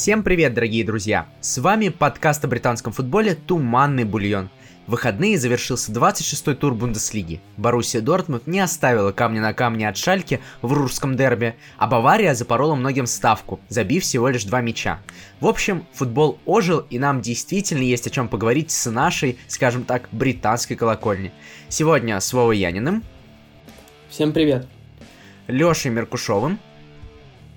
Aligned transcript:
Всем 0.00 0.22
привет, 0.22 0.54
дорогие 0.54 0.82
друзья! 0.82 1.28
С 1.42 1.58
вами 1.58 1.90
подкаст 1.90 2.42
о 2.42 2.48
британском 2.48 2.90
футболе 2.90 3.34
«Туманный 3.34 4.04
бульон». 4.04 4.48
В 4.86 4.92
выходные 4.92 5.38
завершился 5.38 5.92
26-й 5.92 6.54
тур 6.54 6.72
Бундеслиги. 6.72 7.42
Боруссия 7.58 8.00
Дортмунд 8.00 8.46
не 8.46 8.60
оставила 8.60 9.12
камня 9.12 9.42
на 9.42 9.52
камне 9.52 9.86
от 9.86 9.98
Шальки 9.98 10.40
в 10.62 10.72
русском 10.72 11.16
дерби, 11.16 11.54
а 11.76 11.86
Бавария 11.86 12.32
запорола 12.32 12.76
многим 12.76 13.04
ставку, 13.04 13.60
забив 13.68 14.02
всего 14.02 14.30
лишь 14.30 14.44
два 14.44 14.62
мяча. 14.62 15.00
В 15.38 15.46
общем, 15.46 15.84
футбол 15.92 16.38
ожил, 16.46 16.78
и 16.88 16.98
нам 16.98 17.20
действительно 17.20 17.82
есть 17.82 18.06
о 18.06 18.10
чем 18.10 18.28
поговорить 18.28 18.70
с 18.70 18.90
нашей, 18.90 19.38
скажем 19.48 19.84
так, 19.84 20.08
британской 20.12 20.76
колокольни. 20.76 21.30
Сегодня 21.68 22.18
с 22.18 22.32
Вовой 22.32 22.56
Яниным. 22.56 23.04
Всем 24.08 24.32
привет. 24.32 24.66
Лешей 25.46 25.90
Меркушевым. 25.90 26.58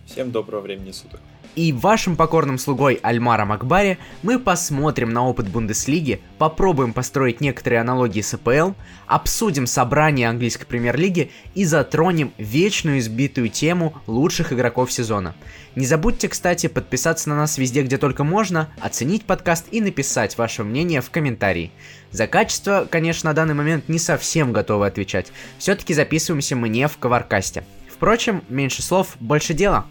Всем 0.06 0.34
доброго 0.34 0.60
времени 0.60 0.92
суток 0.92 1.22
и 1.56 1.72
вашим 1.72 2.16
покорным 2.16 2.58
слугой 2.58 3.00
Альмаром 3.02 3.52
Акбари 3.52 3.98
мы 4.22 4.40
посмотрим 4.40 5.12
на 5.12 5.28
опыт 5.28 5.48
Бундеслиги, 5.50 6.22
попробуем 6.38 6.94
построить 6.94 7.42
некоторые 7.42 7.82
аналогии 7.82 8.22
с 8.22 8.34
АПЛ, 8.34 8.72
обсудим 9.08 9.68
собрание 9.68 10.30
английской 10.30 10.66
премьер-лиги 10.66 11.32
и 11.56 11.66
затронем 11.66 12.34
вечную 12.38 13.00
избитую 13.00 13.50
тему 13.50 13.94
лучших 14.08 14.54
игроков 14.54 14.92
сезона. 14.92 15.36
Не 15.76 15.86
забудьте, 15.86 16.30
кстати, 16.30 16.68
подписаться 16.68 17.30
на 17.30 17.36
нас 17.36 17.58
везде, 17.58 17.82
где 17.82 17.98
только 17.98 18.24
можно, 18.24 18.70
оценить 18.80 19.26
подкаст 19.26 19.66
и 19.72 19.82
написать 19.82 20.38
ваше 20.38 20.64
мнение 20.64 21.02
в 21.02 21.10
комментарии. 21.10 21.72
За 22.12 22.28
качество, 22.28 22.88
конечно, 22.90 23.32
на 23.32 23.34
данный 23.34 23.56
момент 23.56 23.90
не 23.90 23.98
совсем 23.98 24.54
готовы 24.54 24.86
отвечать. 24.86 25.32
Все-таки 25.58 25.94
записываемся 25.94 26.56
мы 26.56 26.70
не 26.70 26.88
в 26.88 26.98
Коваркасте. 26.98 27.64
Впрочем, 27.92 28.44
меньше 28.50 28.84
слов, 28.84 29.16
больше 29.20 29.54
дела. 29.54 29.86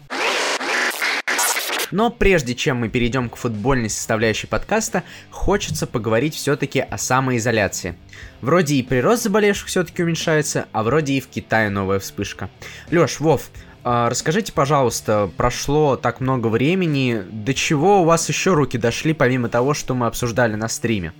Но 1.93 2.09
прежде 2.09 2.55
чем 2.55 2.77
мы 2.77 2.89
перейдем 2.89 3.29
к 3.29 3.35
футбольной 3.35 3.87
составляющей 3.87 4.47
подкаста, 4.47 5.03
хочется 5.29 5.85
поговорить 5.85 6.33
все-таки 6.33 6.79
о 6.79 6.97
самоизоляции. 6.97 7.95
Вроде 8.41 8.77
и 8.77 8.81
прирост 8.81 9.21
заболевших 9.21 9.67
все-таки 9.67 10.01
уменьшается, 10.01 10.65
а 10.71 10.81
вроде 10.81 11.13
и 11.13 11.21
в 11.21 11.27
Китае 11.27 11.69
новая 11.69 11.99
вспышка. 11.99 12.49
Леш, 12.89 13.19
Вов, 13.19 13.51
а, 13.83 14.09
Расскажите, 14.09 14.51
пожалуйста, 14.51 15.29
прошло 15.37 15.95
так 15.95 16.19
много 16.19 16.47
времени, 16.47 17.21
до 17.31 17.53
чего 17.53 18.01
у 18.01 18.05
вас 18.05 18.27
еще 18.27 18.55
руки 18.55 18.79
дошли, 18.79 19.13
помимо 19.13 19.47
того, 19.47 19.75
что 19.75 19.93
мы 19.93 20.07
обсуждали 20.07 20.55
на 20.55 20.69
стриме? 20.69 21.13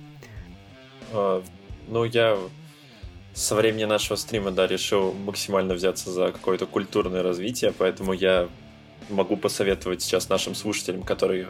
А, 1.12 1.40
ну, 1.86 2.02
я 2.02 2.36
со 3.32 3.54
времени 3.54 3.84
нашего 3.84 4.16
стрима, 4.16 4.50
да, 4.50 4.66
решил 4.66 5.12
максимально 5.12 5.74
взяться 5.74 6.10
за 6.10 6.32
какое-то 6.32 6.66
культурное 6.66 7.22
развитие, 7.22 7.72
поэтому 7.78 8.12
я 8.12 8.48
могу 9.10 9.36
посоветовать 9.36 10.02
сейчас 10.02 10.28
нашим 10.28 10.54
слушателям, 10.54 11.02
которые 11.02 11.48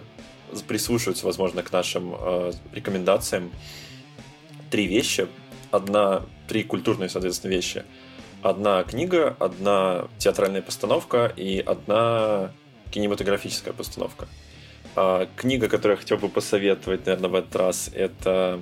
прислушиваются, 0.69 1.27
возможно, 1.27 1.62
к 1.62 1.72
нашим 1.72 2.14
э, 2.19 2.52
рекомендациям, 2.72 3.50
три 4.70 4.86
вещи. 4.86 5.27
Одна, 5.70 6.22
три 6.47 6.62
культурные, 6.62 7.08
соответственно, 7.08 7.52
вещи. 7.52 7.84
Одна 8.42 8.84
книга, 8.84 9.36
одна 9.41 10.06
театральная 10.19 10.62
постановка 10.62 11.32
и 11.34 11.58
одна 11.60 12.52
кинематографическая 12.91 13.72
постановка. 13.72 14.28
А, 14.97 15.27
книга, 15.34 15.69
которую 15.69 15.97
я 15.97 16.00
хотел 16.00 16.19
бы 16.19 16.28
посоветовать, 16.28 17.06
наверное, 17.06 17.30
в 17.30 17.34
этот 17.34 17.56
раз, 17.56 17.91
это... 17.92 18.60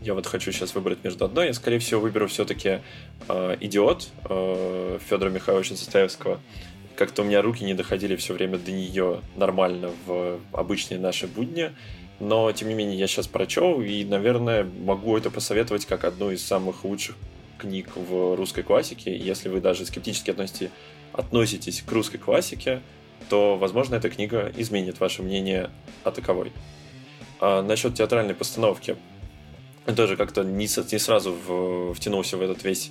Я 0.00 0.14
вот 0.14 0.26
хочу 0.26 0.50
сейчас 0.50 0.74
выбрать 0.74 1.04
между 1.04 1.26
одной. 1.26 1.48
Я, 1.48 1.52
скорее 1.52 1.78
всего, 1.78 2.00
выберу 2.00 2.26
все-таки 2.26 2.80
э, 3.28 3.56
«Идиот» 3.60 4.08
э, 4.30 4.98
Федора 5.06 5.28
Михайловича 5.28 5.76
Составевского 5.76 6.40
как-то 7.00 7.22
у 7.22 7.24
меня 7.24 7.40
руки 7.40 7.64
не 7.64 7.72
доходили 7.72 8.14
все 8.16 8.34
время 8.34 8.58
до 8.58 8.70
нее 8.72 9.22
нормально 9.34 9.90
в 10.04 10.38
обычные 10.52 11.00
наши 11.00 11.26
будни. 11.26 11.70
Но, 12.18 12.52
тем 12.52 12.68
не 12.68 12.74
менее, 12.74 12.98
я 12.98 13.06
сейчас 13.06 13.26
прочел 13.26 13.80
и, 13.80 14.04
наверное, 14.04 14.64
могу 14.64 15.16
это 15.16 15.30
посоветовать 15.30 15.86
как 15.86 16.04
одну 16.04 16.30
из 16.30 16.44
самых 16.44 16.84
лучших 16.84 17.16
книг 17.56 17.88
в 17.96 18.36
русской 18.36 18.62
классике. 18.62 19.16
Если 19.16 19.48
вы 19.48 19.62
даже 19.62 19.86
скептически 19.86 20.30
относитесь, 20.30 20.68
относитесь 21.14 21.80
к 21.80 21.90
русской 21.90 22.18
классике, 22.18 22.82
то, 23.30 23.56
возможно, 23.56 23.94
эта 23.94 24.10
книга 24.10 24.52
изменит 24.58 25.00
ваше 25.00 25.22
мнение 25.22 25.70
о 26.04 26.10
таковой. 26.10 26.52
А 27.40 27.62
насчет 27.62 27.94
театральной 27.94 28.34
постановки. 28.34 28.98
Тоже 29.96 30.18
как-то 30.18 30.44
не, 30.44 30.66
не 30.92 30.98
сразу 30.98 31.32
в, 31.32 31.94
втянулся 31.94 32.36
в 32.36 32.42
этот 32.42 32.62
весь 32.62 32.90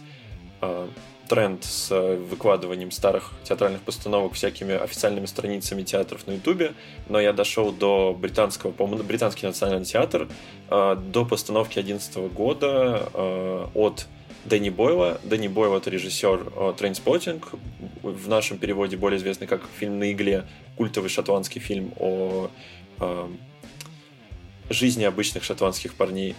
а, 0.62 0.89
тренд 1.29 1.63
с 1.63 1.91
э, 1.91 2.16
выкладыванием 2.16 2.91
старых 2.91 3.31
театральных 3.44 3.81
постановок 3.81 4.34
всякими 4.34 4.73
официальными 4.75 5.28
страницами 5.28 5.84
театров 5.84 6.28
на 6.28 6.34
Ютубе, 6.34 6.73
но 7.07 7.19
я 7.22 7.31
дошел 7.31 7.72
до 7.72 8.17
британского, 8.19 8.72
по-моему, 8.72 9.03
британский 9.03 9.45
национальный 9.45 9.85
театр, 9.85 10.28
э, 10.69 10.97
до 11.00 11.25
постановки 11.25 11.75
2011 11.75 12.34
года 12.34 13.09
э, 13.13 13.68
от 13.75 14.07
Дэнни 14.45 14.69
Бойла. 14.69 15.22
Дэнни 15.23 15.47
Бойл— 15.47 15.75
это 15.78 15.89
режиссер 15.89 16.73
«Trainspotting», 16.77 17.50
в 18.01 18.28
нашем 18.28 18.57
переводе 18.57 18.97
более 18.97 19.19
известный 19.19 19.47
как 19.47 19.62
«Фильм 19.78 20.00
на 20.00 20.12
игле», 20.12 20.45
культовый 20.78 21.09
шотландский 21.09 21.59
фильм 21.59 21.94
о 22.00 22.50
жизни 24.69 25.03
обычных 25.03 25.44
шотландских 25.44 25.94
парней. 25.94 26.35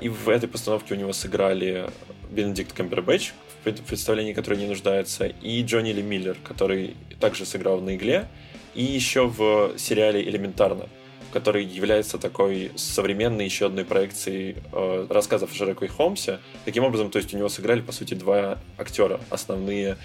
И 0.00 0.08
в 0.08 0.28
этой 0.28 0.48
постановке 0.48 0.94
у 0.94 0.96
него 0.96 1.12
сыграли 1.12 1.88
Бенедикт 2.30 2.72
Камбербэтч, 2.72 3.32
представлении, 3.62 4.32
которое 4.32 4.56
не 4.56 4.66
нуждается, 4.66 5.26
и 5.26 5.62
Джонни 5.62 5.92
Ли 5.92 6.02
Миллер, 6.02 6.36
который 6.42 6.96
также 7.18 7.46
сыграл 7.46 7.80
на 7.80 7.96
игле, 7.96 8.28
и 8.74 8.82
еще 8.82 9.26
в 9.26 9.76
сериале 9.76 10.22
«Элементарно», 10.22 10.88
который 11.32 11.64
является 11.64 12.18
такой 12.18 12.72
современной 12.76 13.44
еще 13.44 13.66
одной 13.66 13.84
проекцией 13.84 14.56
э, 14.72 15.06
рассказов 15.08 15.52
о 15.52 15.54
Шерлоке 15.54 15.88
Холмсе. 15.88 16.40
Таким 16.64 16.84
образом, 16.84 17.10
то 17.10 17.18
есть 17.18 17.32
у 17.34 17.38
него 17.38 17.48
сыграли, 17.48 17.80
по 17.80 17.92
сути, 17.92 18.14
два 18.14 18.58
актера 18.78 19.20
основные, 19.30 19.96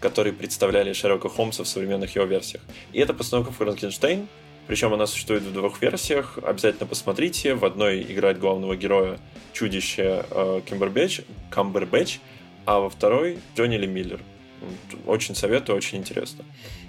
которые 0.00 0.32
представляли 0.32 0.92
Шерлока 0.92 1.28
Холмса 1.28 1.64
в 1.64 1.68
современных 1.68 2.14
его 2.14 2.26
версиях. 2.26 2.62
И 2.92 3.00
это 3.00 3.14
постановка 3.14 3.52
Франкенштейн, 3.52 4.28
причем 4.68 4.92
она 4.92 5.06
существует 5.06 5.42
в 5.42 5.52
двух 5.52 5.80
версиях. 5.80 6.38
Обязательно 6.42 6.86
посмотрите. 6.86 7.54
В 7.54 7.64
одной 7.64 8.02
играет 8.02 8.38
главного 8.38 8.76
героя 8.76 9.18
чудище 9.54 10.24
э, 10.30 10.60
Кимбербэтч, 10.66 11.22
Камбербэтч, 11.50 12.18
а 12.68 12.80
во 12.80 12.90
второй 12.90 13.38
Джонни 13.56 13.78
Ли 13.78 13.86
Миллер. 13.86 14.20
Очень 15.06 15.34
советую, 15.34 15.78
очень 15.78 15.96
интересно. 15.96 16.44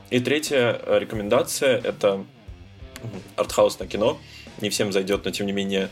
И 0.09 0.19
третья 0.19 0.78
э, 0.78 1.00
рекомендация— 1.00 1.78
это 1.84 2.25
артхаусное 3.38 3.88
кино. 3.88 4.19
Не 4.59 4.69
всем 4.69 4.91
зайдет, 4.91 5.23
но 5.23 5.31
тем 5.31 5.45
не 5.45 5.53
менее 5.53 5.88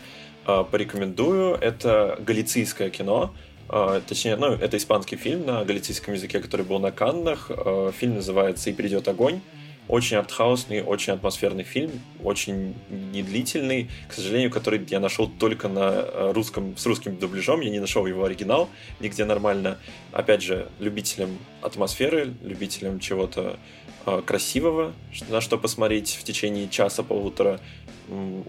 э, 0.46 0.66
порекомендую. 0.70 1.56
Это 1.56 2.20
галицийское 2.20 2.90
кино. 2.90 3.34
Э, 3.70 4.02
точнее, 4.06 4.36
ну, 4.36 4.48
это 4.48 4.76
испанский 4.76 5.16
фильм 5.16 5.46
на 5.46 5.64
галицийском 5.64 6.16
языке, 6.16 6.42
который 6.42 6.66
был 6.66 6.80
на 6.80 6.92
Каннах. 6.92 7.50
Фильм 7.98 8.16
называется 8.16 8.70
«И 8.70 8.74
придет 8.74 9.08
огонь». 9.08 9.40
Очень 9.88 10.18
артхаусный, 10.18 10.82
очень 10.82 11.14
атмосферный 11.14 11.64
фильм, 11.64 11.92
очень 12.22 12.76
недлительный, 12.90 13.90
к 14.10 14.14
сожалению, 14.14 14.52
который 14.52 14.86
я 14.90 15.00
нашел 15.00 15.30
только 15.30 15.70
на 15.70 15.92
э, 15.94 16.32
русском, 16.34 16.76
с 16.76 16.86
русским 16.86 17.18
дубляжом, 17.18 17.62
я 17.62 17.70
не 17.70 17.80
нашел 17.80 18.06
его 18.06 18.26
оригинал 18.26 18.70
нигде 19.00 19.24
нормально. 19.24 19.78
Опять 20.12 20.42
же, 20.42 20.68
любителям 20.80 21.38
атмосферы, 21.62 22.34
любителям 22.44 23.00
чего-то 23.00 23.58
э, 24.06 24.22
красивого, 24.26 24.94
на 25.30 25.40
что 25.40 25.58
посмотреть 25.58 26.18
в 26.20 26.24
течение 26.26 26.68
часа-полутора, 26.68 27.62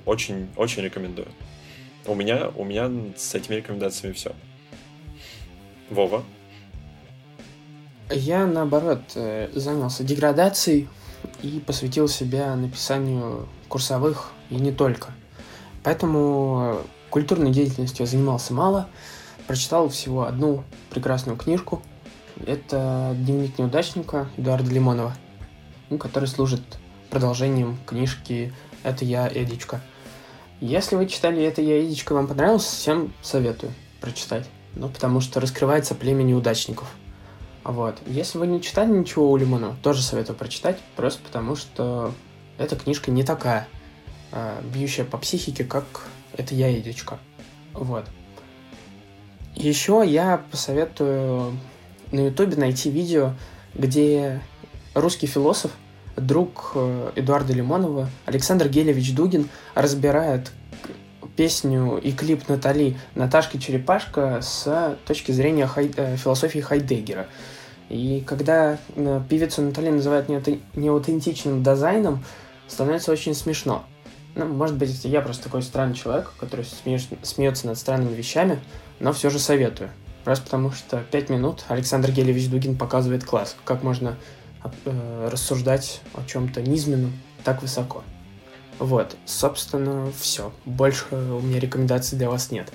очень, 0.06 0.48
очень 0.56 0.82
рекомендую. 0.82 1.28
У 2.06 2.14
меня, 2.14 2.50
у 2.56 2.64
меня 2.64 2.90
с 3.16 3.34
этими 3.34 3.56
рекомендациями 3.56 4.12
все. 4.12 4.34
Вова? 5.90 6.24
Я, 8.10 8.46
наоборот, 8.46 9.02
э, 9.14 9.50
занялся 9.54 10.02
деградацией 10.02 10.88
и 11.42 11.60
посвятил 11.60 12.08
себя 12.08 12.54
написанию 12.54 13.48
курсовых 13.68 14.30
и 14.50 14.56
не 14.56 14.72
только. 14.72 15.10
Поэтому 15.82 16.80
культурной 17.10 17.50
деятельностью 17.50 18.04
я 18.04 18.10
занимался 18.10 18.52
мало, 18.52 18.88
прочитал 19.46 19.88
всего 19.88 20.24
одну 20.24 20.64
прекрасную 20.90 21.36
книжку. 21.38 21.82
Это 22.46 23.14
«Дневник 23.16 23.58
неудачника» 23.58 24.28
Эдуарда 24.36 24.70
Лимонова, 24.70 25.14
ну, 25.90 25.98
который 25.98 26.26
служит 26.26 26.62
продолжением 27.10 27.78
книжки 27.86 28.52
«Это 28.82 29.04
я, 29.04 29.28
Эдичка». 29.28 29.80
Если 30.60 30.96
вы 30.96 31.06
читали 31.06 31.42
«Это 31.42 31.62
я, 31.62 31.82
Эдичка» 31.82 32.14
вам 32.14 32.26
понравилось, 32.26 32.64
всем 32.64 33.12
советую 33.22 33.72
прочитать. 34.00 34.46
Ну, 34.74 34.88
потому 34.88 35.20
что 35.20 35.40
раскрывается 35.40 35.94
племя 35.94 36.22
неудачников– 36.22 36.88
вот. 37.64 37.98
Если 38.06 38.38
вы 38.38 38.46
не 38.46 38.62
читали 38.62 38.90
ничего 38.90 39.30
у 39.30 39.36
Лимона, 39.36 39.76
тоже 39.82 40.02
советую 40.02 40.36
прочитать, 40.36 40.78
просто 40.96 41.22
потому 41.22 41.56
что 41.56 42.12
эта 42.58 42.76
книжка 42.76 43.10
не 43.10 43.22
такая 43.24 43.68
э, 44.32 44.60
бьющая 44.72 45.04
по 45.04 45.18
психике, 45.18 45.64
как 45.64 45.84
это 46.36 46.54
я, 46.54 46.68
Едичка. 46.68 47.18
Вот. 47.72 48.06
Еще 49.54 50.02
я 50.06 50.42
посоветую 50.50 51.58
на 52.12 52.26
Ютубе 52.26 52.56
найти 52.56 52.90
видео, 52.90 53.34
где 53.74 54.40
русский 54.94 55.26
философ 55.26 55.72
друг 56.16 56.72
э, 56.74 57.12
Эдуарда 57.16 57.52
Лимонова, 57.52 58.08
Александр 58.24 58.68
Гелевич 58.68 59.14
Дугин, 59.14 59.48
разбирает 59.74 60.52
песню 61.38 61.98
и 61.98 62.10
клип 62.10 62.48
Натали 62.48 62.96
«Наташка 63.14 63.60
Черепашка» 63.60 64.40
с 64.42 64.98
точки 65.06 65.30
зрения 65.30 65.68
хай... 65.68 65.88
Э, 65.96 66.16
философии 66.16 66.58
Хайдеггера. 66.58 67.28
И 67.88 68.24
когда 68.26 68.76
э, 68.96 69.20
певицу 69.30 69.62
Натали 69.62 69.90
называют 69.90 70.28
неаутентичным 70.28 71.62
дизайном, 71.62 72.24
становится 72.66 73.12
очень 73.12 73.36
смешно. 73.36 73.84
Ну, 74.34 74.46
может 74.46 74.76
быть, 74.76 75.04
я 75.04 75.20
просто 75.20 75.44
такой 75.44 75.62
странный 75.62 75.94
человек, 75.94 76.32
который 76.40 76.64
смеешь, 76.64 77.06
смеется 77.22 77.68
над 77.68 77.78
странными 77.78 78.16
вещами, 78.16 78.58
но 78.98 79.12
все 79.12 79.30
же 79.30 79.38
советую. 79.38 79.90
Раз 80.24 80.40
потому 80.40 80.72
что 80.72 81.04
пять 81.08 81.30
минут 81.30 81.64
Александр 81.68 82.10
Гелевич 82.10 82.50
Дугин 82.50 82.76
показывает 82.76 83.24
класс, 83.24 83.54
как 83.64 83.84
можно 83.84 84.16
э, 84.64 85.28
рассуждать 85.30 86.00
о 86.14 86.24
чем-то 86.24 86.62
низменном 86.62 87.12
так 87.44 87.62
высоко. 87.62 88.02
Вот, 88.78 89.16
собственно, 89.24 90.10
все. 90.18 90.52
Больше 90.64 91.04
у 91.12 91.40
меня 91.40 91.60
рекомендаций 91.60 92.16
для 92.16 92.30
вас 92.30 92.50
нет. 92.50 92.72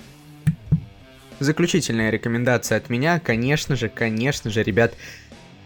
Заключительная 1.40 2.10
рекомендация 2.10 2.78
от 2.78 2.88
меня, 2.90 3.18
конечно 3.18 3.74
же, 3.76 3.88
конечно 3.88 4.50
же, 4.50 4.62
ребят, 4.62 4.94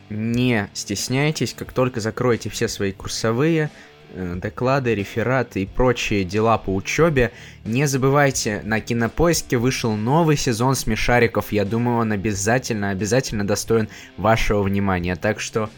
не 0.09 0.71
стесняйтесь, 0.73 1.55
как 1.55 1.73
только 1.73 2.01
закроете 2.01 2.49
все 2.49 2.69
свои 2.69 2.93
курсовые, 2.93 3.71
Э, 4.15 4.37
доклады, 4.37 4.95
рефераты 4.95 5.63
и 5.63 5.67
прочие 5.67 6.25
дела 6.25 6.57
по 6.57 6.75
учебе. 6.75 7.31
Не 7.65 7.87
забывайте, 7.87 8.63
на 8.65 8.81
Кинопоиске 8.81 9.59
вышел 9.59 9.97
новый 9.97 10.37
сезон 10.37 10.75
смешариков. 10.75 11.53
Я 11.53 11.65
думаю, 11.65 11.99
он 11.99 12.13
обязательно, 12.13 12.91
обязательно 12.91 13.47
достоин 13.47 13.89
вашего 14.17 14.63
внимания. 14.63 15.15
Так 15.17 15.41
что 15.41 15.69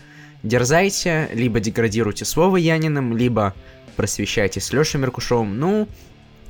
дерзайте, 0.45 1.29
либо 1.33 1.59
деградируйте 1.59 2.25
с 2.25 2.37
Вовой 2.37 2.63
Яниным, 2.63 3.17
либо 3.17 3.55
просвещайте 4.01 4.61
с 4.61 4.73
Лешей 4.73 4.99
Меркушевым. 4.99 5.61
Ну, 5.61 5.87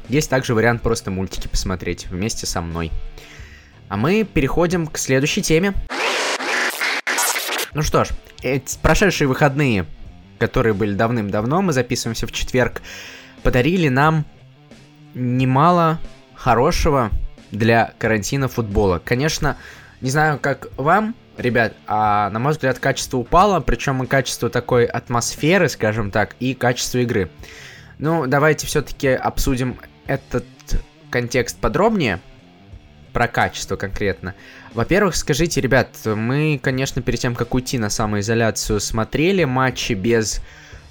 есть 0.08 0.30
также 0.30 0.54
вариант 0.54 0.82
просто 0.82 1.10
мультики 1.10 1.48
посмотреть 1.48 2.06
вместе 2.06 2.46
со 2.46 2.60
мной. 2.60 2.92
А 3.88 3.96
мы 3.96 4.22
переходим 4.22 4.86
к 4.86 4.96
следующей 4.98 5.42
теме. 5.42 5.74
Ну 7.74 7.82
что 7.82 8.04
ж, 8.04 8.10
эти 8.42 8.78
прошедшие 8.78 9.26
выходные 9.26 9.84
которые 10.38 10.72
были 10.72 10.94
давным-давно, 10.94 11.60
мы 11.60 11.74
записываемся 11.74 12.26
в 12.26 12.32
четверг, 12.32 12.80
подарили 13.42 13.88
нам 13.88 14.24
немало 15.12 16.00
хорошего 16.34 17.10
для 17.50 17.92
карантина 17.98 18.48
футбола. 18.48 19.02
Конечно, 19.04 19.58
не 20.00 20.10
знаю, 20.10 20.38
как 20.38 20.68
вам, 20.78 21.14
ребят, 21.40 21.74
а 21.86 22.30
на 22.30 22.38
мой 22.38 22.52
взгляд, 22.52 22.78
качество 22.78 23.18
упало, 23.18 23.60
причем 23.60 24.02
и 24.02 24.06
качество 24.06 24.50
такой 24.50 24.84
атмосферы, 24.84 25.68
скажем 25.68 26.10
так, 26.10 26.36
и 26.40 26.54
качество 26.54 26.98
игры. 26.98 27.30
Ну, 27.98 28.26
давайте 28.26 28.66
все-таки 28.66 29.08
обсудим 29.08 29.78
этот 30.06 30.44
контекст 31.10 31.58
подробнее 31.58 32.20
про 33.12 33.28
качество 33.28 33.76
конкретно. 33.76 34.34
Во-первых, 34.72 35.16
скажите, 35.16 35.60
ребят, 35.60 35.88
мы, 36.04 36.60
конечно, 36.62 37.02
перед 37.02 37.18
тем, 37.18 37.34
как 37.34 37.54
уйти 37.54 37.78
на 37.78 37.90
самоизоляцию, 37.90 38.80
смотрели 38.80 39.44
матчи 39.44 39.94
без 39.94 40.40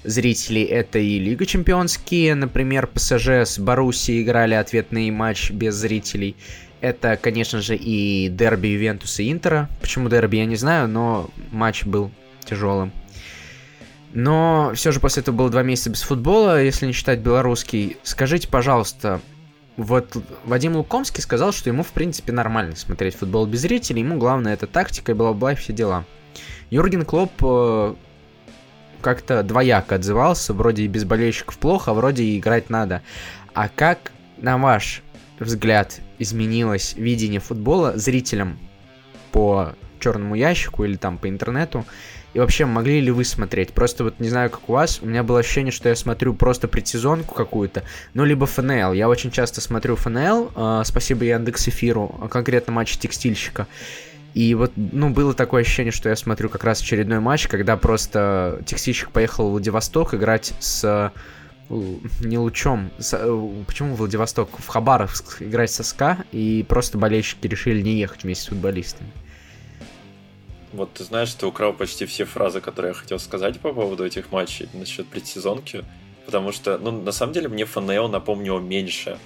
зрителей. 0.04 0.64
Это 0.64 0.98
и 0.98 1.18
Лига 1.18 1.46
Чемпионские, 1.46 2.34
например, 2.34 2.86
ПСЖ 2.86 3.28
с 3.28 3.58
Баруси 3.58 4.22
играли 4.22 4.54
ответный 4.54 5.10
матч 5.10 5.50
без 5.50 5.74
зрителей. 5.74 6.36
Это, 6.80 7.16
конечно 7.16 7.60
же, 7.60 7.76
и 7.76 8.28
дерби 8.28 8.68
Ювентуса 8.68 9.22
и 9.22 9.30
Интера. 9.30 9.68
Почему 9.80 10.08
дерби, 10.08 10.36
я 10.36 10.46
не 10.46 10.56
знаю, 10.56 10.88
но 10.88 11.28
матч 11.50 11.84
был 11.84 12.10
тяжелым. 12.44 12.92
Но 14.12 14.72
все 14.74 14.90
же 14.90 14.98
после 14.98 15.22
этого 15.22 15.36
было 15.36 15.50
два 15.50 15.62
месяца 15.62 15.90
без 15.90 16.02
футбола, 16.02 16.62
если 16.62 16.86
не 16.86 16.92
считать 16.92 17.20
белорусский. 17.20 17.96
Скажите, 18.02 18.48
пожалуйста, 18.48 19.20
вот 19.76 20.16
Вадим 20.44 20.76
Лукомский 20.76 21.22
сказал, 21.22 21.52
что 21.52 21.70
ему, 21.70 21.82
в 21.82 21.88
принципе, 21.92 22.32
нормально 22.32 22.76
смотреть 22.76 23.14
футбол 23.14 23.46
без 23.46 23.60
зрителей. 23.60 24.00
Ему 24.00 24.18
главное 24.18 24.54
это 24.54 24.66
тактика, 24.66 25.14
бла-бла, 25.14 25.54
все 25.54 25.72
дела. 25.72 26.04
Юрген 26.70 27.04
Клоп 27.04 27.32
э, 27.42 27.94
как-то 29.00 29.42
двояко 29.42 29.96
отзывался. 29.96 30.54
Вроде 30.54 30.84
и 30.84 30.88
без 30.88 31.04
болельщиков 31.04 31.58
плохо, 31.58 31.92
а 31.92 31.94
вроде 31.94 32.24
и 32.24 32.38
играть 32.38 32.68
надо. 32.68 33.02
А 33.54 33.68
как, 33.68 34.12
на 34.38 34.58
ваш 34.58 35.02
взгляд, 35.38 36.00
изменилось 36.20 36.94
видение 36.96 37.40
футбола 37.40 37.98
зрителям 37.98 38.58
по 39.32 39.74
черному 39.98 40.36
ящику 40.36 40.84
или 40.84 40.96
там 40.96 41.18
по 41.18 41.28
интернету 41.28 41.84
и 42.32 42.38
вообще, 42.38 42.64
могли 42.64 43.00
ли 43.00 43.10
вы 43.10 43.24
смотреть? 43.24 43.72
Просто 43.72 44.04
вот 44.04 44.20
не 44.20 44.28
знаю, 44.28 44.50
как 44.50 44.68
у 44.68 44.72
вас, 44.72 45.00
у 45.02 45.06
меня 45.06 45.22
было 45.22 45.40
ощущение, 45.40 45.72
что 45.72 45.88
я 45.88 45.96
смотрю 45.96 46.32
просто 46.34 46.68
предсезонку 46.68 47.34
какую-то, 47.34 47.82
ну, 48.14 48.24
либо 48.24 48.46
ФНЛ. 48.46 48.92
Я 48.92 49.08
очень 49.08 49.32
часто 49.32 49.60
смотрю 49.60 49.96
ФНЛ, 49.96 50.52
э, 50.54 50.82
спасибо 50.84 51.24
Яндекс 51.24 51.68
Эфиру, 51.68 52.14
а 52.22 52.28
конкретно 52.28 52.72
матч 52.72 52.98
текстильщика. 52.98 53.66
И 54.32 54.54
вот, 54.54 54.70
ну, 54.76 55.10
было 55.10 55.34
такое 55.34 55.62
ощущение, 55.62 55.90
что 55.90 56.08
я 56.08 56.14
смотрю 56.14 56.48
как 56.48 56.62
раз 56.62 56.80
очередной 56.80 57.18
матч, 57.18 57.48
когда 57.48 57.76
просто 57.76 58.62
текстильщик 58.64 59.10
поехал 59.10 59.48
в 59.48 59.50
Владивосток 59.50 60.14
играть 60.14 60.52
с 60.60 61.12
не 61.70 62.38
лучом. 62.38 62.90
Э, 63.12 63.62
почему 63.66 63.94
Владивосток? 63.94 64.58
В 64.58 64.66
Хабаровск 64.66 65.42
играть 65.42 65.70
со 65.70 65.82
СКА, 65.82 66.24
и 66.32 66.64
просто 66.68 66.98
болельщики 66.98 67.46
решили 67.46 67.80
не 67.80 67.94
ехать 67.94 68.24
вместе 68.24 68.44
с 68.44 68.48
футболистами. 68.48 69.10
Вот 70.72 70.92
ты 70.92 71.04
знаешь, 71.04 71.32
ты 71.34 71.46
украл 71.46 71.72
почти 71.72 72.06
все 72.06 72.24
фразы, 72.24 72.60
которые 72.60 72.90
я 72.90 72.94
хотел 72.94 73.18
сказать 73.18 73.58
по 73.60 73.72
поводу 73.72 74.04
этих 74.04 74.30
матчей 74.30 74.68
насчет 74.72 75.06
предсезонки. 75.06 75.84
Потому 76.26 76.52
что, 76.52 76.78
ну, 76.78 76.92
на 76.92 77.12
самом 77.12 77.32
деле, 77.32 77.48
мне 77.48 77.64
ФНЛ 77.64 78.08
напомнило 78.08 78.60
меньше 78.60 79.18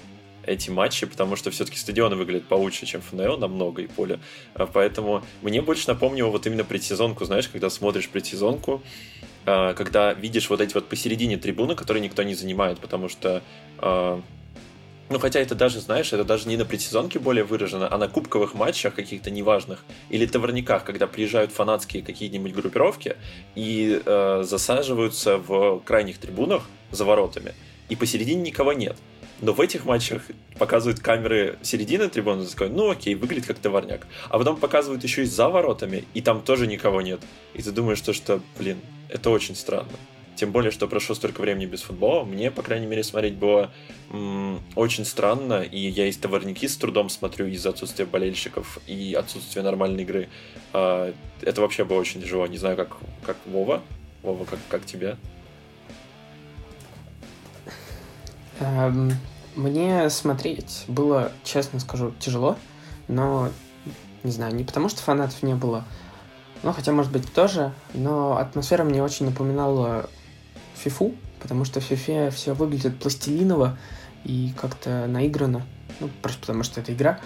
эти 0.43 0.69
матчи, 0.69 1.05
потому 1.05 1.35
что 1.35 1.51
все-таки 1.51 1.77
стадионы 1.77 2.15
выглядят 2.15 2.47
получше, 2.47 2.85
чем 2.85 3.01
ФНЛ 3.01 3.37
намного 3.37 3.81
и 3.81 3.87
поле. 3.87 4.19
А 4.53 4.65
поэтому 4.65 5.23
мне 5.41 5.61
больше 5.61 5.87
напомнило 5.87 6.29
вот 6.29 6.47
именно 6.47 6.63
предсезонку, 6.63 7.25
знаешь, 7.25 7.47
когда 7.47 7.69
смотришь 7.69 8.09
предсезонку, 8.09 8.81
когда 9.45 10.13
видишь 10.13 10.49
вот 10.49 10.61
эти 10.61 10.73
вот 10.73 10.89
посередине 10.89 11.37
трибуны, 11.37 11.75
которые 11.75 12.01
никто 12.01 12.23
не 12.23 12.35
занимает, 12.35 12.79
потому 12.79 13.09
что 13.09 13.43
а, 13.77 14.21
ну, 15.07 15.19
хотя 15.19 15.39
это 15.39 15.53
даже, 15.53 15.81
знаешь, 15.81 16.11
это 16.13 16.23
даже 16.23 16.47
не 16.47 16.57
на 16.57 16.65
предсезонке 16.65 17.19
более 17.19 17.43
выражено, 17.43 17.87
а 17.91 17.97
на 17.97 18.07
кубковых 18.07 18.55
матчах 18.55 18.95
каких-то 18.95 19.29
неважных 19.29 19.85
или 20.09 20.25
товарниках, 20.25 20.83
когда 20.83 21.05
приезжают 21.05 21.51
фанатские 21.51 22.01
какие-нибудь 22.01 22.53
группировки 22.53 23.15
и 23.53 24.01
э, 24.03 24.43
засаживаются 24.43 25.37
в 25.37 25.79
крайних 25.85 26.17
трибунах 26.17 26.63
за 26.89 27.05
воротами, 27.05 27.53
и 27.87 27.95
посередине 27.95 28.41
никого 28.41 28.73
нет. 28.73 28.97
Но 29.41 29.53
в 29.53 29.59
этих 29.59 29.85
матчах 29.85 30.23
показывают 30.57 30.99
камеры 30.99 31.57
середины 31.61 32.07
трибуны, 32.07 32.45
такой, 32.45 32.69
ну 32.69 32.89
окей, 32.89 33.15
выглядит 33.15 33.47
как 33.47 33.59
товарняк. 33.59 34.07
А 34.29 34.37
потом 34.37 34.57
показывают 34.57 35.03
еще 35.03 35.23
и 35.23 35.25
за 35.25 35.49
воротами, 35.49 36.05
и 36.13 36.21
там 36.21 36.41
тоже 36.41 36.67
никого 36.67 37.01
нет. 37.01 37.19
И 37.53 37.61
ты 37.61 37.71
думаешь, 37.71 37.97
что, 37.97 38.13
что 38.13 38.41
блин, 38.57 38.79
это 39.09 39.29
очень 39.29 39.55
странно. 39.55 39.91
Тем 40.35 40.51
более, 40.51 40.71
что 40.71 40.87
прошло 40.87 41.15
столько 41.15 41.39
времени 41.41 41.65
без 41.65 41.81
футбола. 41.81 42.25
Мне, 42.25 42.51
по 42.51 42.61
крайней 42.61 42.87
мере, 42.87 43.03
смотреть 43.03 43.35
было 43.35 43.71
м- 44.11 44.61
очень 44.75 45.05
странно. 45.05 45.61
И 45.61 45.79
я 45.79 46.07
из 46.07 46.17
товарники 46.17 46.67
с 46.67 46.75
трудом 46.75 47.09
смотрю 47.09 47.47
из-за 47.47 47.69
отсутствия 47.69 48.05
болельщиков 48.05 48.79
и 48.85 49.13
отсутствия 49.13 49.61
нормальной 49.61 50.03
игры. 50.03 50.27
А, 50.73 51.13
это 51.41 51.61
вообще 51.61 51.85
было 51.85 51.99
очень 51.99 52.21
тяжело. 52.21 52.45
Не 52.47 52.57
знаю, 52.57 52.75
как, 52.75 52.97
как 53.25 53.37
Вова. 53.45 53.81
Вова, 54.23 54.43
как, 54.43 54.59
как 54.67 54.85
тебе? 54.85 55.15
Мне 59.55 60.09
смотреть 60.09 60.85
было, 60.87 61.31
честно 61.43 61.79
скажу, 61.79 62.13
тяжело. 62.19 62.57
Но, 63.07 63.49
не 64.23 64.31
знаю, 64.31 64.55
не 64.55 64.63
потому 64.63 64.89
что 64.89 65.01
фанатов 65.01 65.43
не 65.43 65.53
было, 65.53 65.83
ну, 66.65 66.73
хотя, 66.73 66.91
может 66.91 67.11
быть, 67.11 67.31
тоже, 67.31 67.73
но 67.93 68.37
атмосфера 68.37 68.83
мне 68.83 69.03
очень 69.03 69.27
напоминала 69.27 70.09
фифу, 70.75 71.13
потому 71.39 71.63
что 71.63 71.79
в 71.79 71.83
фифе 71.83 72.31
все 72.31 72.53
выглядит 72.53 72.97
пластилиново 72.99 73.77
и 74.23 74.51
как-то 74.59 75.05
наиграно. 75.05 75.61
Ну, 75.99 76.09
просто 76.23 76.39
потому 76.39 76.63
что 76.63 76.81
это 76.81 76.91
игра. 76.91 77.19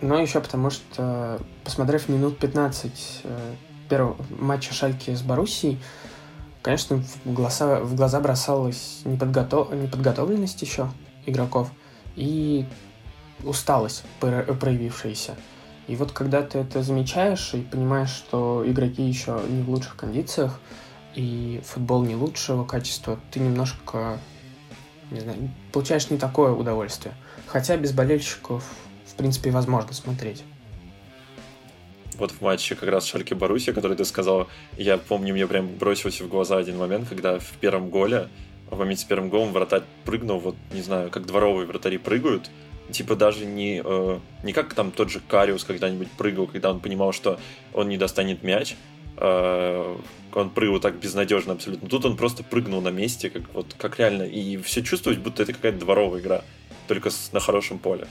Но 0.00 0.18
еще 0.18 0.40
потому 0.40 0.70
что, 0.70 1.38
посмотрев 1.62 2.08
минут 2.08 2.38
15 2.38 3.20
э, 3.24 3.54
первого 3.90 4.16
матча 4.30 4.72
Шальки 4.72 5.14
с 5.14 5.20
Боруссией, 5.20 5.78
конечно, 6.62 7.02
в 7.24 7.32
глаза, 7.32 7.80
в 7.80 7.94
глаза 7.94 8.20
бросалась 8.20 9.00
неподготов... 9.04 9.72
неподготовленность 9.72 10.60
еще 10.62 10.90
игроков 11.26 11.70
и 12.16 12.66
усталость, 13.44 14.04
проявившаяся. 14.20 15.36
И 15.86 15.96
вот 15.96 16.12
когда 16.12 16.42
ты 16.42 16.58
это 16.58 16.82
замечаешь 16.82 17.54
и 17.54 17.62
понимаешь, 17.62 18.10
что 18.10 18.62
игроки 18.66 19.02
еще 19.02 19.40
не 19.48 19.62
в 19.62 19.70
лучших 19.70 19.96
кондициях, 19.96 20.60
и 21.14 21.60
футбол 21.64 22.04
не 22.04 22.14
лучшего 22.14 22.64
качества, 22.64 23.18
ты 23.30 23.40
немножко, 23.40 24.18
не 25.10 25.20
знаю, 25.20 25.50
получаешь 25.72 26.10
не 26.10 26.18
такое 26.18 26.52
удовольствие. 26.52 27.14
Хотя 27.46 27.76
без 27.76 27.92
болельщиков, 27.92 28.64
в 29.06 29.14
принципе, 29.14 29.50
возможно 29.50 29.92
смотреть. 29.92 30.44
Вот 32.20 32.30
в 32.30 32.40
матче 32.42 32.74
как 32.74 32.88
раз 32.88 33.06
Шальки 33.06 33.34
Боруссия, 33.34 33.72
который 33.72 33.96
ты 33.96 34.04
сказал, 34.04 34.48
я 34.76 34.98
помню, 34.98 35.32
мне 35.32 35.46
прям 35.46 35.66
бросился 35.66 36.22
в 36.22 36.28
глаза 36.28 36.58
один 36.58 36.76
момент, 36.76 37.08
когда 37.08 37.38
в 37.38 37.52
первом 37.60 37.90
голе, 37.90 38.28
в 38.70 38.78
моменте 38.78 39.02
с 39.02 39.04
первым 39.04 39.30
голом 39.30 39.52
вратарь 39.52 39.82
прыгнул, 40.04 40.38
вот, 40.38 40.54
не 40.72 40.82
знаю, 40.82 41.10
как 41.10 41.26
дворовые 41.26 41.66
вратари 41.66 41.98
прыгают, 41.98 42.50
типа 42.92 43.16
даже 43.16 43.46
не, 43.46 43.82
э, 43.84 44.18
не 44.44 44.52
как 44.52 44.74
там 44.74 44.92
тот 44.92 45.10
же 45.10 45.20
Кариус 45.26 45.64
когда-нибудь 45.64 46.10
прыгал, 46.12 46.46
когда 46.46 46.70
он 46.70 46.80
понимал, 46.80 47.12
что 47.12 47.40
он 47.72 47.88
не 47.88 47.96
достанет 47.96 48.42
мяч, 48.42 48.76
э, 49.16 49.96
он 50.34 50.50
прыгал 50.50 50.78
так 50.78 50.98
безнадежно 50.98 51.54
абсолютно. 51.54 51.88
Тут 51.88 52.04
он 52.04 52.16
просто 52.16 52.44
прыгнул 52.44 52.80
на 52.80 52.90
месте, 52.90 53.30
как 53.30 53.42
вот 53.54 53.74
как 53.76 53.98
реально, 53.98 54.24
и 54.24 54.56
все 54.58 54.82
чувствовать, 54.82 55.18
будто 55.18 55.42
это 55.42 55.52
какая-то 55.52 55.78
дворовая 55.78 56.20
игра, 56.20 56.42
только 56.86 57.10
с, 57.10 57.32
на 57.32 57.40
хорошем 57.40 57.78
поле. 57.78 58.06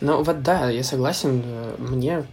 Ну 0.00 0.22
вот 0.22 0.42
да, 0.42 0.70
я 0.70 0.82
согласен. 0.82 1.42
Мне 1.78 2.24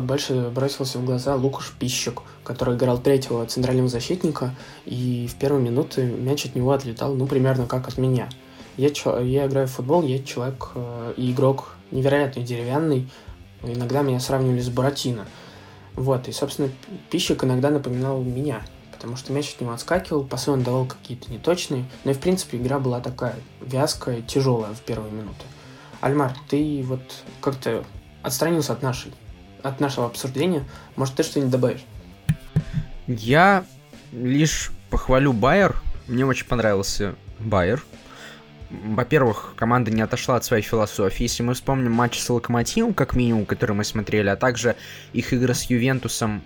больше 0.00 0.50
бросился 0.54 0.98
в 0.98 1.04
глаза 1.04 1.34
Лукаш 1.34 1.72
Пищик, 1.78 2.22
который 2.44 2.76
играл 2.76 2.98
третьего 2.98 3.44
центрального 3.46 3.88
защитника, 3.88 4.54
и 4.84 5.28
в 5.30 5.34
первые 5.36 5.62
минуты 5.62 6.04
мяч 6.04 6.46
от 6.46 6.54
него 6.54 6.72
отлетал, 6.72 7.14
ну, 7.14 7.26
примерно 7.26 7.66
как 7.66 7.88
от 7.88 7.98
меня. 7.98 8.28
Я, 8.76 8.88
я 9.20 9.46
играю 9.46 9.66
в 9.66 9.72
футбол, 9.72 10.02
я 10.02 10.22
человек 10.22 10.70
э, 10.74 11.14
игрок 11.16 11.74
невероятно 11.90 12.42
деревянный, 12.42 13.08
иногда 13.62 14.02
меня 14.02 14.18
сравнивали 14.18 14.60
с 14.60 14.68
Буратино. 14.68 15.26
Вот, 15.94 16.26
и, 16.28 16.32
собственно, 16.32 16.70
Пищик 17.10 17.44
иногда 17.44 17.70
напоминал 17.70 18.22
меня, 18.22 18.62
потому 18.92 19.16
что 19.16 19.32
мяч 19.32 19.52
от 19.54 19.60
него 19.60 19.72
отскакивал, 19.72 20.24
пасы 20.24 20.50
он 20.50 20.62
давал 20.62 20.86
какие-то 20.86 21.30
неточные, 21.30 21.84
но 22.04 22.12
и, 22.12 22.14
в 22.14 22.18
принципе, 22.18 22.56
игра 22.56 22.78
была 22.78 23.00
такая 23.00 23.36
вязкая, 23.60 24.22
тяжелая 24.22 24.72
в 24.72 24.80
первые 24.80 25.12
минуты. 25.12 25.44
Альмар, 26.00 26.34
ты 26.48 26.82
вот 26.86 27.02
как-то 27.40 27.84
отстранился 28.22 28.72
от 28.72 28.82
нашей, 28.82 29.12
от 29.62 29.80
нашего 29.80 30.06
обсуждения. 30.06 30.64
Может, 30.96 31.14
ты 31.16 31.22
что-нибудь 31.22 31.50
добавишь? 31.50 31.84
Я 33.06 33.64
лишь 34.12 34.70
похвалю 34.90 35.32
Байер. 35.32 35.76
Мне 36.06 36.26
очень 36.26 36.46
понравился 36.46 37.14
Байер. 37.38 37.84
Во-первых, 38.70 39.54
команда 39.56 39.90
не 39.90 40.00
отошла 40.00 40.36
от 40.36 40.44
своей 40.44 40.62
философии. 40.62 41.24
Если 41.24 41.42
мы 41.42 41.54
вспомним 41.54 41.92
матч 41.92 42.18
с 42.18 42.30
Локомотивом, 42.30 42.94
как 42.94 43.14
минимум, 43.14 43.44
который 43.44 43.76
мы 43.76 43.84
смотрели, 43.84 44.28
а 44.28 44.36
также 44.36 44.76
их 45.12 45.32
игры 45.32 45.54
с 45.54 45.64
Ювентусом 45.64 46.42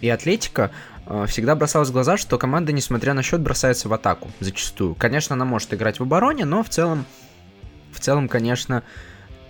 и 0.00 0.08
Атлетико, 0.08 0.70
э, 1.06 1.26
всегда 1.28 1.56
бросалось 1.56 1.88
в 1.88 1.92
глаза, 1.92 2.16
что 2.16 2.38
команда, 2.38 2.70
несмотря 2.72 3.12
на 3.14 3.22
счет, 3.22 3.40
бросается 3.40 3.88
в 3.88 3.92
атаку 3.92 4.30
зачастую. 4.38 4.94
Конечно, 4.94 5.34
она 5.34 5.44
может 5.44 5.74
играть 5.74 5.98
в 5.98 6.04
обороне, 6.04 6.44
но 6.44 6.62
в 6.62 6.68
целом 6.68 7.06
в 7.94 8.00
целом, 8.00 8.28
конечно, 8.28 8.82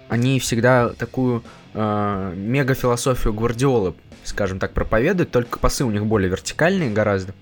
они 0.09 0.39
всегда 0.41 0.91
такую 0.91 1.43
э, 1.73 2.33
мега-философию 2.37 3.33
Гвардиолы, 3.35 3.95
скажем 4.23 4.59
так, 4.59 4.73
проповедуют, 4.73 5.31
только 5.31 5.59
пасы 5.59 5.85
у 5.85 5.91
них 5.91 6.07
более 6.07 6.31
вертикальные 6.31 6.91
гораздо. 6.91 7.35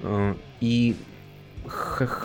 Э, 0.00 0.34
и 0.60 0.96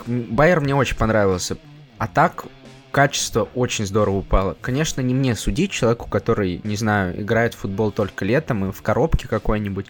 Байер 0.06 0.60
мне 0.60 0.74
очень 0.74 0.96
понравился. 0.96 1.56
А 1.98 2.06
так, 2.06 2.46
качество 2.90 3.48
очень 3.54 3.86
здорово 3.86 4.18
упало. 4.18 4.56
Конечно, 4.60 5.00
не 5.00 5.14
мне 5.14 5.34
судить, 5.34 5.72
человеку, 5.72 6.08
который, 6.08 6.60
не 6.64 6.76
знаю, 6.76 7.20
играет 7.20 7.54
в 7.54 7.58
футбол 7.58 7.90
только 7.90 8.24
летом 8.24 8.68
и 8.68 8.72
в 8.72 8.82
коробке 8.82 9.28
какой-нибудь, 9.28 9.86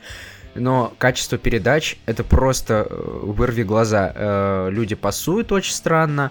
но 0.55 0.95
качество 0.99 1.37
передач 1.37 1.97
это 2.07 2.25
просто 2.25 2.87
э, 2.89 2.95
вырви 3.23 3.63
глаза. 3.63 4.13
Э, 4.15 4.69
люди 4.71 4.95
пасуют 4.95 5.53
очень 5.53 5.73
странно, 5.73 6.31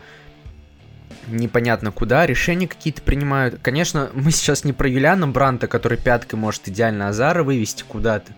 непонятно 1.27 1.91
куда, 1.91 2.25
решения 2.25 2.67
какие-то 2.67 3.01
принимают. 3.01 3.59
Конечно, 3.61 4.09
мы 4.13 4.31
сейчас 4.31 4.63
не 4.63 4.73
про 4.73 4.89
Юлиана 4.89 5.27
Бранта, 5.27 5.67
который 5.67 5.97
пяткой 5.97 6.39
может 6.39 6.67
идеально 6.67 7.07
Азара 7.09 7.43
вывести 7.43 7.83
куда-то, 7.87 8.33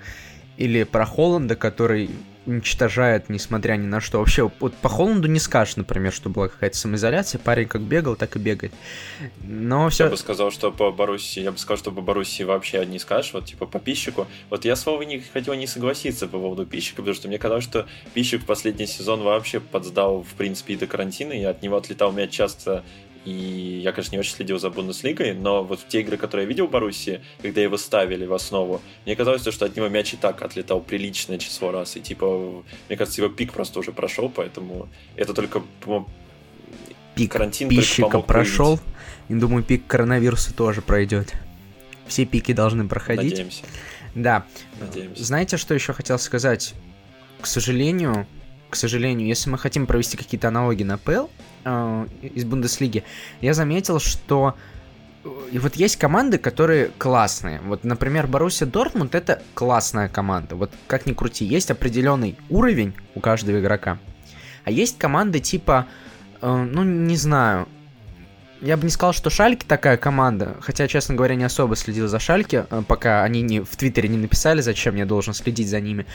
или 0.58 0.84
про 0.84 1.06
Холланда, 1.06 1.56
который 1.56 2.10
уничтожает, 2.46 3.30
несмотря 3.30 3.76
ни 3.76 3.86
на 3.86 4.02
что. 4.02 4.20
Вообще, 4.20 4.52
вот 4.60 4.74
по 4.76 4.90
Холланду 4.90 5.28
не 5.28 5.40
скажешь, 5.40 5.76
например, 5.76 6.12
что 6.12 6.30
была 6.30 6.48
какая-то 6.48 6.78
самоизоляция. 6.78 7.40
Парень 7.40 7.68
как 7.68 7.82
бегал, 7.82 8.16
так 8.16 8.36
и 8.36 8.40
бегает. 8.40 8.74
Но 9.44 9.90
все... 9.90 10.06
Я 10.06 10.10
бы 10.10 10.18
сказал, 10.18 10.52
что 10.52 10.72
по 10.72 10.92
Боруссии, 10.92 11.42
я 11.42 11.52
бы 11.52 11.58
сказал, 11.58 11.78
что 11.78 11.92
по 11.92 12.02
Боруссии 12.02 12.44
вообще 12.44 12.86
не 12.86 13.00
скажешь, 13.00 13.34
вот 13.34 13.46
типа 13.46 13.66
по 13.66 13.80
Пищику. 13.80 14.28
Вот 14.50 14.66
я 14.66 14.76
с 14.76 14.86
не 14.86 15.20
хотел 15.20 15.54
не 15.56 15.68
согласиться 15.68 16.28
по 16.28 16.40
поводу 16.40 16.66
Пищика, 16.66 16.98
потому 16.98 17.16
что 17.16 17.28
мне 17.28 17.38
казалось, 17.38 17.64
что 17.64 17.86
Пищик 18.14 18.44
в 18.44 18.46
последний 18.46 18.88
сезон 18.88 19.22
вообще 19.22 19.60
подсдал, 19.60 20.24
в 20.24 20.34
принципе, 20.36 20.74
и 20.74 20.78
до 20.78 20.88
карантина, 20.88 21.34
и 21.34 21.44
от 21.44 21.62
него 21.62 21.78
отлетал 21.78 22.12
мяч 22.12 22.32
часто 22.32 22.84
и 23.26 23.82
я, 23.84 23.92
конечно, 23.92 24.16
не 24.16 24.20
очень 24.20 24.34
следил 24.34 24.60
за 24.60 24.70
Бундеслигой, 24.70 25.34
но 25.34 25.64
вот 25.64 25.80
в 25.80 25.88
те 25.88 26.02
игры, 26.02 26.16
которые 26.16 26.46
я 26.46 26.48
видел 26.48 26.68
в 26.68 26.70
Боруссии, 26.70 27.22
когда 27.42 27.60
его 27.60 27.76
ставили 27.78 28.26
в 28.26 28.34
основу, 28.34 28.82
мне 29.06 29.16
казалось, 29.16 29.42
что 29.42 29.66
от 29.66 29.76
него 29.76 29.88
мяч 29.90 30.14
и 30.14 30.18
так 30.18 30.42
отлетал 30.44 30.80
приличное 30.80 31.40
число 31.40 31.72
раз. 31.72 31.96
И 31.96 32.02
типа, 32.02 32.64
мне 32.88 32.98
кажется, 32.98 33.22
его 33.22 33.34
пик 33.34 33.52
просто 33.52 33.80
уже 33.80 33.92
прошел, 33.92 34.30
поэтому 34.30 34.88
это 35.16 35.34
только 35.34 35.64
пик 37.16 37.32
карантин 37.32 37.70
пищика 37.70 38.20
прошел. 38.20 38.80
И 39.28 39.34
думаю, 39.34 39.64
пик 39.64 39.88
коронавируса 39.88 40.54
тоже 40.54 40.84
пройдет. 40.84 41.34
Все 42.06 42.26
пики 42.26 42.54
должны 42.54 42.88
проходить. 42.88 43.32
Надеемся. 43.32 43.64
Да. 44.14 44.46
Надеемся. 44.80 45.24
Знаете, 45.24 45.58
что 45.58 45.74
еще 45.74 45.94
хотел 45.94 46.20
сказать? 46.20 46.76
К 47.42 47.48
сожалению, 47.48 48.28
к 48.70 48.76
сожалению, 48.76 49.28
если 49.28 49.50
мы 49.50 49.58
хотим 49.58 49.88
провести 49.88 50.16
какие-то 50.16 50.50
аналогии 50.50 50.84
на 50.84 51.00
ПЛ, 51.00 51.26
э, 51.66 52.06
из 52.22 52.46
Бундеслиги, 52.46 53.04
я 53.42 53.54
заметил, 53.54 54.00
что 54.00 54.56
э, 55.24 55.30
и 55.52 55.60
вот 55.60 55.76
есть 55.76 55.98
команды, 55.98 56.38
которые 56.38 56.92
классные. 56.98 57.60
Вот, 57.62 57.84
например, 57.84 58.28
Боруссия 58.28 58.68
Дортмунд 58.68 59.16
это 59.16 59.42
классная 59.54 60.08
команда. 60.08 60.56
Вот 60.56 60.72
как 60.88 61.06
ни 61.06 61.14
крути, 61.14 61.46
есть 61.46 61.72
определенный 61.72 62.38
уровень 62.50 62.94
у 63.16 63.20
каждого 63.20 63.60
игрока. 63.60 63.98
А 64.64 64.72
есть 64.72 64.98
команды 64.98 65.40
типа, 65.40 65.88
э, 66.42 66.68
ну 66.72 66.84
не 66.84 67.18
знаю, 67.18 67.68
я 68.62 68.78
бы 68.78 68.84
не 68.84 68.90
сказал, 68.90 69.14
что 69.14 69.30
Шальки 69.30 69.66
такая 69.66 69.98
команда, 69.98 70.56
хотя, 70.62 70.88
честно 70.88 71.16
говоря, 71.16 71.36
не 71.36 71.44
особо 71.44 71.76
следил 71.76 72.08
за 72.08 72.20
Шальки, 72.20 72.66
э, 72.70 72.84
пока 72.88 73.24
они 73.24 73.42
не, 73.42 73.60
в 73.62 73.76
Твиттере 73.76 74.10
не 74.10 74.18
написали, 74.18 74.62
зачем 74.62 74.96
я 74.96 75.06
должен 75.06 75.34
следить 75.34 75.70
за 75.70 75.80
ними. 75.80 76.06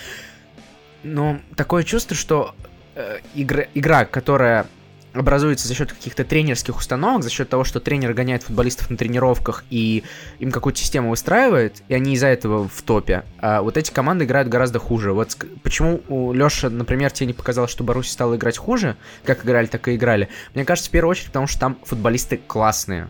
Но 1.02 1.38
такое 1.56 1.82
чувство, 1.84 2.16
что 2.16 2.54
э, 2.94 3.18
игра, 3.34 3.66
игра, 3.74 4.04
которая 4.04 4.66
образуется 5.12 5.68
за 5.68 5.74
счет 5.74 5.92
каких-то 5.92 6.24
тренерских 6.24 6.78
установок, 6.78 7.22
за 7.22 7.30
счет 7.30 7.48
того, 7.48 7.64
что 7.64 7.80
тренер 7.80 8.12
гоняет 8.14 8.42
футболистов 8.42 8.90
на 8.90 8.96
тренировках 8.96 9.64
и 9.70 10.04
им 10.38 10.50
какую-то 10.50 10.78
систему 10.78 11.10
выстраивает, 11.10 11.82
и 11.88 11.94
они 11.94 12.14
из-за 12.14 12.28
этого 12.28 12.68
в 12.68 12.82
топе. 12.82 13.24
А 13.38 13.62
вот 13.62 13.76
эти 13.76 13.90
команды 13.90 14.24
играют 14.24 14.48
гораздо 14.48 14.78
хуже. 14.78 15.12
Вот 15.12 15.36
почему 15.62 16.00
у 16.08 16.32
Лёша, 16.32 16.70
например, 16.70 17.10
тебе 17.10 17.26
не 17.26 17.32
показалось, 17.32 17.70
что 17.70 17.84
Баруси 17.84 18.10
стала 18.10 18.36
играть 18.36 18.58
хуже, 18.58 18.96
как 19.24 19.44
играли, 19.44 19.66
так 19.66 19.88
и 19.88 19.96
играли? 19.96 20.28
Мне 20.54 20.64
кажется, 20.64 20.88
в 20.88 20.92
первую 20.92 21.10
очередь, 21.10 21.28
потому 21.28 21.46
что 21.46 21.60
там 21.60 21.78
футболисты 21.84 22.40
классные. 22.46 23.08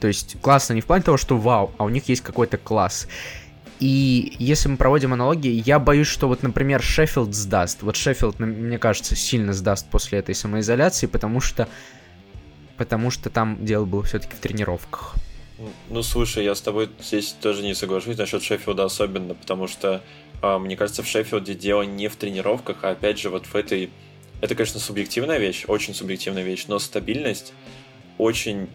То 0.00 0.08
есть 0.08 0.36
классно 0.40 0.74
не 0.74 0.80
в 0.80 0.86
плане 0.86 1.04
того, 1.04 1.16
что 1.16 1.38
вау, 1.38 1.72
а 1.78 1.84
у 1.84 1.88
них 1.88 2.08
есть 2.08 2.22
какой-то 2.22 2.56
класс. 2.56 3.06
И 3.82 4.36
если 4.38 4.68
мы 4.68 4.76
проводим 4.76 5.12
аналогии, 5.12 5.60
я 5.66 5.80
боюсь, 5.80 6.06
что 6.06 6.28
вот, 6.28 6.44
например, 6.44 6.80
Шеффилд 6.80 7.34
сдаст. 7.34 7.82
Вот 7.82 7.96
Шеффилд, 7.96 8.38
мне 8.38 8.78
кажется, 8.78 9.16
сильно 9.16 9.52
сдаст 9.52 9.90
после 9.90 10.20
этой 10.20 10.36
самоизоляции, 10.36 11.08
потому 11.08 11.40
что 11.40 11.66
потому 12.76 13.10
что 13.10 13.28
там 13.28 13.64
дело 13.64 13.84
было 13.84 14.04
все-таки 14.04 14.36
в 14.36 14.38
тренировках. 14.38 15.16
Ну, 15.90 16.00
слушай, 16.04 16.44
я 16.44 16.54
с 16.54 16.60
тобой 16.60 16.90
здесь 17.00 17.32
тоже 17.32 17.64
не 17.64 17.74
соглашусь 17.74 18.16
насчет 18.16 18.44
Шеффилда 18.44 18.84
особенно, 18.84 19.34
потому 19.34 19.66
что, 19.66 20.00
э, 20.42 20.58
мне 20.58 20.76
кажется, 20.76 21.02
в 21.02 21.08
Шеффилде 21.08 21.54
дело 21.54 21.82
не 21.82 22.06
в 22.06 22.14
тренировках, 22.14 22.78
а 22.82 22.90
опять 22.90 23.18
же 23.18 23.30
вот 23.30 23.46
в 23.46 23.56
этой... 23.56 23.90
Это, 24.40 24.54
конечно, 24.54 24.78
субъективная 24.78 25.38
вещь, 25.38 25.64
очень 25.66 25.92
субъективная 25.92 26.44
вещь, 26.44 26.66
но 26.68 26.78
стабильность 26.78 27.52
очень 28.16 28.68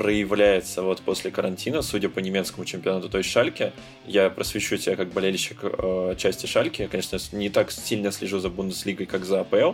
проявляется 0.00 0.82
вот 0.82 1.02
после 1.02 1.30
карантина, 1.30 1.82
судя 1.82 2.08
по 2.08 2.20
немецкому 2.20 2.64
чемпионату, 2.64 3.10
то 3.10 3.18
есть 3.18 3.28
Шальке. 3.28 3.74
Я 4.06 4.30
просвещу 4.30 4.78
тебя 4.78 4.96
как 4.96 5.12
болельщик 5.12 5.58
э, 5.62 6.14
части 6.16 6.46
Шальки. 6.46 6.80
Я, 6.80 6.88
конечно, 6.88 7.18
не 7.32 7.50
так 7.50 7.70
сильно 7.70 8.10
слежу 8.10 8.38
за 8.38 8.48
Бундеслигой, 8.48 9.04
как 9.04 9.26
за 9.26 9.40
АПЛ, 9.40 9.72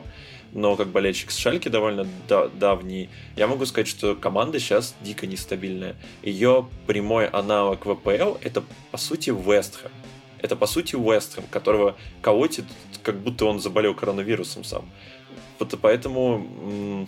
но 0.52 0.74
как 0.74 0.88
болельщик 0.88 1.30
с 1.30 1.36
Шальки 1.36 1.68
довольно 1.68 2.08
да 2.26 2.48
давний, 2.48 3.08
я 3.36 3.46
могу 3.46 3.66
сказать, 3.66 3.86
что 3.86 4.16
команда 4.16 4.58
сейчас 4.58 4.96
дико 5.00 5.28
нестабильная. 5.28 5.94
Ее 6.24 6.68
прямой 6.88 7.28
аналог 7.28 7.86
в 7.86 7.90
АПЛ 7.92 8.38
это, 8.42 8.64
по 8.90 8.98
сути, 8.98 9.30
Вестхэм. 9.30 9.92
Это, 10.42 10.56
по 10.56 10.66
сути, 10.66 10.96
Вестхэм, 10.96 11.44
которого 11.52 11.96
колотит, 12.20 12.64
как 13.04 13.14
будто 13.20 13.44
он 13.44 13.60
заболел 13.60 13.94
коронавирусом 13.94 14.64
сам. 14.64 14.90
Вот 15.60 15.72
поэтому 15.80 17.06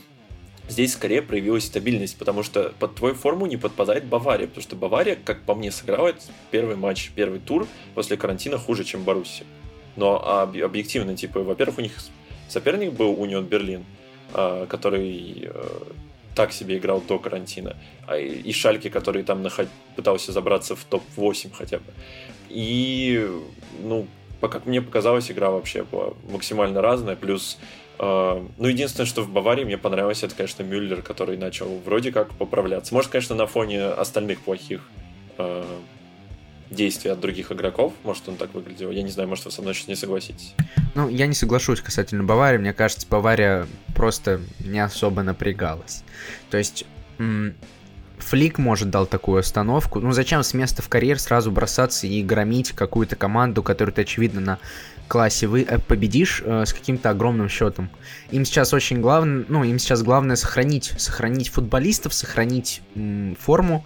здесь 0.69 0.93
скорее 0.93 1.23
проявилась 1.23 1.65
стабильность, 1.65 2.17
потому 2.17 2.43
что 2.43 2.73
под 2.79 2.95
твою 2.95 3.15
форму 3.15 3.47
не 3.47 3.57
подпадает 3.57 4.05
Бавария, 4.05 4.47
потому 4.47 4.63
что 4.63 4.77
Бавария, 4.77 5.17
как 5.23 5.43
по 5.43 5.55
мне, 5.55 5.71
сыграла 5.71 6.15
первый 6.51 6.77
матч, 6.77 7.11
первый 7.15 7.41
тур 7.41 7.67
после 7.95 8.17
карантина 8.17 8.59
хуже, 8.59 8.85
чем 8.85 9.05
Баруси. 9.05 9.45
Но 9.97 10.47
объективно, 10.63 11.17
типа, 11.17 11.41
во-первых, 11.41 11.79
у 11.79 11.83
них 11.83 11.93
соперник 12.49 12.93
был 12.93 13.21
Унион 13.21 13.47
Берлин, 13.47 13.85
а, 14.33 14.67
который 14.67 15.51
так 16.39 16.53
себе 16.53 16.79
играл 16.79 17.01
до 17.01 17.19
карантина. 17.19 17.77
А 18.07 18.17
и 18.17 18.53
Шальки, 18.53 18.89
который 18.91 19.25
там 19.25 19.45
пытался 19.97 20.31
забраться 20.31 20.77
в 20.77 20.85
топ-8 20.85 21.51
хотя 21.53 21.79
бы. 21.79 21.93
И, 22.49 23.29
ну, 23.83 24.07
как 24.41 24.65
мне 24.65 24.81
показалось, 24.81 25.33
игра 25.33 25.51
вообще 25.51 25.83
была 25.83 26.13
максимально 26.31 26.81
разная. 26.81 27.17
Плюс, 27.17 27.59
э, 27.59 27.65
ну, 28.01 28.67
единственное, 28.67 29.07
что 29.07 29.23
в 29.23 29.31
Баварии 29.31 29.65
мне 29.65 29.77
понравилось, 29.77 30.23
это, 30.23 30.35
конечно, 30.35 30.63
Мюллер, 30.63 31.03
который 31.03 31.37
начал 31.37 31.79
вроде 31.85 32.13
как 32.13 32.31
поправляться. 32.31 32.95
Может, 32.95 33.11
конечно, 33.11 33.35
на 33.35 33.47
фоне 33.47 33.87
остальных 33.87 34.41
плохих 34.41 34.89
э, 35.37 35.65
действий 36.71 37.11
от 37.11 37.21
других 37.21 37.51
игроков, 37.51 37.93
может, 38.05 38.29
он 38.29 38.37
так 38.37 38.55
выглядел. 38.55 38.91
Я 38.91 39.03
не 39.03 39.11
знаю, 39.11 39.29
может, 39.29 39.47
вы 39.47 39.51
со 39.51 39.63
мной 39.63 39.75
сейчас 39.75 39.89
не 39.89 39.97
согласитесь. 39.97 40.55
Ну, 40.95 41.09
я 41.09 41.27
не 41.27 41.35
соглашусь 41.35 41.81
касательно 41.81 42.25
Баварии. 42.25 42.59
Мне 42.59 42.73
кажется, 42.73 43.07
Бавария 43.09 43.67
просто 43.95 44.41
не 44.61 44.79
особо 44.79 45.23
напрягалась. 45.23 46.05
То 46.51 46.59
есть, 46.59 46.85
Флик, 48.19 48.59
может, 48.59 48.91
дал 48.91 49.07
такую 49.07 49.41
остановку. 49.41 50.01
Ну, 50.01 50.13
зачем 50.13 50.43
с 50.43 50.55
места 50.55 50.83
в 50.83 50.89
карьер 50.89 51.19
сразу 51.19 51.51
бросаться 51.51 52.07
и 52.07 52.23
громить 52.23 52.73
какую-то 52.73 53.17
команду, 53.17 53.63
которую 53.63 53.95
ты, 53.95 54.03
очевидно, 54.03 54.41
на 54.41 54.59
классе 55.09 55.47
вы 55.47 55.63
э, 55.63 55.79
победишь 55.79 56.43
э, 56.45 56.65
с 56.67 56.73
каким-то 56.73 57.11
огромным 57.11 57.49
счетом. 57.49 57.91
Им 58.31 58.45
сейчас 58.45 58.73
очень 58.75 59.01
главное, 59.01 59.45
ну, 59.49 59.65
им 59.65 59.79
сейчас 59.79 60.03
главное 60.03 60.37
сохранить, 60.37 60.93
сохранить 60.99 61.49
футболистов, 61.49 62.15
сохранить 62.15 62.83
форму, 63.39 63.85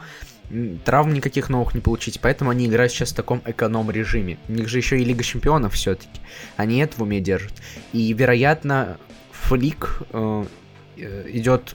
травм 0.84 1.14
никаких 1.14 1.48
новых 1.48 1.74
не 1.74 1.80
получить, 1.80 2.20
поэтому 2.20 2.50
они 2.50 2.66
играют 2.66 2.92
сейчас 2.92 3.12
в 3.12 3.16
таком 3.16 3.40
эконом-режиме. 3.46 4.38
У 4.48 4.52
них 4.52 4.68
же 4.68 4.78
еще 4.78 4.98
и 4.98 5.04
Лига 5.04 5.22
Чемпионов 5.22 5.74
все-таки. 5.74 6.20
Они 6.56 6.78
это 6.78 6.96
в 6.98 7.02
уме 7.02 7.20
держат. 7.20 7.52
И, 7.92 8.12
вероятно, 8.12 8.98
Флик 9.30 10.02
э, 10.12 10.44
э 10.98 11.30
идет 11.30 11.74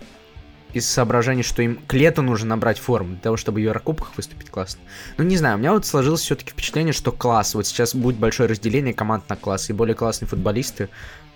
из 0.78 0.90
соображений, 0.90 1.44
что 1.44 1.62
им 1.62 1.80
к 1.88 1.94
лету 1.94 2.22
нужно 2.22 2.50
набрать 2.50 2.80
форму 2.80 3.12
для 3.12 3.20
того, 3.20 3.38
чтобы 3.38 3.60
в 3.60 3.64
Еврокубках 3.64 4.16
выступить 4.16 4.50
классно. 4.50 4.82
Ну, 5.18 5.24
не 5.24 5.38
знаю, 5.38 5.58
у 5.58 5.60
меня 5.60 5.74
вот 5.74 5.86
сложилось 5.86 6.22
все-таки 6.22 6.52
впечатление, 6.52 6.94
что 6.94 7.12
класс, 7.12 7.56
вот 7.56 7.68
сейчас 7.68 7.96
будет 7.96 8.18
большое 8.18 8.50
разделение 8.50 8.94
команд 8.94 9.30
на 9.30 9.36
класс, 9.36 9.70
и 9.70 9.74
более 9.74 9.96
классные 9.96 10.28
футболисты 10.28 10.90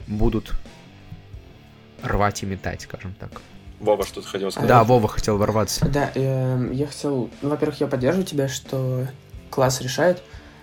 будут 0.07 0.53
рвать 2.03 2.43
и 2.43 2.45
метать, 2.45 2.81
скажем 2.81 3.13
так. 3.19 3.41
Вова 3.79 4.05
что-то 4.05 4.27
хотел 4.27 4.51
сказать. 4.51 4.69
Да, 4.69 4.83
Вова 4.83 5.07
хотел 5.07 5.38
ворваться. 5.38 5.86
Да, 5.86 6.12
э, 6.13 6.69
я 6.71 6.88
хотел... 6.88 7.29
Ну, 7.41 7.50
во-первых, 7.50 7.79
я 7.79 7.88
поддерживаю 7.88 8.25
тебя, 8.25 8.48
что 8.48 9.07
класс 9.50 9.81
решает. 9.81 10.21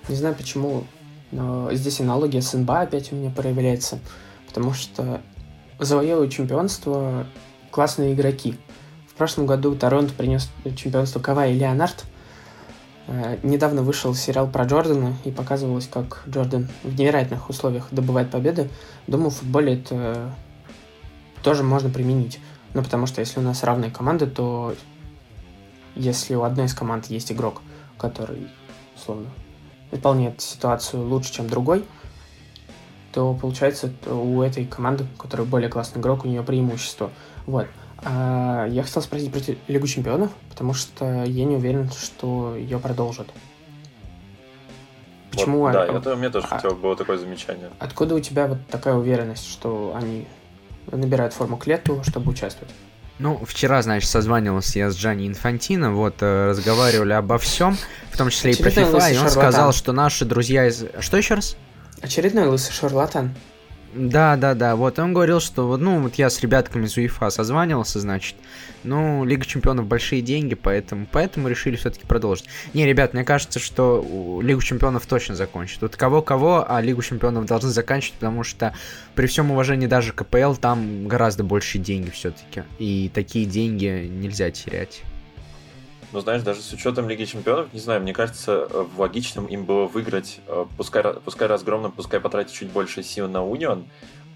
Не 0.09 0.15
знаю 0.15 0.35
почему, 0.37 0.85
но 1.33 1.73
здесь 1.73 2.01
аналогия 2.01 2.41
с 2.41 2.53
НБА 2.53 2.83
опять 2.83 3.13
у 3.13 3.17
меня 3.17 3.31
проявляется. 3.31 3.99
Потому 4.47 4.73
что 4.73 5.21
завоевывают 5.81 6.33
чемпионство 6.33 7.27
классные 7.71 8.15
игроки. 8.15 8.57
Прошлом 9.19 9.47
году 9.47 9.75
Торонто 9.75 10.15
принес 10.15 10.49
чемпионство 10.77 11.19
Кавай 11.19 11.53
и 11.53 11.59
Леонард. 11.59 12.05
Э, 13.09 13.37
недавно 13.43 13.83
вышел 13.83 14.15
сериал 14.15 14.47
про 14.47 14.65
Джордана 14.65 15.17
и 15.25 15.33
показывалось, 15.33 15.89
как 15.89 16.23
Джордан 16.29 16.69
в 16.85 16.97
невероятных 16.97 17.51
условиях 17.51 17.89
добывает 17.91 18.31
победы. 18.31 18.71
Думаю, 19.09 19.31
в 19.31 19.37
футболе 19.37 19.75
это 19.75 20.33
тоже 21.43 21.65
можно 21.65 21.91
применить. 21.91 22.39
Ну, 22.75 22.83
потому 22.85 23.07
что 23.07 23.21
если 23.21 23.41
у 23.41 23.43
нас 23.43 23.65
равные 23.65 23.91
команды, 23.91 24.29
то 24.29 24.77
если 25.97 26.37
у 26.37 26.43
одной 26.43 26.67
из 26.67 26.75
команд 26.75 27.07
есть 27.07 27.33
игрок, 27.33 27.63
который, 27.99 28.47
условно, 28.95 29.31
выполняет 29.91 30.41
ситуацию 30.41 31.05
лучше, 31.05 31.33
чем 31.33 31.49
другой, 31.49 31.85
то 33.13 33.35
получается 33.35 33.93
у 34.07 34.43
этой 34.43 34.65
команды, 34.65 35.07
которая 35.19 35.45
более 35.45 35.69
классный 35.69 36.01
игрок, 36.01 36.25
у 36.25 36.29
нее 36.29 36.45
преимущество. 36.45 37.11
Вот. 37.47 37.67
А 38.03 38.67
я 38.69 38.83
хотел 38.83 39.03
спросить 39.03 39.33
про 39.33 39.41
Лигу 39.67 39.87
Чемпионов, 39.87 40.31
потому 40.49 40.73
что 40.73 41.25
я 41.25 41.45
не 41.45 41.57
уверен, 41.57 41.91
что 41.91 42.55
ее 42.57 42.79
продолжат. 42.79 43.29
Почему? 45.31 45.61
Вот, 45.61 45.73
да, 45.73 45.83
а, 45.83 45.99
это 45.99 46.15
у 46.15 46.17
меня 46.17 46.31
тоже 46.31 46.47
а, 46.51 46.57
хотел, 46.57 46.75
было 46.75 46.97
такое 46.97 47.19
замечание. 47.19 47.71
Откуда 47.79 48.15
у 48.15 48.21
тебя 48.21 48.47
вот 48.47 48.59
такая 48.69 48.95
уверенность, 48.95 49.47
что 49.49 49.95
они 49.97 50.27
набирают 50.91 51.35
форму 51.35 51.57
к 51.57 51.67
лету, 51.67 52.03
чтобы 52.05 52.31
участвовать? 52.31 52.73
Ну, 53.19 53.41
вчера, 53.45 53.83
значит, 53.83 54.09
созванивался 54.09 54.79
я 54.79 54.91
с 54.91 54.97
Джани 54.97 55.27
Инфантино, 55.27 55.93
вот, 55.93 56.17
э, 56.21 56.51
разговаривали 56.51 57.13
обо 57.13 57.39
всем, 57.39 57.77
в 58.13 58.17
том 58.17 58.31
числе 58.31 58.53
Очередной 58.53 58.71
и 58.71 58.75
про 58.75 58.83
FIFA, 58.83 58.93
и 58.93 58.95
он 58.95 59.01
шарлатан. 59.25 59.31
сказал, 59.31 59.73
что 59.73 59.93
наши 59.93 60.25
друзья 60.25 60.69
из... 60.69 60.85
Что 61.01 61.17
еще 61.17 61.35
раз? 61.35 61.57
Очередной 62.01 62.47
лысый 62.47 62.73
шарлатан. 62.73 63.35
Да, 63.95 64.37
да, 64.37 64.55
да. 64.55 64.77
Вот 64.77 64.99
он 64.99 65.15
говорил, 65.15 65.41
что 65.41 65.77
ну, 65.77 66.01
вот 66.01 66.17
я 66.17 66.29
с 66.29 66.41
ребятками 66.41 66.87
из 66.87 66.97
УЕФА 66.97 67.31
созванивался, 67.31 68.01
значит. 68.01 68.37
Ну, 68.85 69.25
Лига 69.25 69.45
Чемпионов 69.45 69.87
большие 69.87 70.23
деньги, 70.23 70.55
поэтому, 70.55 71.07
поэтому 71.11 71.49
решили 71.49 71.77
все-таки 71.77 72.07
продолжить. 72.07 72.47
Не, 72.75 72.87
ребят, 72.87 73.13
мне 73.13 73.25
кажется, 73.25 73.59
что 73.59 74.41
Лигу 74.43 74.63
Чемпионов 74.63 75.07
точно 75.07 75.35
закончат. 75.35 75.83
Вот 75.83 75.97
кого-кого, 75.97 76.65
а 76.69 76.81
Лигу 76.81 77.03
Чемпионов 77.03 77.47
должны 77.47 77.71
заканчивать, 77.71 78.15
потому 78.15 78.45
что 78.45 78.75
при 79.15 79.27
всем 79.27 79.51
уважении 79.51 79.87
даже 79.87 80.13
КПЛ 80.13 80.55
там 80.55 81.09
гораздо 81.09 81.43
больше 81.43 81.79
деньги 81.79 82.11
все-таки. 82.11 82.63
И 82.79 83.11
такие 83.13 83.47
деньги 83.47 84.09
нельзя 84.09 84.51
терять. 84.51 85.03
Но 86.13 86.21
знаешь, 86.21 86.43
даже 86.43 86.63
с 86.63 86.73
учетом 86.73 87.09
Лиги 87.09 87.25
Чемпионов, 87.25 87.73
не 87.73 87.81
знаю, 87.81 88.01
мне 88.01 88.13
кажется, 88.13 88.67
э, 88.71 88.87
логичным 88.97 89.47
им 89.47 89.65
было 89.65 89.87
выиграть, 89.87 90.41
э, 90.47 90.65
пускай, 90.77 91.03
пускай 91.25 91.49
разгромно, 91.49 91.91
пускай 91.91 92.19
потратить 92.19 92.55
чуть 92.55 92.71
больше 92.71 93.03
сил 93.03 93.29
на 93.29 93.45
Унион, 93.45 93.87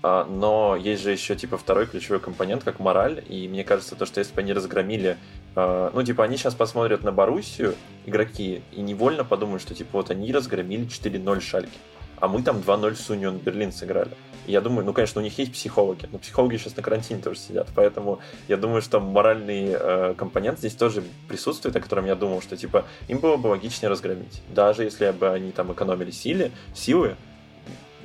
а, 0.03 0.25
но 0.25 0.77
есть 0.77 1.03
же 1.03 1.13
еще 1.13 1.37
типа 1.37 1.57
второй 1.57 1.87
ключевой 1.87 2.21
компонент, 2.21 2.65
как 2.65 2.81
мораль, 2.81 3.25
и 3.29 3.49
мне 3.49 3.65
кажется, 3.65 3.95
то, 3.95 4.05
что 4.05 4.19
если 4.19 4.35
бы 4.35 4.41
они 4.41 4.53
разгромили, 4.53 5.17
э, 5.55 5.91
ну 5.95 6.03
типа 6.03 6.25
они 6.25 6.37
сейчас 6.37 6.55
посмотрят 6.55 7.05
на 7.05 7.13
Боруссию, 7.13 7.75
игроки, 8.05 8.63
и 8.73 8.81
невольно 8.81 9.25
подумают, 9.25 9.63
что 9.63 9.75
типа 9.75 9.91
вот 9.93 10.11
они 10.11 10.33
разгромили 10.33 10.87
4-0 10.87 11.41
Шальки 11.41 11.79
а 12.23 12.29
мы 12.29 12.41
там 12.43 12.59
2-0 12.59 12.95
с 12.95 13.11
Унион 13.11 13.39
Берлин 13.39 13.73
сыграли. 13.73 14.13
И 14.47 14.53
я 14.53 14.61
думаю, 14.61 14.85
ну, 14.85 14.93
конечно, 14.93 15.21
у 15.21 15.25
них 15.25 15.39
есть 15.39 15.53
психологи, 15.53 16.09
но 16.11 16.19
психологи 16.19 16.57
сейчас 16.57 16.77
на 16.77 16.83
карантине 16.83 17.23
тоже 17.23 17.39
сидят, 17.39 17.69
поэтому 17.75 18.21
я 18.49 18.57
думаю, 18.57 18.83
что 18.83 19.01
моральный 19.01 19.69
э, 19.71 20.15
компонент 20.17 20.59
здесь 20.59 20.75
тоже 20.75 21.05
присутствует, 21.29 21.77
о 21.77 21.81
котором 21.81 22.07
я 22.07 22.15
думал, 22.15 22.43
что, 22.43 22.57
типа, 22.57 22.85
им 23.09 23.19
было 23.19 23.37
бы 23.37 23.49
логичнее 23.49 23.91
разгромить. 23.91 24.43
Даже 24.49 24.85
если 24.85 25.11
бы 25.11 25.29
они 25.31 25.53
там 25.53 25.73
экономили 25.73 26.11
силы, 26.11 26.51
силы, 26.75 27.17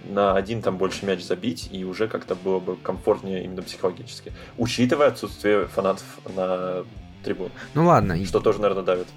на 0.10 0.36
один 0.36 0.62
там 0.62 0.78
больше 0.78 1.06
мяч 1.06 1.24
забить, 1.24 1.70
и 1.72 1.84
уже 1.84 2.08
как-то 2.08 2.36
было 2.36 2.60
бы 2.60 2.78
комфортнее 2.78 3.44
именно 3.44 3.62
психологически. 3.62 4.32
Учитывая 4.58 5.08
отсутствие 5.08 5.68
фанатов 5.68 6.06
на 6.36 6.86
трибун. 7.24 7.52
Ну 7.74 7.86
ладно. 7.86 8.24
Что 8.26 8.40
тоже, 8.40 8.62
наверное, 8.62 8.84
давит. 8.84 9.08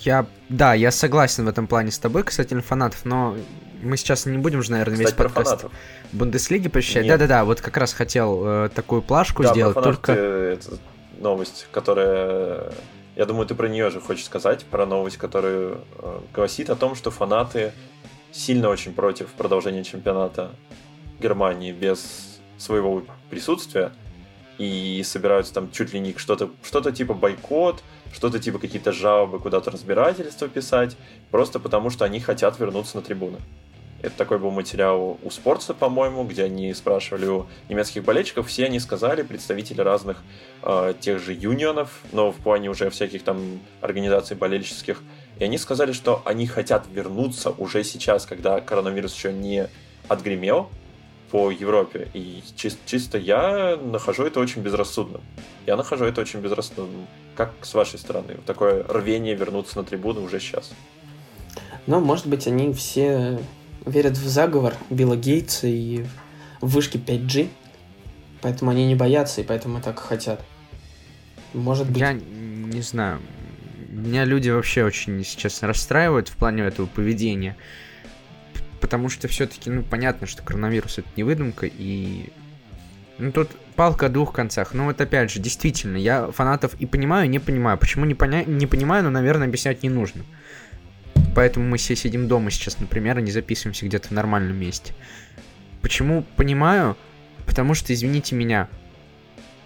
Я, 0.00 0.26
да, 0.48 0.74
я 0.74 0.90
согласен 0.90 1.44
в 1.44 1.48
этом 1.48 1.66
плане 1.66 1.90
с 1.90 1.98
тобой 1.98 2.24
касательно 2.24 2.62
фанатов, 2.62 3.04
но 3.04 3.36
мы 3.82 3.96
сейчас 3.96 4.26
не 4.26 4.38
будем 4.38 4.62
же, 4.62 4.70
наверное, 4.72 4.94
Кстати, 4.94 5.10
весь 5.10 5.16
подкаст 5.16 5.66
Бундеслиги 6.12 6.68
посещать. 6.68 7.06
Да-да-да, 7.06 7.44
вот 7.44 7.60
как 7.60 7.76
раз 7.76 7.92
хотел 7.92 8.42
э, 8.44 8.68
такую 8.74 9.02
плашку 9.02 9.42
да, 9.42 9.50
сделать, 9.50 9.74
только... 9.82 10.12
Это 10.12 10.78
новость, 11.18 11.66
которая... 11.70 12.72
Я 13.16 13.26
думаю, 13.26 13.46
ты 13.46 13.54
про 13.54 13.68
нее 13.68 13.90
же 13.90 14.00
хочешь 14.00 14.24
сказать, 14.24 14.64
про 14.64 14.86
новость, 14.86 15.16
которая 15.18 15.78
э, 15.98 16.20
гласит 16.32 16.70
о 16.70 16.76
том, 16.76 16.94
что 16.94 17.10
фанаты 17.10 17.72
сильно 18.32 18.68
очень 18.68 18.92
против 18.92 19.28
продолжения 19.28 19.84
чемпионата 19.84 20.50
Германии 21.20 21.72
без 21.72 22.40
своего 22.56 23.02
присутствия 23.28 23.92
и 24.58 25.02
собираются 25.04 25.54
там 25.54 25.70
чуть 25.70 25.94
ли 25.94 26.00
не 26.00 26.14
что-то 26.16 26.50
что 26.62 26.82
типа 26.90 27.14
бойкот, 27.14 27.82
что-то 28.12 28.38
типа 28.38 28.58
какие-то 28.58 28.92
жалобы, 28.92 29.38
куда-то 29.38 29.70
разбирательства 29.70 30.48
писать, 30.48 30.96
просто 31.30 31.58
потому 31.58 31.90
что 31.90 32.04
они 32.04 32.20
хотят 32.20 32.58
вернуться 32.58 32.96
на 32.96 33.02
трибуны. 33.02 33.38
Это 34.02 34.16
такой 34.16 34.38
был 34.38 34.50
материал 34.50 35.18
у 35.22 35.30
Спорта, 35.30 35.74
по-моему, 35.74 36.24
где 36.24 36.44
они 36.44 36.72
спрашивали 36.72 37.26
у 37.26 37.46
немецких 37.68 38.02
болельщиков. 38.02 38.48
Все 38.48 38.64
они 38.64 38.80
сказали, 38.80 39.22
представители 39.22 39.82
разных 39.82 40.22
э, 40.62 40.94
тех 40.98 41.18
же 41.22 41.34
юнионов, 41.34 42.00
но 42.12 42.32
в 42.32 42.36
плане 42.36 42.70
уже 42.70 42.88
всяких 42.88 43.22
там 43.22 43.60
организаций 43.82 44.36
болельческих. 44.36 45.02
И 45.38 45.44
они 45.44 45.58
сказали, 45.58 45.92
что 45.92 46.22
они 46.24 46.46
хотят 46.46 46.86
вернуться 46.90 47.50
уже 47.50 47.84
сейчас, 47.84 48.24
когда 48.24 48.60
коронавирус 48.60 49.14
еще 49.14 49.32
не 49.32 49.68
отгремел 50.08 50.70
по 51.30 51.50
Европе. 51.50 52.08
И 52.14 52.42
чис- 52.56 52.78
чисто 52.86 53.18
я 53.18 53.76
нахожу 53.76 54.24
это 54.24 54.40
очень 54.40 54.62
безрассудным. 54.62 55.20
Я 55.66 55.76
нахожу 55.76 56.06
это 56.06 56.22
очень 56.22 56.40
безрассудным. 56.40 57.06
Как 57.36 57.52
с 57.62 57.74
вашей 57.74 57.98
стороны? 57.98 58.38
Такое 58.46 58.82
рвение 58.88 59.34
вернуться 59.34 59.76
на 59.76 59.84
трибуну 59.84 60.22
уже 60.22 60.40
сейчас. 60.40 60.72
Ну, 61.86 62.00
может 62.00 62.26
быть, 62.26 62.46
они 62.46 62.72
все 62.72 63.38
верят 63.86 64.16
в 64.16 64.28
заговор 64.28 64.74
Билла 64.90 65.16
Гейтса 65.16 65.66
и 65.66 66.04
в 66.60 66.74
вышки 66.74 66.96
5G, 66.96 67.48
поэтому 68.42 68.70
они 68.70 68.86
не 68.86 68.94
боятся 68.94 69.40
и 69.40 69.44
поэтому 69.44 69.80
так 69.80 69.98
хотят. 69.98 70.44
Может 71.54 71.88
быть. 71.88 71.98
Я 71.98 72.12
не 72.12 72.82
знаю. 72.82 73.20
Меня 73.88 74.24
люди 74.24 74.50
вообще 74.50 74.84
очень 74.84 75.24
сейчас 75.24 75.62
расстраивают 75.62 76.28
в 76.28 76.36
плане 76.36 76.62
этого 76.62 76.86
поведения. 76.86 77.56
Потому 78.80 79.08
что 79.08 79.28
все-таки, 79.28 79.68
ну, 79.68 79.82
понятно, 79.82 80.26
что 80.26 80.42
коронавирус 80.42 80.98
это 80.98 81.08
не 81.16 81.22
выдумка, 81.22 81.66
и 81.66 82.32
Ну 83.18 83.30
тут 83.30 83.50
палка 83.76 84.06
о 84.06 84.08
двух 84.08 84.32
концах. 84.32 84.72
Ну 84.74 84.84
вот 84.84 85.00
опять 85.00 85.30
же, 85.30 85.40
действительно, 85.40 85.96
я 85.96 86.30
фанатов 86.30 86.74
и 86.74 86.86
понимаю, 86.86 87.26
и 87.26 87.28
не 87.28 87.38
понимаю. 87.38 87.78
Почему 87.78 88.04
не, 88.04 88.14
поня... 88.14 88.44
не 88.44 88.66
понимаю, 88.66 89.04
но, 89.04 89.10
наверное, 89.10 89.48
объяснять 89.48 89.82
не 89.82 89.90
нужно. 89.90 90.24
Поэтому 91.34 91.66
мы 91.66 91.76
все 91.76 91.96
сидим 91.96 92.28
дома 92.28 92.50
сейчас, 92.50 92.78
например, 92.80 93.18
и 93.18 93.22
не 93.22 93.30
записываемся 93.30 93.86
где-то 93.86 94.08
в 94.08 94.10
нормальном 94.12 94.56
месте. 94.56 94.94
Почему 95.82 96.24
понимаю? 96.36 96.96
Потому 97.46 97.74
что, 97.74 97.92
извините 97.92 98.34
меня, 98.34 98.68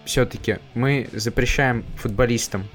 все-таки 0.05 0.59
мы 0.75 1.09
запрещаем 1.13 1.85
футболистам 1.97 2.69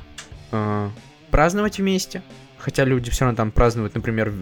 э, 0.51 0.89
праздновать 1.31 1.77
вместе, 1.79 2.21
хотя 2.57 2.83
люди 2.83 3.09
все 3.09 3.25
равно 3.25 3.37
там 3.37 3.51
празднуют, 3.51 3.95
например, 3.95 4.33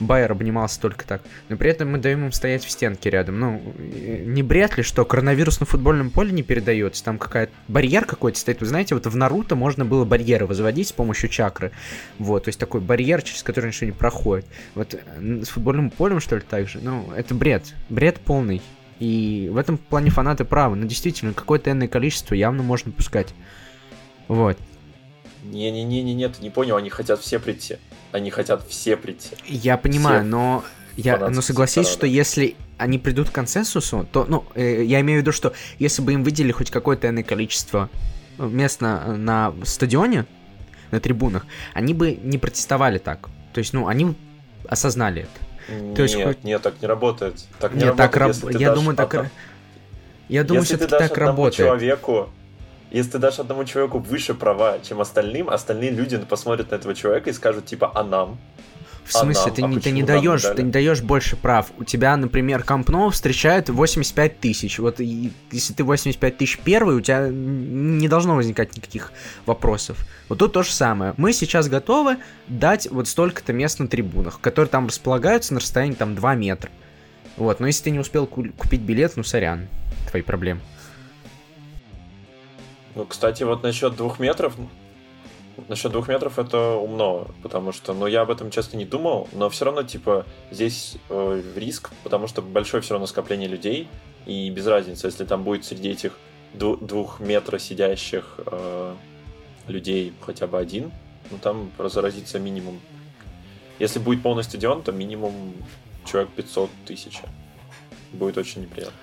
Байер 0.00 0.32
обнимался 0.32 0.80
только 0.80 1.06
так. 1.06 1.22
Но 1.48 1.56
при 1.56 1.70
этом 1.70 1.92
мы 1.92 1.98
даем 1.98 2.24
им 2.24 2.32
стоять 2.32 2.64
в 2.64 2.70
стенке 2.70 3.10
рядом. 3.10 3.38
Ну, 3.38 3.62
не 3.78 4.42
бред 4.42 4.76
ли, 4.76 4.82
что 4.82 5.04
коронавирус 5.04 5.60
на 5.60 5.66
футбольном 5.66 6.10
поле 6.10 6.32
не 6.32 6.42
передается? 6.42 7.04
Там 7.04 7.18
какая-то 7.18 7.52
барьер 7.68 8.04
какой-то 8.04 8.38
стоит. 8.38 8.60
Вы 8.60 8.66
знаете, 8.66 8.94
вот 8.94 9.06
в 9.06 9.16
Наруто 9.16 9.56
можно 9.56 9.84
было 9.84 10.04
барьеры 10.04 10.46
возводить 10.46 10.88
с 10.88 10.92
помощью 10.92 11.28
чакры. 11.28 11.72
Вот, 12.18 12.44
то 12.44 12.48
есть 12.48 12.58
такой 12.58 12.80
барьер, 12.80 13.22
через 13.22 13.42
который 13.42 13.68
ничего 13.68 13.86
не 13.86 13.92
проходит. 13.92 14.46
Вот 14.74 14.94
с 15.18 15.48
футбольным 15.48 15.90
полем, 15.90 16.20
что 16.20 16.36
ли, 16.36 16.42
так 16.48 16.68
же? 16.68 16.80
Ну, 16.82 17.10
это 17.16 17.34
бред. 17.34 17.74
Бред 17.88 18.20
полный. 18.20 18.62
И 19.00 19.48
в 19.52 19.56
этом 19.56 19.76
плане 19.76 20.10
фанаты 20.10 20.44
правы. 20.44 20.76
Но 20.76 20.86
действительно, 20.86 21.32
какое-то 21.32 21.70
энное 21.70 21.88
количество 21.88 22.34
явно 22.34 22.62
можно 22.62 22.92
пускать. 22.92 23.34
Вот. 24.28 24.58
Не-не-не-не, 25.44 26.28
ты 26.28 26.42
не 26.42 26.50
понял, 26.50 26.76
они 26.76 26.90
хотят 26.90 27.20
все 27.20 27.38
прийти. 27.38 27.76
Они 28.12 28.30
хотят 28.30 28.66
все 28.68 28.96
прийти. 28.96 29.30
Я 29.46 29.76
понимаю, 29.76 30.20
все 30.20 30.30
но 30.30 30.64
я, 30.96 31.18
но 31.18 31.42
согласись, 31.42 31.88
что 31.88 32.06
если 32.06 32.56
они 32.78 32.98
придут 32.98 33.30
к 33.30 33.32
консенсусу, 33.32 34.06
то, 34.10 34.24
ну, 34.28 34.44
э, 34.54 34.84
я 34.84 35.00
имею 35.00 35.20
в 35.20 35.22
виду, 35.22 35.32
что 35.32 35.52
если 35.78 36.02
бы 36.02 36.12
им 36.12 36.24
выделили 36.24 36.52
хоть 36.52 36.70
какое-то 36.70 37.08
иное 37.08 37.24
количество 37.24 37.90
мест 38.38 38.80
на, 38.80 39.16
на 39.16 39.54
стадионе, 39.64 40.26
на 40.90 41.00
трибунах, 41.00 41.46
они 41.72 41.94
бы 41.94 42.12
не 42.12 42.38
протестовали 42.38 42.98
так. 42.98 43.28
То 43.52 43.58
есть, 43.58 43.72
ну, 43.72 43.88
они 43.88 44.14
осознали 44.68 45.22
это. 45.22 45.72
Нет, 45.82 45.96
то 45.96 46.02
есть, 46.02 46.22
хоть... 46.22 46.44
нет, 46.44 46.62
так 46.62 46.80
не 46.80 46.86
работает. 46.86 47.44
Так 47.58 47.72
не 47.72 47.84
нет, 47.84 47.98
работает, 47.98 48.40
так 48.40 48.52
раб... 48.52 48.60
я 48.60 48.74
думаю, 48.74 48.96
так... 48.96 49.30
Я 50.28 50.42
думаю, 50.42 50.62
если 50.62 50.76
все-таки 50.76 50.90
ты 50.90 50.98
дашь 50.98 51.08
так 51.10 51.18
работает. 51.18 51.68
человеку 51.68 52.30
если 52.94 53.12
ты 53.12 53.18
дашь 53.18 53.40
одному 53.40 53.64
человеку 53.64 53.98
выше 53.98 54.34
права, 54.34 54.78
чем 54.78 55.00
остальным, 55.00 55.50
остальные 55.50 55.90
люди 55.90 56.16
посмотрят 56.18 56.70
на 56.70 56.76
этого 56.76 56.94
человека 56.94 57.30
и 57.30 57.32
скажут, 57.32 57.66
типа, 57.66 57.90
а 57.94 58.04
нам? 58.04 58.38
В 59.04 59.12
смысле, 59.12 59.52
а 59.52 59.54
ты, 59.54 59.62
а 59.62 59.66
не, 59.66 59.80
ты 59.80 59.90
не 59.90 60.02
даешь, 60.02 60.42
ты 60.42 60.62
не 60.62 60.70
даешь 60.70 61.02
больше 61.02 61.36
прав. 61.36 61.72
У 61.76 61.84
тебя, 61.84 62.16
например, 62.16 62.62
Компно 62.62 63.10
встречает 63.10 63.68
85 63.68 64.40
тысяч. 64.40 64.78
Вот 64.78 65.00
и, 65.00 65.32
если 65.50 65.74
ты 65.74 65.84
85 65.84 66.38
тысяч 66.38 66.58
первый, 66.58 66.96
у 66.96 67.00
тебя 67.00 67.28
не 67.28 68.08
должно 68.08 68.34
возникать 68.36 68.76
никаких 68.76 69.12
вопросов. 69.44 69.98
Вот 70.28 70.38
тут 70.38 70.52
то 70.54 70.62
же 70.62 70.70
самое. 70.70 71.12
Мы 71.16 71.32
сейчас 71.32 71.68
готовы 71.68 72.16
дать 72.48 72.88
вот 72.90 73.08
столько-то 73.08 73.52
мест 73.52 73.78
на 73.78 73.88
трибунах, 73.88 74.40
которые 74.40 74.70
там 74.70 74.86
располагаются 74.86 75.52
на 75.52 75.60
расстоянии 75.60 75.94
там 75.94 76.14
2 76.14 76.34
метра. 76.36 76.70
Вот, 77.36 77.60
но 77.60 77.66
если 77.66 77.84
ты 77.84 77.90
не 77.90 77.98
успел 77.98 78.26
ку- 78.26 78.46
купить 78.56 78.80
билет, 78.80 79.14
ну 79.16 79.24
сорян, 79.24 79.66
твои 80.08 80.22
проблемы. 80.22 80.60
Ну, 82.94 83.04
кстати, 83.06 83.42
вот 83.42 83.62
насчет 83.62 83.96
двух 83.96 84.18
метров, 84.20 84.54
насчет 85.68 85.90
двух 85.90 86.08
метров 86.08 86.38
это 86.38 86.74
умно, 86.76 87.26
потому 87.42 87.72
что, 87.72 87.92
ну, 87.92 88.06
я 88.06 88.22
об 88.22 88.30
этом 88.30 88.50
часто 88.50 88.76
не 88.76 88.84
думал, 88.84 89.28
но 89.32 89.50
все 89.50 89.64
равно, 89.64 89.82
типа, 89.82 90.26
здесь 90.50 90.96
э, 91.08 91.42
риск, 91.56 91.90
потому 92.04 92.28
что 92.28 92.40
большое 92.40 92.82
все 92.82 92.94
равно 92.94 93.06
скопление 93.06 93.48
людей, 93.48 93.88
и 94.26 94.48
без 94.50 94.66
разницы, 94.66 95.06
если 95.08 95.24
там 95.24 95.42
будет 95.42 95.64
среди 95.64 95.90
этих 95.90 96.18
дву- 96.54 96.76
двух 96.84 97.20
метра 97.20 97.58
сидящих 97.58 98.38
э, 98.46 98.94
людей 99.66 100.12
хотя 100.20 100.46
бы 100.46 100.58
один, 100.58 100.92
ну, 101.30 101.38
там 101.38 101.70
заразится 101.78 102.38
минимум. 102.38 102.80
Если 103.80 103.98
будет 103.98 104.22
полный 104.22 104.44
стадион, 104.44 104.82
то 104.82 104.92
минимум 104.92 105.54
человек 106.04 106.30
500 106.30 106.70
тысяч. 106.86 107.22
Будет 108.12 108.38
очень 108.38 108.62
неприятно. 108.62 108.96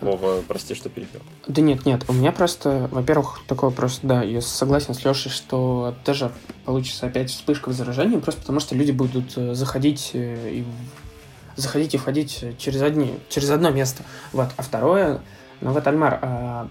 Вова, 0.00 0.42
прости, 0.46 0.74
что 0.74 0.88
перебил. 0.88 1.20
Да 1.46 1.60
нет, 1.60 1.84
нет, 1.84 2.04
у 2.08 2.12
меня 2.12 2.32
просто, 2.32 2.88
во-первых, 2.92 3.40
такой 3.46 3.70
вопрос, 3.70 4.00
да, 4.02 4.22
я 4.22 4.40
согласен 4.40 4.94
с 4.94 5.04
Лешей, 5.04 5.30
что 5.30 5.94
тоже 6.04 6.30
получится 6.64 7.06
опять 7.06 7.30
вспышка 7.30 7.72
заражения, 7.72 8.18
просто 8.18 8.40
потому 8.42 8.60
что 8.60 8.74
люди 8.74 8.92
будут 8.92 9.36
э, 9.36 9.54
заходить 9.54 10.10
и 10.14 10.64
заходить 11.56 11.94
и 11.94 11.98
входить 11.98 12.44
через 12.58 12.82
одни, 12.82 13.18
через 13.28 13.50
одно 13.50 13.70
место. 13.70 14.04
Вот. 14.32 14.48
А 14.56 14.62
второе, 14.62 15.20
ну 15.60 15.72
вот, 15.72 15.86
Альмар, 15.86 16.18
а, 16.22 16.68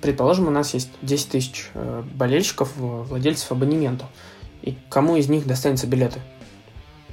предположим, 0.00 0.46
у 0.46 0.50
нас 0.50 0.72
есть 0.72 0.90
10 1.02 1.28
тысяч 1.30 1.70
э, 1.74 2.02
болельщиков, 2.14 2.70
владельцев 2.76 3.50
абонемента. 3.52 4.06
И 4.62 4.76
кому 4.88 5.16
из 5.16 5.28
них 5.28 5.46
достанется 5.46 5.86
билеты? 5.86 6.20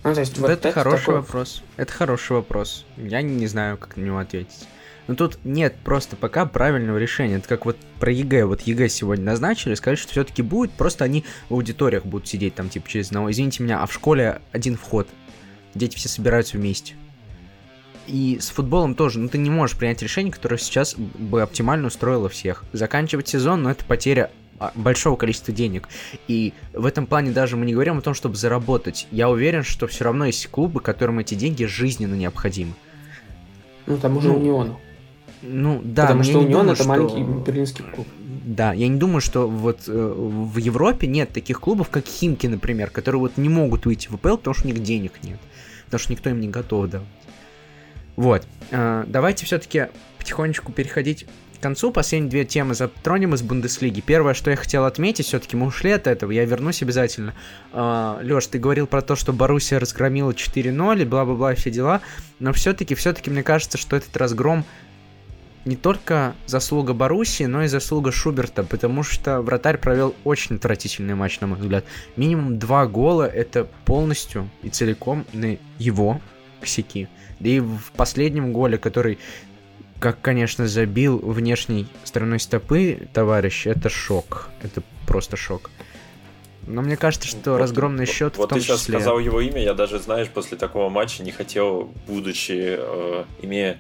Ну, 0.04 0.14
то 0.14 0.20
есть, 0.20 0.38
вот 0.38 0.50
это, 0.50 0.70
это 0.70 0.80
хороший 0.80 1.00
такой... 1.00 1.16
вопрос. 1.16 1.64
Это 1.76 1.92
хороший 1.92 2.34
вопрос. 2.34 2.86
Я 2.98 3.22
не 3.22 3.48
знаю, 3.48 3.78
как 3.78 3.98
на 3.98 4.04
него 4.04 4.20
ответить. 4.20 4.68
Но 5.08 5.16
тут 5.16 5.40
нет 5.44 5.76
просто 5.84 6.16
пока 6.16 6.46
правильного 6.46 6.98
решения. 6.98 7.38
Это 7.38 7.48
как 7.48 7.66
вот 7.66 7.78
про 8.00 8.12
ЕГЭ. 8.12 8.46
Вот 8.46 8.62
ЕГЭ 8.62 8.90
сегодня 8.90 9.26
назначили, 9.26 9.74
сказали, 9.76 9.96
что 9.98 10.12
все-таки 10.12 10.42
будет, 10.42 10.72
просто 10.72 11.06
они 11.06 11.24
в 11.50 11.54
аудиториях 11.54 12.06
будут 12.06 12.28
сидеть 12.28 12.56
там 12.56 12.70
типа 12.70 12.90
через 12.90 13.08
одного. 13.08 13.32
Извините 13.32 13.64
меня, 13.64 13.82
а 13.82 13.86
в 13.86 13.94
школе 13.94 14.42
один 14.52 14.76
вход. 14.76 15.08
Дети 15.74 15.96
все 15.96 16.10
собираются 16.10 16.58
вместе. 16.58 16.96
И 18.08 18.38
с 18.40 18.50
футболом 18.50 18.96
тоже, 18.96 19.20
ну 19.20 19.28
ты 19.28 19.38
не 19.38 19.50
можешь 19.50 19.78
принять 19.78 20.02
решение, 20.02 20.32
которое 20.32 20.58
сейчас 20.58 20.96
бы 20.96 21.42
оптимально 21.42 21.88
устроило 21.88 22.30
всех. 22.30 22.64
Заканчивать 22.72 23.28
сезон, 23.28 23.64
но 23.64 23.72
это 23.72 23.84
потеря 23.84 24.32
а, 24.60 24.72
большого 24.76 25.18
количества 25.18 25.54
денег. 25.54 25.90
И 26.28 26.54
в 26.74 26.86
этом 26.86 27.06
плане 27.06 27.32
даже 27.32 27.58
мы 27.58 27.66
не 27.66 27.74
говорим 27.74 27.98
о 27.98 28.02
том, 28.02 28.14
чтобы 28.14 28.36
заработать. 28.36 29.08
Я 29.12 29.30
уверен, 29.30 29.64
что 29.64 29.88
все 29.88 30.06
равно 30.06 30.26
есть 30.26 30.48
клубы, 30.48 30.80
которым 30.80 31.20
эти 31.20 31.36
деньги 31.36 31.66
жизненно 31.66 32.16
необходимы. 32.16 32.74
Ну, 33.86 33.98
тому 33.98 34.22
же 34.22 34.30
ну, 34.30 34.38
Униону. 34.38 34.80
Ну, 35.42 35.82
да. 35.84 36.04
Потому 36.04 36.24
что 36.24 36.40
Унион 36.40 36.52
думаю, 36.52 36.74
это 36.74 36.84
что... 36.84 36.90
маленький 36.90 37.24
берлинский 37.24 37.84
клуб. 37.84 38.08
Да, 38.46 38.74
я 38.74 38.88
не 38.88 38.98
думаю, 38.98 39.22
что 39.22 39.48
вот 39.48 39.82
э, 39.88 39.92
в 39.92 40.58
Европе 40.58 41.06
нет 41.06 41.32
таких 41.34 41.60
клубов, 41.60 41.90
как 41.90 42.06
Химки, 42.06 42.48
например, 42.48 42.90
которые 42.90 43.20
вот 43.20 43.38
не 43.38 43.50
могут 43.50 43.86
выйти 43.86 44.08
в 44.08 44.18
ВПЛ, 44.18 44.38
потому 44.38 44.54
что 44.54 44.66
у 44.66 44.72
них 44.72 44.82
денег 44.82 45.14
нет. 45.22 45.40
Потому 45.86 46.00
что 46.00 46.12
никто 46.14 46.30
им 46.30 46.40
не 46.40 46.48
готов 46.48 46.90
давать. 46.90 47.08
Вот. 48.16 48.48
Э, 48.72 49.06
давайте 49.08 49.46
все-таки 49.46 49.88
потихонечку 50.18 50.72
переходить 50.72 51.28
к 51.58 51.62
концу. 51.62 51.92
Последние 51.92 52.30
две 52.30 52.46
темы 52.46 52.74
затронем 52.74 53.34
из 53.34 53.42
Бундеслиги. 53.42 54.02
Первое, 54.02 54.34
что 54.34 54.50
я 54.50 54.58
хотел 54.58 54.86
отметить, 54.86 55.26
все-таки 55.26 55.56
мы 55.56 55.68
ушли 55.68 55.92
от 55.92 56.08
этого, 56.08 56.32
я 56.32 56.46
вернусь 56.46 56.82
обязательно. 56.82 57.34
Э, 57.74 58.20
Леш, 58.24 58.48
ты 58.48 58.60
говорил 58.60 58.88
про 58.88 59.02
то, 59.02 59.16
что 59.16 59.34
Боруссия 59.34 59.80
разгромила 59.80 60.32
4-0 60.32 61.02
и 61.02 61.06
бла-бла-бла, 61.06 61.54
все 61.56 61.70
дела. 61.70 62.02
Но 62.40 62.54
все-таки, 62.54 62.96
все-таки 62.96 63.30
мне 63.30 63.44
кажется, 63.44 63.78
что 63.78 63.96
этот 63.96 64.16
разгром 64.18 64.66
не 65.68 65.76
только 65.76 66.36
заслуга 66.46 66.94
Баруси, 66.94 67.44
но 67.44 67.64
и 67.64 67.68
заслуга 67.68 68.12
Шуберта, 68.12 68.64
потому 68.64 69.04
что 69.04 69.42
вратарь 69.42 69.78
провел 69.78 70.16
очень 70.24 70.56
отвратительный 70.56 71.14
матч, 71.14 71.40
на 71.40 71.48
мой 71.48 71.60
взгляд. 71.60 71.86
Минимум 72.16 72.58
два 72.58 72.88
гола 72.88 73.28
это 73.28 73.68
полностью 73.86 74.50
и 74.64 74.70
целиком 74.70 75.26
на 75.34 75.58
его 75.78 76.22
косяки. 76.62 77.08
Да 77.40 77.50
и 77.50 77.60
в 77.60 77.92
последнем 77.96 78.54
голе, 78.54 78.78
который, 78.78 79.20
как, 80.00 80.22
конечно, 80.22 80.68
забил 80.68 81.20
внешней 81.20 81.88
стороной 82.04 82.40
стопы 82.40 83.08
товарищ, 83.14 83.68
это 83.68 83.90
шок. 83.90 84.50
Это 84.64 84.82
просто 85.06 85.36
шок. 85.36 85.70
Но 86.66 86.82
мне 86.82 86.98
кажется, 86.98 87.28
что 87.28 87.52
вот, 87.52 87.60
разгромный 87.60 88.06
счет 88.06 88.38
вот, 88.38 88.48
в 88.48 88.50
том 88.50 88.58
Вот 88.58 88.60
ты 88.60 88.62
сейчас 88.62 88.82
числе... 88.82 88.96
сказал 88.96 89.20
его 89.20 89.40
имя, 89.40 89.62
я 89.62 89.74
даже, 89.74 90.00
знаешь, 90.00 90.28
после 90.30 90.58
такого 90.58 90.90
матча 90.90 91.24
не 91.24 91.32
хотел, 91.32 91.92
будучи, 92.08 92.76
э, 92.78 93.26
имея 93.42 93.78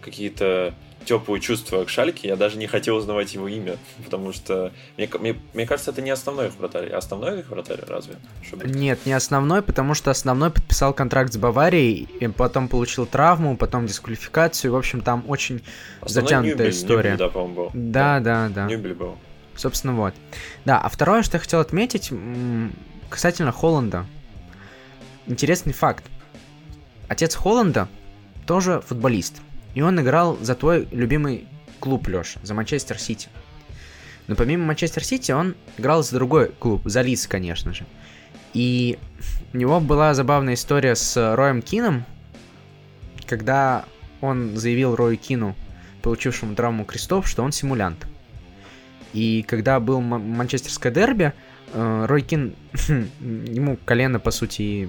какие-то 0.00 0.74
теплые 1.04 1.40
чувства 1.40 1.84
к 1.84 1.88
Шальке, 1.88 2.28
я 2.28 2.36
даже 2.36 2.58
не 2.58 2.66
хотел 2.66 2.96
узнавать 2.96 3.34
его 3.34 3.48
имя, 3.48 3.76
потому 4.04 4.32
что 4.32 4.72
мне, 4.96 5.08
мне, 5.18 5.36
мне 5.54 5.66
кажется, 5.66 5.90
это 5.90 6.02
не 6.02 6.10
основной 6.10 6.48
их 6.48 6.56
вратарь. 6.56 6.90
А 6.90 6.98
основной 6.98 7.40
их 7.40 7.50
вратарь 7.50 7.80
разве? 7.86 8.16
Нет, 8.64 9.06
не 9.06 9.12
основной, 9.12 9.62
потому 9.62 9.94
что 9.94 10.10
основной 10.10 10.50
подписал 10.50 10.92
контракт 10.92 11.32
с 11.32 11.36
Баварией, 11.36 12.08
и 12.20 12.28
потом 12.28 12.68
получил 12.68 13.06
травму, 13.06 13.56
потом 13.56 13.86
дисквалификацию. 13.86 14.72
В 14.72 14.76
общем, 14.76 15.00
там 15.00 15.24
очень 15.26 15.62
основной 16.00 16.28
затянутая 16.28 16.52
Нюбель, 16.54 16.70
история. 16.70 17.12
Нюбель, 17.12 17.18
да, 17.18 17.28
по-моему, 17.28 17.54
был. 17.54 17.70
Да, 17.74 18.20
да, 18.20 18.48
да. 18.48 18.66
Нюбель 18.66 18.94
был. 18.94 19.16
Собственно, 19.56 19.94
вот. 19.94 20.14
Да, 20.64 20.80
а 20.80 20.88
второе, 20.88 21.22
что 21.22 21.36
я 21.36 21.40
хотел 21.40 21.60
отметить, 21.60 22.12
касательно 23.08 23.52
Холланда. 23.52 24.06
Интересный 25.26 25.72
факт. 25.72 26.04
Отец 27.08 27.34
Холланда 27.34 27.88
тоже 28.46 28.80
футболист. 28.86 29.42
И 29.74 29.82
он 29.82 30.00
играл 30.00 30.36
за 30.40 30.54
твой 30.54 30.88
любимый 30.90 31.46
клуб, 31.78 32.08
Лёш, 32.08 32.36
за 32.42 32.54
Манчестер 32.54 32.98
Сити. 32.98 33.28
Но 34.26 34.36
помимо 34.36 34.66
Манчестер 34.66 35.04
Сити 35.04 35.32
он 35.32 35.54
играл 35.76 36.02
за 36.02 36.14
другой 36.14 36.50
клуб, 36.58 36.82
за 36.84 37.02
Лис, 37.02 37.26
конечно 37.26 37.72
же. 37.72 37.84
И 38.52 38.98
у 39.52 39.56
него 39.56 39.80
была 39.80 40.14
забавная 40.14 40.54
история 40.54 40.94
с 40.94 41.34
Роем 41.36 41.62
Кином, 41.62 42.04
когда 43.26 43.84
он 44.20 44.56
заявил 44.56 44.96
Рою 44.96 45.16
Кину, 45.16 45.54
получившему 46.02 46.54
травму 46.54 46.84
крестов, 46.84 47.28
что 47.28 47.42
он 47.42 47.52
симулянт. 47.52 48.06
И 49.12 49.44
когда 49.46 49.80
был 49.80 50.00
манчестерское 50.00 50.92
дерби, 50.92 51.32
э, 51.72 52.04
Рой 52.06 52.22
Кин 52.22 52.54
ему 53.20 53.76
колено, 53.84 54.20
по 54.20 54.30
сути, 54.30 54.88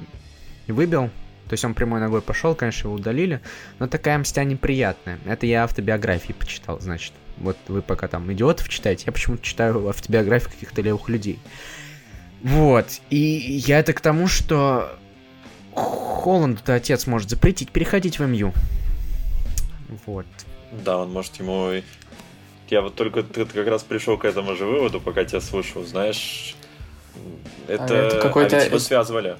выбил. 0.67 1.09
То 1.51 1.55
есть 1.55 1.65
он 1.65 1.73
прямой 1.73 1.99
ногой 1.99 2.21
пошел, 2.21 2.55
конечно, 2.55 2.87
его 2.87 2.95
удалили. 2.95 3.41
Но 3.77 3.87
такая 3.89 4.17
мстя 4.17 4.45
неприятная. 4.45 5.19
Это 5.25 5.45
я 5.45 5.65
автобиографии 5.65 6.31
почитал, 6.31 6.79
значит. 6.79 7.11
Вот 7.35 7.57
вы 7.67 7.81
пока 7.81 8.07
там 8.07 8.31
идиотов 8.31 8.69
читаете, 8.69 9.03
я 9.07 9.11
почему-то 9.11 9.43
читаю 9.43 9.89
автобиографии 9.89 10.49
каких-то 10.49 10.81
левых 10.81 11.09
людей. 11.09 11.39
Вот. 12.41 12.85
И 13.09 13.17
я 13.17 13.79
это 13.79 13.91
к 13.91 13.99
тому, 13.99 14.29
что 14.29 14.97
Холланд-то 15.73 16.73
отец 16.73 17.05
может 17.05 17.29
запретить 17.29 17.69
переходить 17.71 18.17
в 18.17 18.25
МЮ. 18.25 18.53
Вот. 20.05 20.25
Да, 20.71 20.99
он 20.99 21.11
может 21.11 21.35
ему... 21.35 21.81
Я 22.69 22.81
вот 22.81 22.95
только 22.95 23.23
как 23.23 23.67
раз 23.67 23.83
пришел 23.83 24.17
к 24.17 24.23
этому 24.23 24.55
же 24.55 24.63
выводу, 24.63 25.01
пока 25.01 25.25
тебя 25.25 25.41
слушал, 25.41 25.83
знаешь... 25.83 26.55
Это, 27.67 27.87
а, 27.89 28.07
это 28.07 28.21
какой-то... 28.21 28.55
а 28.55 28.59
ведь 28.59 28.69
его 28.69 28.79
связывали. 28.79 29.35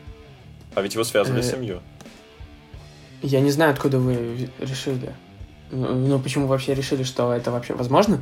А 0.75 0.81
ведь 0.81 0.93
его 0.93 1.05
связывали 1.05 1.39
э... 1.39 1.43
с 1.43 1.51
семью. 1.51 1.79
Я 3.21 3.41
не 3.41 3.51
знаю, 3.51 3.71
откуда 3.71 3.99
вы 3.99 4.49
решили. 4.59 5.13
Ну, 5.71 5.95
ну, 5.95 6.19
почему 6.19 6.47
вообще 6.47 6.73
решили, 6.73 7.03
что 7.03 7.31
это 7.33 7.51
вообще 7.51 7.73
возможно? 7.73 8.21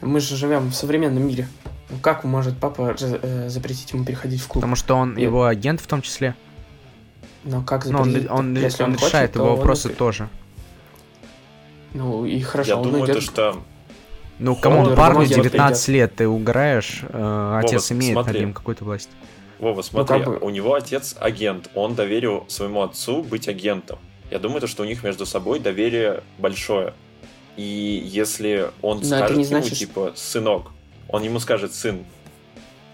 Мы 0.00 0.20
же 0.20 0.36
живем 0.36 0.70
в 0.70 0.74
современном 0.74 1.26
мире. 1.26 1.48
Ну, 1.90 1.98
как 2.00 2.24
может 2.24 2.56
папа 2.58 2.94
э, 2.98 3.48
запретить 3.48 3.92
ему 3.92 4.04
переходить 4.04 4.40
в 4.40 4.46
клуб? 4.46 4.62
Потому 4.62 4.76
что 4.76 4.96
он 4.96 5.16
И... 5.16 5.22
его 5.22 5.46
агент 5.46 5.80
в 5.80 5.86
том 5.86 6.02
числе. 6.02 6.34
Но 7.44 7.62
как 7.62 7.84
запретить? 7.84 8.28
Но 8.28 8.34
он, 8.34 8.56
он, 8.56 8.62
если 8.62 8.82
он, 8.82 8.90
он 8.90 8.96
решает 8.96 9.30
хочет, 9.30 9.36
его 9.36 9.56
вопросы 9.56 9.88
он... 9.88 9.94
тоже. 9.94 10.28
Ну 11.94 12.24
и 12.24 12.40
хорошо, 12.40 12.70
Я 12.70 12.76
он 12.76 12.84
думаю, 12.84 13.04
идет... 13.04 13.16
то, 13.16 13.20
что... 13.20 13.62
Ну, 14.38 14.56
кому 14.56 14.94
парню 14.96 15.26
19 15.26 15.88
лет, 15.88 16.14
ты 16.16 16.26
угораешь, 16.26 17.02
э, 17.02 17.60
отец 17.62 17.90
Вова, 17.90 17.98
имеет 17.98 18.14
смотри. 18.14 18.32
над 18.32 18.40
ним 18.40 18.54
какую-то 18.54 18.84
власть. 18.84 19.10
Вова, 19.62 19.76
ну, 19.76 19.82
смотри, 19.82 20.18
ну, 20.18 20.24
как 20.24 20.40
бы... 20.40 20.44
у 20.44 20.50
него 20.50 20.74
отец 20.74 21.14
агент, 21.20 21.70
он 21.76 21.94
доверил 21.94 22.44
своему 22.48 22.82
отцу 22.82 23.22
быть 23.22 23.46
агентом. 23.46 24.00
Я 24.28 24.40
думаю, 24.40 24.60
то, 24.60 24.66
что 24.66 24.82
у 24.82 24.86
них 24.86 25.04
между 25.04 25.24
собой 25.24 25.60
доверие 25.60 26.24
большое. 26.38 26.94
И 27.56 28.02
если 28.04 28.72
он 28.82 28.98
Но 28.98 29.04
скажет 29.04 29.36
ему, 29.36 29.44
значит... 29.44 29.78
типа, 29.78 30.14
сынок, 30.16 30.72
он 31.08 31.22
ему 31.22 31.38
скажет, 31.38 31.72
сын, 31.74 32.04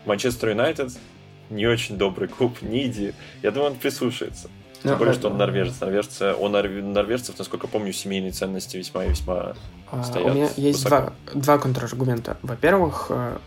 Манчестер 0.04 0.50
Юнайтед 0.50 0.92
не 1.48 1.66
очень 1.66 1.96
добрый 1.96 2.28
клуб, 2.28 2.60
не 2.60 2.84
иди. 2.84 3.14
Я 3.42 3.50
думаю, 3.50 3.72
он 3.72 3.78
прислушается. 3.78 4.50
Тем 4.82 4.92
ну, 4.92 4.96
более, 4.98 5.14
что 5.14 5.30
он 5.30 5.38
норвежец. 5.38 5.80
Норвежцы, 5.80 6.34
у 6.34 6.48
норвежцев, 6.48 7.38
насколько 7.38 7.66
помню, 7.66 7.94
семейные 7.94 8.32
ценности 8.32 8.76
весьма 8.76 9.06
и 9.06 9.08
весьма 9.08 9.54
а, 9.90 10.02
стоят. 10.02 10.30
У 10.30 10.34
меня 10.34 10.50
есть 10.56 10.84
два, 10.84 11.14
два 11.32 11.56
контраргумента. 11.56 12.36
Во-первых, 12.42 13.06
э, 13.08 13.38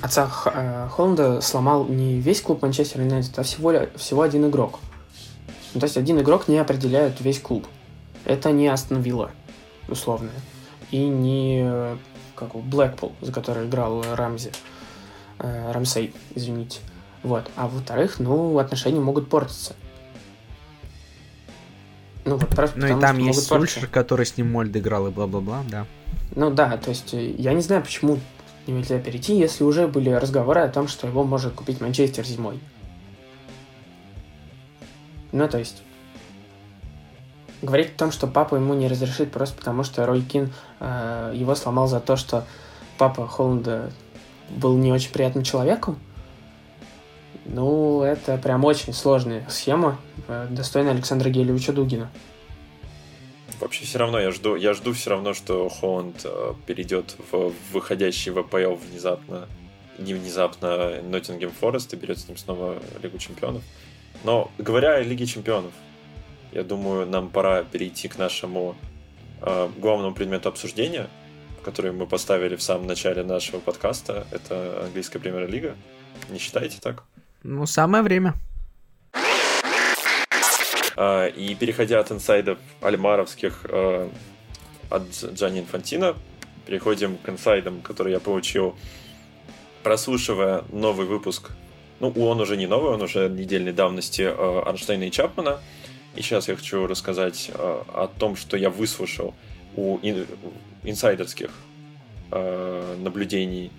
отца 0.00 0.30
э, 0.46 0.88
Холланда 0.90 1.40
сломал 1.40 1.86
не 1.86 2.20
весь 2.20 2.40
клуб 2.40 2.62
Манчестер 2.62 3.00
Юнайтед, 3.00 3.38
а 3.38 3.42
всего, 3.42 3.72
всего 3.96 4.22
один 4.22 4.48
игрок. 4.48 4.80
Ну, 5.74 5.80
то 5.80 5.86
есть 5.86 5.96
один 5.96 6.20
игрок 6.20 6.48
не 6.48 6.58
определяет 6.58 7.20
весь 7.20 7.40
клуб. 7.40 7.66
Это 8.24 8.52
не 8.52 8.68
Астон 8.68 9.00
Вилла, 9.00 9.30
условно. 9.88 10.30
И 10.90 10.98
не 10.98 11.96
как 12.36 12.54
Блэкпул, 12.54 13.12
за 13.20 13.32
который 13.32 13.66
играл 13.66 14.04
Рамзи. 14.14 14.52
Э, 15.38 15.72
Рамсей, 15.72 16.14
извините. 16.34 16.80
Вот. 17.22 17.50
А 17.56 17.68
во-вторых, 17.68 18.18
ну, 18.18 18.58
отношения 18.58 19.00
могут 19.00 19.28
портиться. 19.28 19.74
Ну, 22.24 22.36
вот 22.36 22.48
просто 22.48 22.78
ну 22.78 22.98
и 22.98 23.00
там 23.00 23.18
есть 23.18 23.46
Сульшер, 23.46 23.86
который 23.86 24.24
с 24.24 24.36
ним 24.36 24.50
Мольд 24.52 24.74
играл 24.76 25.08
и 25.08 25.10
бла-бла-бла, 25.10 25.62
да. 25.68 25.86
Ну 26.34 26.50
да, 26.50 26.76
то 26.78 26.88
есть 26.88 27.12
я 27.12 27.52
не 27.52 27.60
знаю, 27.60 27.82
почему 27.82 28.18
нельзя 28.72 28.98
перейти, 28.98 29.36
если 29.36 29.64
уже 29.64 29.86
были 29.86 30.10
разговоры 30.10 30.60
о 30.60 30.68
том, 30.68 30.88
что 30.88 31.06
его 31.06 31.24
может 31.24 31.54
купить 31.54 31.80
Манчестер 31.80 32.24
зимой. 32.24 32.60
Ну, 35.32 35.48
то 35.48 35.58
есть, 35.58 35.82
говорить 37.60 37.94
о 37.94 37.98
том, 37.98 38.12
что 38.12 38.26
папа 38.26 38.54
ему 38.56 38.74
не 38.74 38.88
разрешит 38.88 39.32
просто 39.32 39.56
потому, 39.56 39.82
что 39.82 40.06
Рой 40.06 40.22
Кин 40.22 40.52
э, 40.80 41.32
его 41.34 41.54
сломал 41.54 41.88
за 41.88 42.00
то, 42.00 42.16
что 42.16 42.44
папа 42.98 43.26
Холланда 43.26 43.90
был 44.50 44.76
не 44.76 44.92
очень 44.92 45.12
приятным 45.12 45.42
человеком, 45.42 45.98
ну, 47.46 48.02
это 48.02 48.38
прям 48.38 48.64
очень 48.64 48.92
сложная 48.92 49.46
схема, 49.50 49.98
э, 50.28 50.46
достойная 50.50 50.92
Александра 50.92 51.28
Гелевича 51.28 51.72
Дугина. 51.72 52.10
Вообще 53.60 53.84
все 53.84 53.98
равно 53.98 54.18
я 54.18 54.30
жду, 54.30 54.56
я 54.56 54.74
жду 54.74 54.92
все 54.92 55.10
равно, 55.10 55.32
что 55.34 55.68
Холланд 55.68 56.22
э, 56.24 56.54
перейдет 56.66 57.16
в 57.30 57.52
выходящий 57.72 58.30
в 58.30 58.38
АПЛ 58.38 58.74
внезапно, 58.74 59.48
не 59.98 60.14
внезапно 60.14 61.00
Ноттингем 61.02 61.50
Форест 61.50 61.92
и 61.94 61.96
берет 61.96 62.18
с 62.18 62.28
ним 62.28 62.36
снова 62.36 62.82
Лигу 63.02 63.18
Чемпионов. 63.18 63.62
Но 64.24 64.50
говоря 64.58 64.94
о 64.96 65.02
Лиге 65.02 65.26
Чемпионов, 65.26 65.72
я 66.52 66.62
думаю, 66.64 67.06
нам 67.06 67.30
пора 67.30 67.62
перейти 67.62 68.08
к 68.08 68.18
нашему 68.18 68.76
э, 69.42 69.68
главному 69.78 70.14
предмету 70.14 70.48
обсуждения, 70.48 71.08
который 71.64 71.92
мы 71.92 72.06
поставили 72.06 72.56
в 72.56 72.62
самом 72.62 72.86
начале 72.86 73.22
нашего 73.22 73.60
подкаста. 73.60 74.26
Это 74.30 74.84
английская 74.84 75.18
премьер-лига. 75.18 75.74
Не 76.30 76.38
считаете 76.38 76.78
так? 76.80 77.04
Ну, 77.42 77.66
самое 77.66 78.02
время. 78.02 78.34
А, 80.96 81.26
и 81.26 81.54
переходя 81.54 82.00
от 82.00 82.10
инсайдов 82.12 82.58
альмаровских 82.80 83.66
а, 83.68 84.10
от 84.90 85.02
Джани 85.34 85.60
Инфантино, 85.60 86.14
переходим 86.66 87.18
к 87.18 87.28
инсайдам, 87.28 87.80
которые 87.80 88.14
я 88.14 88.20
получил, 88.20 88.76
прослушивая 89.82 90.64
новый 90.72 91.06
выпуск. 91.06 91.50
Ну, 92.00 92.10
он 92.10 92.40
уже 92.40 92.56
не 92.56 92.66
новый, 92.66 92.92
он 92.92 93.02
уже 93.02 93.28
недельной 93.28 93.72
давности 93.72 94.22
а, 94.22 94.62
Арнштейна 94.66 95.04
и 95.04 95.10
Чапмана. 95.10 95.60
И 96.14 96.22
сейчас 96.22 96.48
я 96.48 96.54
хочу 96.54 96.86
рассказать 96.86 97.50
о 97.52 98.08
том, 98.20 98.36
что 98.36 98.56
я 98.56 98.70
выслушал 98.70 99.34
у 99.74 99.98
инсайдерских 100.84 101.50
наблюдений 102.30 103.72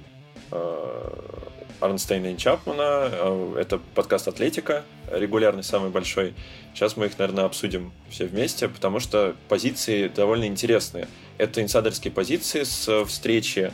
Арнстейна 1.80 2.34
и 2.34 2.38
Чапмана. 2.38 3.10
Э, 3.12 3.56
это 3.60 3.80
подкаст 3.94 4.28
«Атлетика», 4.28 4.84
регулярный, 5.12 5.64
самый 5.64 5.90
большой. 5.90 6.34
Сейчас 6.74 6.98
мы 6.98 7.08
их, 7.08 7.18
наверное, 7.18 7.46
обсудим 7.46 7.92
все 8.10 8.26
вместе, 8.26 8.68
потому 8.68 9.00
что 9.00 9.36
позиции 9.50 10.08
довольно 10.08 10.46
интересные. 10.46 11.08
Это 11.38 11.62
инсайдерские 11.62 12.12
позиции 12.12 12.64
с 12.64 13.06
встречи 13.06 13.72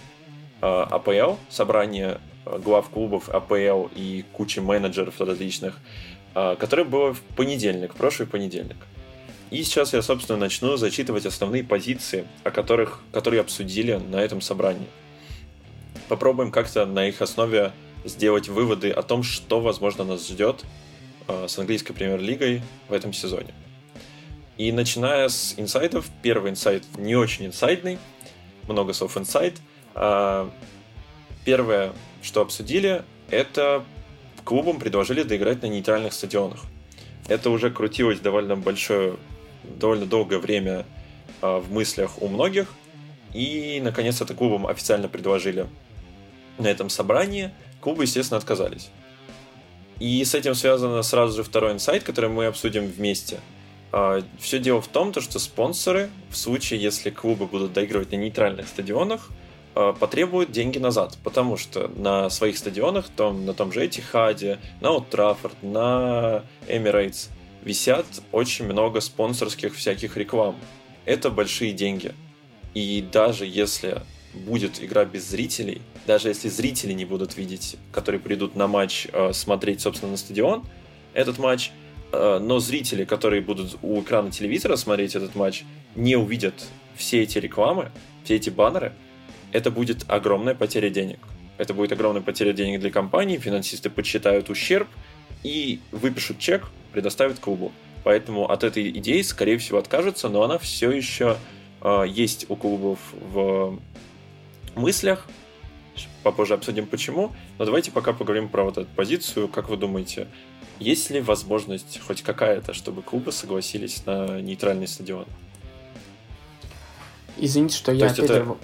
э, 0.61 0.65
АПЛ, 0.65 1.35
собрание 1.49 2.19
э, 2.45 2.57
глав 2.59 2.89
клубов 2.89 3.29
АПЛ 3.29 3.89
и 3.95 4.25
кучи 4.33 4.59
менеджеров 4.59 5.19
различных, 5.19 5.77
которое 6.33 6.85
было 6.85 7.13
в 7.13 7.19
понедельник, 7.35 7.93
в 7.93 7.97
прошлый 7.97 8.25
понедельник. 8.27 8.77
И 9.49 9.63
сейчас 9.63 9.91
я, 9.91 10.01
собственно, 10.01 10.39
начну 10.39 10.77
зачитывать 10.77 11.25
основные 11.25 11.61
позиции, 11.61 12.25
о 12.45 12.51
которых, 12.51 13.01
которые 13.11 13.41
обсудили 13.41 13.95
на 13.95 14.15
этом 14.15 14.39
собрании. 14.39 14.87
Попробуем 16.07 16.51
как-то 16.51 16.85
на 16.85 17.07
их 17.07 17.21
основе 17.21 17.73
сделать 18.03 18.47
выводы 18.47 18.91
о 18.91 19.01
том, 19.03 19.23
что, 19.23 19.59
возможно, 19.59 20.03
нас 20.03 20.27
ждет 20.27 20.63
э, 21.27 21.47
с 21.47 21.57
английской 21.57 21.93
премьер-лигой 21.93 22.61
в 22.87 22.93
этом 22.93 23.13
сезоне. 23.13 23.53
И 24.57 24.71
начиная 24.71 25.27
с 25.27 25.55
инсайдов, 25.57 26.07
первый 26.21 26.51
инсайд 26.51 26.83
не 26.97 27.15
очень 27.15 27.47
инсайдный, 27.47 27.97
много 28.67 28.93
слов 28.93 29.17
инсайд. 29.17 29.57
А 29.95 30.51
первое, 31.45 31.93
что 32.21 32.41
обсудили, 32.41 33.03
это 33.29 33.83
клубам 34.43 34.79
предложили 34.79 35.23
доиграть 35.23 35.61
на 35.61 35.67
нейтральных 35.67 36.13
стадионах. 36.13 36.61
Это 37.27 37.49
уже 37.49 37.71
крутилось 37.71 38.19
довольно 38.19 38.55
большое, 38.55 39.15
довольно 39.63 40.05
долгое 40.05 40.39
время 40.39 40.85
а, 41.41 41.59
в 41.59 41.71
мыслях 41.71 42.21
у 42.21 42.27
многих. 42.27 42.73
И, 43.33 43.79
наконец, 43.81 44.21
это 44.21 44.33
клубам 44.33 44.67
официально 44.67 45.07
предложили 45.07 45.67
на 46.57 46.67
этом 46.67 46.89
собрании 46.89 47.51
клубы, 47.81 48.03
естественно, 48.03 48.37
отказались. 48.37 48.89
И 49.99 50.23
с 50.23 50.33
этим 50.33 50.55
связано 50.55 51.01
сразу 51.03 51.37
же 51.37 51.43
второй 51.43 51.73
инсайт, 51.73 52.03
который 52.03 52.29
мы 52.29 52.45
обсудим 52.45 52.87
вместе. 52.87 53.39
А, 53.91 54.23
Все 54.39 54.59
дело 54.59 54.81
в 54.81 54.87
том, 54.87 55.13
что 55.13 55.37
спонсоры, 55.39 56.09
в 56.29 56.37
случае, 56.37 56.81
если 56.81 57.09
клубы 57.09 57.45
будут 57.45 57.73
доигрывать 57.73 58.11
на 58.11 58.15
нейтральных 58.15 58.67
стадионах, 58.67 59.29
а, 59.75 59.93
потребуют 59.93 60.51
деньги 60.51 60.79
назад, 60.79 61.17
потому 61.23 61.57
что 61.57 61.87
на 61.89 62.29
своих 62.29 62.57
стадионах, 62.57 63.09
том, 63.09 63.45
на 63.45 63.53
том 63.53 63.71
же 63.71 63.85
Этихаде, 63.85 64.59
на 64.79 64.99
Траффорд, 65.01 65.61
на 65.61 66.43
Эмирейтс 66.67 67.29
висят 67.63 68.05
очень 68.31 68.65
много 68.65 69.01
спонсорских 69.01 69.75
всяких 69.75 70.17
реклам. 70.17 70.55
Это 71.05 71.29
большие 71.29 71.73
деньги. 71.73 72.13
И 72.73 73.05
даже 73.11 73.45
если 73.45 74.01
будет 74.33 74.83
игра 74.83 75.05
без 75.05 75.27
зрителей, 75.27 75.81
даже 76.07 76.29
если 76.29 76.49
зрители 76.49 76.93
не 76.93 77.05
будут 77.05 77.37
видеть, 77.37 77.77
которые 77.91 78.19
придут 78.19 78.55
на 78.55 78.67
матч 78.67 79.07
э, 79.11 79.33
смотреть, 79.33 79.81
собственно, 79.81 80.11
на 80.11 80.17
стадион, 80.17 80.63
этот 81.13 81.37
матч, 81.37 81.71
э, 82.11 82.39
но 82.41 82.59
зрители, 82.59 83.05
которые 83.05 83.41
будут 83.41 83.77
у 83.81 84.01
экрана 84.01 84.31
телевизора 84.31 84.75
смотреть 84.75 85.15
этот 85.15 85.35
матч, 85.35 85.63
не 85.95 86.15
увидят 86.15 86.53
все 86.95 87.21
эти 87.23 87.37
рекламы, 87.37 87.91
все 88.23 88.35
эти 88.35 88.49
баннеры, 88.49 88.93
это 89.51 89.71
будет 89.71 90.05
огромная 90.07 90.55
потеря 90.55 90.89
денег. 90.89 91.19
Это 91.57 91.73
будет 91.73 91.91
огромная 91.91 92.21
потеря 92.21 92.53
денег 92.53 92.79
для 92.79 92.89
компании, 92.89 93.37
финансисты 93.37 93.89
подсчитают 93.89 94.49
ущерб 94.49 94.87
и 95.43 95.79
выпишут 95.91 96.39
чек, 96.39 96.67
предоставят 96.91 97.39
клубу. 97.39 97.71
Поэтому 98.03 98.49
от 98.49 98.63
этой 98.63 98.89
идеи, 98.89 99.21
скорее 99.21 99.57
всего, 99.57 99.77
откажутся, 99.77 100.29
но 100.29 100.41
она 100.43 100.57
все 100.57 100.89
еще 100.89 101.37
э, 101.81 102.05
есть 102.07 102.47
у 102.49 102.55
клубов 102.55 102.99
в 103.13 103.79
мыслях. 104.75 105.27
Попозже 106.23 106.53
обсудим 106.53 106.87
почему. 106.87 107.33
Но 107.57 107.65
давайте 107.65 107.91
пока 107.91 108.13
поговорим 108.13 108.49
про 108.49 108.63
вот 108.63 108.77
эту 108.77 108.89
позицию. 108.95 109.47
Как 109.47 109.69
вы 109.69 109.77
думаете, 109.77 110.27
есть 110.79 111.09
ли 111.09 111.21
возможность 111.21 111.99
хоть 112.05 112.21
какая-то, 112.21 112.73
чтобы 112.73 113.01
клубы 113.01 113.31
согласились 113.31 114.05
на 114.05 114.41
нейтральный 114.41 114.87
стадион? 114.87 115.25
Извините, 117.37 117.75
что 117.75 117.87
То 117.87 117.93
я 117.93 118.05
опять... 118.07 118.19
Это... 118.19 118.57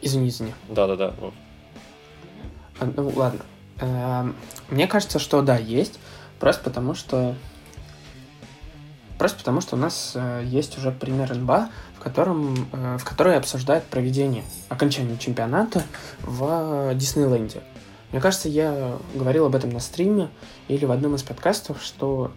Извини, 0.00 0.28
извини. 0.28 0.54
Да-да-да. 0.68 1.14
А, 2.78 2.92
ну, 2.96 3.12
ладно. 3.14 3.44
Эм, 3.80 4.36
мне 4.70 4.86
кажется, 4.86 5.18
что 5.18 5.42
да, 5.42 5.56
есть. 5.56 5.98
Просто 6.38 6.62
потому, 6.64 6.94
что 6.94 7.34
Просто 9.18 9.38
потому, 9.38 9.60
что 9.60 9.74
у 9.74 9.78
нас 9.78 10.12
э, 10.14 10.42
есть 10.46 10.78
уже 10.78 10.92
пример 10.92 11.34
НБА, 11.34 11.70
в 11.96 12.00
котором, 12.00 12.68
э, 12.72 12.98
в 12.98 13.04
которой 13.04 13.36
обсуждают 13.36 13.84
проведение 13.84 14.44
окончания 14.68 15.18
чемпионата 15.18 15.82
в 16.22 16.94
Диснейленде. 16.94 17.60
Мне 18.12 18.20
кажется, 18.20 18.48
я 18.48 18.96
говорил 19.14 19.46
об 19.46 19.56
этом 19.56 19.70
на 19.70 19.80
стриме 19.80 20.28
или 20.68 20.84
в 20.84 20.92
одном 20.92 21.16
из 21.16 21.24
подкастов, 21.24 21.82
что 21.82 22.32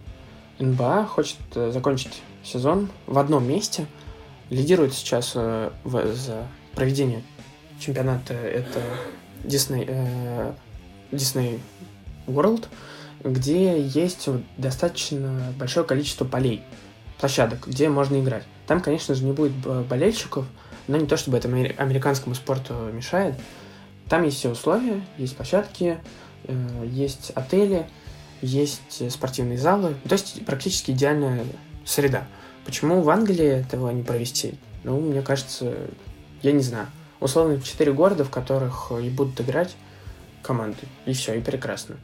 НБА 0.57 1.05
хочет 1.05 1.37
э, 1.53 1.71
закончить 1.71 2.23
сезон 2.43 2.89
в 3.05 3.19
одном 3.19 3.47
месте. 3.47 3.85
Лидирует 4.49 4.95
сейчас 4.95 5.33
э, 5.35 5.69
в, 5.83 6.13
за 6.15 6.47
проведение 6.73 7.21
чемпионата 7.79 8.33
это 8.33 8.81
Disney, 9.43 9.85
э, 9.87 10.53
Disney 11.11 11.59
World– 12.25 12.65
где 13.23 13.81
есть 13.81 14.27
достаточно 14.57 15.53
большое 15.57 15.85
количество 15.85 16.25
полей, 16.25 16.63
площадок, 17.19 17.67
где 17.67 17.89
можно 17.89 18.19
играть. 18.19 18.43
Там, 18.67 18.81
конечно 18.81 19.15
же, 19.15 19.23
не 19.23 19.31
будет 19.31 19.53
болельщиков, 19.87 20.45
но 20.87 20.97
не 20.97 21.05
то, 21.05 21.17
чтобы 21.17 21.37
это 21.37 21.47
американскому 21.47 22.35
спорту 22.35 22.73
мешает. 22.91 23.35
Там 24.09 24.23
есть 24.23 24.37
все 24.37 24.49
условия, 24.49 25.01
есть 25.17 25.37
площадки, 25.37 25.99
э, 26.43 26.85
есть 26.85 27.31
отели, 27.35 27.87
есть 28.41 29.11
спортивные 29.11 29.57
залы. 29.57 29.95
То 30.07 30.13
есть 30.13 30.45
практически 30.45 30.91
идеальная 30.91 31.45
среда. 31.85 32.27
Почему 32.65 33.01
в 33.01 33.09
Англии 33.09 33.47
этого 33.47 33.89
не 33.91 34.03
провести? 34.03 34.55
Ну, 34.83 34.99
мне 34.99 35.21
кажется, 35.21 35.73
я 36.41 36.51
не 36.51 36.61
знаю. 36.61 36.87
Условно, 37.19 37.61
четыре 37.61 37.93
города, 37.93 38.25
в 38.25 38.29
которых 38.29 38.91
и 38.91 39.09
будут 39.09 39.39
играть 39.39 39.75
команды. 40.41 40.79
И 41.05 41.13
все, 41.13 41.35
и 41.35 41.39
прекрасно 41.39 41.95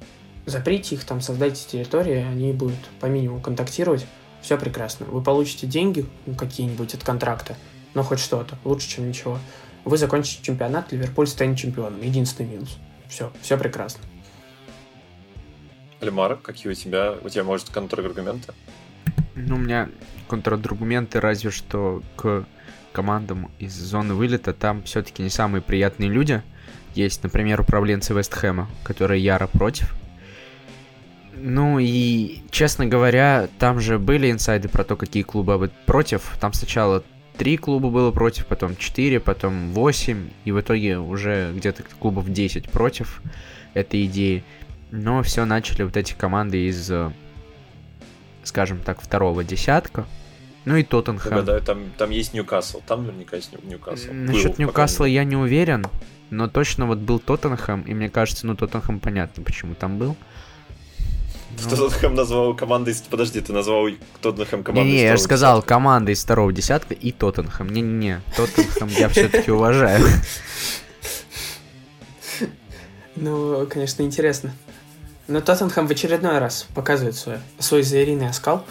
заприте 0.47 0.95
их, 0.95 1.03
там, 1.03 1.21
создайте 1.21 1.67
территории, 1.67 2.15
они 2.15 2.53
будут 2.53 2.79
по 2.99 3.05
минимуму 3.05 3.41
контактировать, 3.41 4.07
все 4.41 4.57
прекрасно. 4.57 5.05
Вы 5.05 5.21
получите 5.21 5.67
деньги 5.67 6.05
ну, 6.25 6.35
какие-нибудь 6.35 6.93
от 6.93 7.03
контракта, 7.03 7.55
но 7.93 8.01
хоть 8.01 8.19
что-то, 8.19 8.57
лучше, 8.63 8.89
чем 8.89 9.07
ничего. 9.07 9.39
Вы 9.83 9.97
закончите 9.97 10.41
чемпионат, 10.41 10.91
Ливерпуль 10.91 11.27
станет 11.27 11.57
чемпионом. 11.57 12.01
Единственный 12.01 12.49
минус. 12.49 12.77
Все, 13.09 13.31
все 13.41 13.57
прекрасно. 13.57 14.03
Лемар, 16.01 16.37
какие 16.37 16.71
у 16.71 16.75
тебя, 16.75 17.15
у 17.23 17.29
тебя, 17.29 17.43
может, 17.43 17.69
контраргументы? 17.69 18.53
Ну, 19.35 19.55
у 19.55 19.59
меня 19.59 19.89
контраргументы 20.27 21.19
разве 21.19 21.51
что 21.51 22.01
к 22.15 22.45
командам 22.91 23.51
из 23.59 23.73
зоны 23.73 24.13
вылета. 24.13 24.53
Там 24.53 24.83
все-таки 24.83 25.23
не 25.23 25.29
самые 25.29 25.61
приятные 25.61 26.09
люди. 26.09 26.41
Есть, 26.95 27.23
например, 27.23 27.61
управленцы 27.61 28.13
Вестхэма, 28.13 28.69
которые 28.83 29.23
яро 29.23 29.47
против 29.47 29.93
ну 31.39 31.79
и, 31.79 32.39
честно 32.51 32.85
говоря, 32.85 33.47
там 33.59 33.79
же 33.79 33.99
были 33.99 34.31
инсайды 34.31 34.67
про 34.67 34.83
то, 34.83 34.95
какие 34.95 35.23
клубы 35.23 35.71
против. 35.85 36.35
Там 36.39 36.53
сначала 36.53 37.03
три 37.37 37.57
клуба 37.57 37.89
было 37.89 38.11
против, 38.11 38.47
потом 38.47 38.75
четыре, 38.75 39.19
потом 39.19 39.71
восемь, 39.73 40.29
и 40.45 40.51
в 40.51 40.59
итоге 40.59 40.97
уже 40.97 41.53
где-то 41.55 41.83
клубов 41.99 42.31
10 42.31 42.69
против 42.69 43.21
этой 43.73 44.05
идеи. 44.05 44.43
Но 44.91 45.21
все 45.23 45.45
начали 45.45 45.83
вот 45.83 45.97
эти 45.97 46.13
команды 46.13 46.67
из, 46.67 46.91
скажем 48.43 48.79
так, 48.79 49.01
второго 49.01 49.43
десятка. 49.43 50.05
Ну 50.65 50.75
и 50.75 50.83
Тоттенхэм. 50.83 51.33
Да, 51.33 51.41
да, 51.41 51.59
там, 51.59 51.85
там 51.97 52.09
есть 52.09 52.33
Ньюкасл, 52.33 52.81
там 52.85 53.05
наверняка 53.05 53.37
есть 53.37 53.51
Ньюкасл. 53.63 54.11
Насчет 54.11 54.57
Ньюкасла 54.57 55.05
я 55.05 55.23
не 55.23 55.37
уверен, 55.37 55.85
но 56.29 56.49
точно 56.49 56.87
вот 56.87 56.97
был 56.97 57.19
Тоттенхэм, 57.19 57.83
и 57.83 57.93
мне 57.93 58.09
кажется, 58.09 58.45
ну 58.45 58.55
Тоттенхэм 58.55 58.99
понятно, 58.99 59.43
почему 59.43 59.75
там 59.75 59.97
был. 59.97 60.17
Ну... 61.49 61.69
Тоттенхэм 61.69 62.15
назвал 62.15 62.55
командой... 62.55 62.95
Подожди, 63.09 63.41
ты 63.41 63.53
назвал 63.53 63.87
Тоттенхэм 64.21 64.63
командой 64.63 64.89
Не, 64.89 64.97
не, 64.97 65.03
я 65.03 65.15
же 65.15 65.21
сказал, 65.21 65.61
команда 65.61 66.11
из 66.11 66.23
второго 66.23 66.51
десятка 66.51 66.93
и 66.93 67.11
Тоттенхэм. 67.11 67.69
Не-не-не, 67.69 68.21
Тоттенхэм 68.35 68.89
я 68.89 69.09
все-таки 69.09 69.51
уважаю. 69.51 70.05
Ну, 73.19 73.65
конечно, 73.65 74.03
интересно. 74.03 74.53
Но 75.27 75.41
Тоттенхэм 75.41 75.87
в 75.87 75.91
очередной 75.91 76.37
раз 76.37 76.67
показывает 76.75 77.15
свой, 77.15 77.37
свой 77.57 77.81
звериный 77.81 78.29
оскал. 78.29 78.63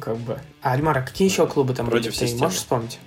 Как 0.00 0.16
бы. 0.16 0.40
А, 0.62 0.72
Альмара, 0.72 1.02
какие 1.02 1.28
еще 1.28 1.46
клубы 1.46 1.74
там 1.74 1.86
Против 1.86 2.18
были? 2.18 2.28
Ты 2.28 2.36
можешь 2.36 2.58
вспомнить? 2.58 2.98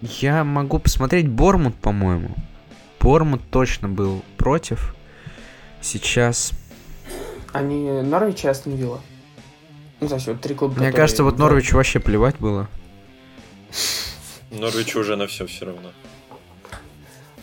Я 0.00 0.44
могу 0.44 0.78
посмотреть 0.78 1.28
Бормут, 1.28 1.76
по-моему. 1.76 2.34
Бормут 2.98 3.42
точно 3.50 3.88
был 3.88 4.22
против. 4.36 4.94
Сейчас 5.80 6.52
они 7.52 8.02
Норвич 8.02 8.44
и 8.44 8.48
Астон 8.48 8.74
Вилла. 8.74 9.00
Ну, 10.00 10.08
то 10.08 10.14
есть 10.14 10.26
вот 10.26 10.40
три 10.40 10.54
клуба, 10.54 10.78
Мне 10.78 10.92
кажется, 10.92 11.22
вот 11.22 11.38
Норвичу 11.38 11.76
вообще 11.76 12.00
плевать 12.00 12.36
было. 12.38 12.68
Норвичу 14.50 15.00
уже 15.00 15.16
на 15.16 15.26
все 15.26 15.46
все 15.46 15.66
равно. 15.66 15.90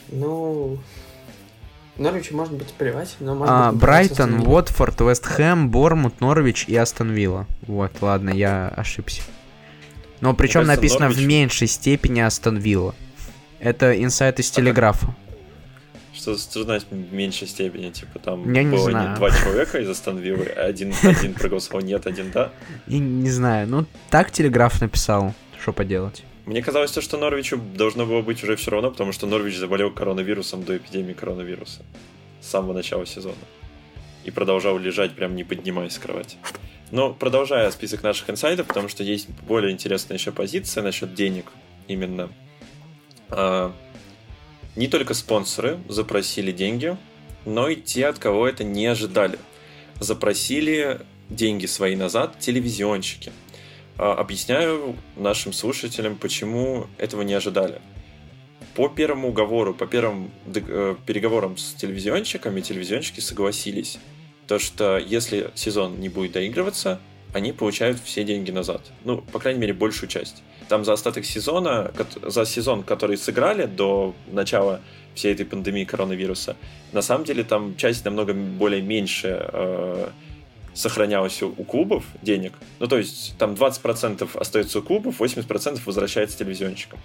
Ну, 0.09 0.79
Норвичу 1.97 2.35
может 2.35 2.53
быть 2.53 2.73
плевать, 2.73 3.15
но 3.19 3.35
может 3.35 3.53
а, 3.53 3.71
быть... 3.71 3.81
Брайтон, 3.81 4.47
Уотфорд, 4.47 5.01
Вест 5.01 5.25
Хэм, 5.25 5.69
Бормут, 5.69 6.19
Норвич 6.19 6.65
и 6.67 6.75
Астон 6.75 7.11
Вилла. 7.11 7.45
Вот, 7.61 7.91
ладно, 8.01 8.31
я 8.31 8.69
ошибся. 8.69 9.21
Но 10.19 10.33
причем 10.33 10.65
написано 10.65 11.09
Норвич... 11.09 11.23
в 11.23 11.27
меньшей 11.27 11.67
степени 11.67 12.21
Астон 12.21 12.57
Вилла. 12.57 12.95
Это 13.59 14.01
инсайт 14.01 14.39
из 14.39 14.49
Телеграфа. 14.49 15.15
Значит 16.35 16.87
в 16.91 17.13
меньшей 17.13 17.47
степени? 17.47 17.89
Типа 17.91 18.19
там 18.19 18.51
Я 18.53 18.63
было 18.63 18.71
не 18.71 18.77
знаю. 18.91 19.15
два 19.17 19.31
человека 19.31 19.79
из 19.79 19.89
Остановилы, 19.89 20.45
один, 20.45 20.93
один 21.03 21.33
проголосовал 21.33 21.81
нет, 21.81 22.05
один 22.07 22.31
да? 22.31 22.51
Я 22.87 22.99
не 22.99 23.29
знаю. 23.29 23.67
Ну, 23.67 23.85
так 24.09 24.31
Телеграф 24.31 24.81
написал. 24.81 25.33
Что 25.61 25.73
поделать? 25.73 26.23
Мне 26.45 26.61
казалось, 26.61 26.97
что 26.97 27.17
Норвичу 27.17 27.57
должно 27.57 28.05
было 28.05 28.21
быть 28.21 28.41
уже 28.43 28.55
все 28.55 28.71
равно, 28.71 28.89
потому 28.89 29.11
что 29.11 29.27
Норвич 29.27 29.57
заболел 29.57 29.91
коронавирусом 29.91 30.63
до 30.63 30.77
эпидемии 30.77 31.13
коронавируса. 31.13 31.81
С 32.41 32.47
самого 32.47 32.73
начала 32.73 33.05
сезона. 33.05 33.35
И 34.23 34.31
продолжал 34.31 34.77
лежать, 34.77 35.13
прям 35.13 35.35
не 35.35 35.43
поднимаясь 35.43 35.93
с 35.93 35.99
кровати. 35.99 36.37
Но 36.91 37.13
продолжая 37.13 37.69
список 37.71 38.01
наших 38.03 38.29
инсайдов, 38.29 38.67
потому 38.67 38.87
что 38.87 39.03
есть 39.03 39.27
более 39.45 39.73
интересная 39.73 40.17
еще 40.17 40.31
позиция 40.31 40.83
насчет 40.83 41.13
денег 41.13 41.51
именно. 41.89 42.29
Не 44.77 44.87
только 44.87 45.15
спонсоры 45.15 45.79
запросили 45.89 46.51
деньги, 46.51 46.95
но 47.45 47.67
и 47.67 47.75
те, 47.75 48.05
от 48.05 48.19
кого 48.19 48.47
это 48.47 48.63
не 48.63 48.85
ожидали. 48.85 49.39
Запросили 49.99 51.01
деньги 51.31 51.65
свои 51.65 51.95
назад 51.95 52.37
телевизионщики. 52.37 53.31
А, 53.97 54.13
объясняю 54.13 54.95
нашим 55.15 55.51
слушателям, 55.51 56.15
почему 56.15 56.85
этого 56.99 57.23
не 57.23 57.33
ожидали. 57.33 57.81
По 58.75 58.87
первому 58.87 59.29
уговору, 59.29 59.73
по 59.73 59.87
первым 59.87 60.29
э, 60.45 60.95
переговорам 61.07 61.57
с 61.57 61.73
телевизионщиками, 61.73 62.61
телевизионщики 62.61 63.19
согласились, 63.19 63.97
то 64.45 64.59
что 64.59 64.99
если 64.99 65.49
сезон 65.55 65.99
не 65.99 66.09
будет 66.09 66.33
доигрываться, 66.33 67.01
они 67.33 67.51
получают 67.51 67.99
все 67.99 68.23
деньги 68.23 68.51
назад. 68.51 68.83
Ну, 69.03 69.23
по 69.23 69.39
крайней 69.39 69.59
мере, 69.59 69.73
большую 69.73 70.07
часть 70.07 70.43
там 70.67 70.85
за 70.85 70.93
остаток 70.93 71.25
сезона, 71.25 71.91
за 72.23 72.45
сезон, 72.45 72.83
который 72.83 73.17
сыграли 73.17 73.65
до 73.65 74.13
начала 74.27 74.81
всей 75.15 75.33
этой 75.33 75.45
пандемии 75.45 75.83
коронавируса, 75.83 76.55
на 76.93 77.01
самом 77.01 77.25
деле 77.25 77.43
там 77.43 77.75
часть 77.75 78.05
намного 78.05 78.33
более 78.33 78.81
меньше 78.81 79.49
э, 79.51 80.09
сохранялась 80.73 81.41
у, 81.41 81.53
у 81.57 81.63
клубов 81.63 82.05
денег. 82.21 82.53
Ну, 82.79 82.87
то 82.87 82.97
есть 82.97 83.35
там 83.37 83.53
20% 83.53 84.37
остается 84.37 84.79
у 84.79 84.81
клубов, 84.83 85.19
80% 85.19 85.81
возвращается 85.85 86.37
телевизионщикам. 86.37 86.99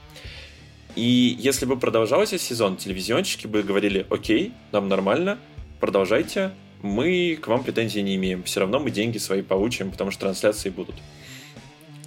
И 0.94 1.36
если 1.38 1.64
бы 1.64 1.78
продолжался 1.78 2.38
сезон, 2.38 2.76
телевизионщики 2.76 3.46
бы 3.46 3.62
говорили, 3.62 4.06
окей, 4.10 4.52
нам 4.72 4.88
нормально, 4.88 5.38
продолжайте, 5.80 6.52
мы 6.82 7.38
к 7.40 7.48
вам 7.48 7.64
претензий 7.64 8.02
не 8.02 8.16
имеем. 8.16 8.42
Все 8.42 8.60
равно 8.60 8.78
мы 8.78 8.90
деньги 8.90 9.16
свои 9.16 9.40
получим, 9.40 9.90
потому 9.90 10.10
что 10.10 10.20
трансляции 10.22 10.68
будут 10.68 10.96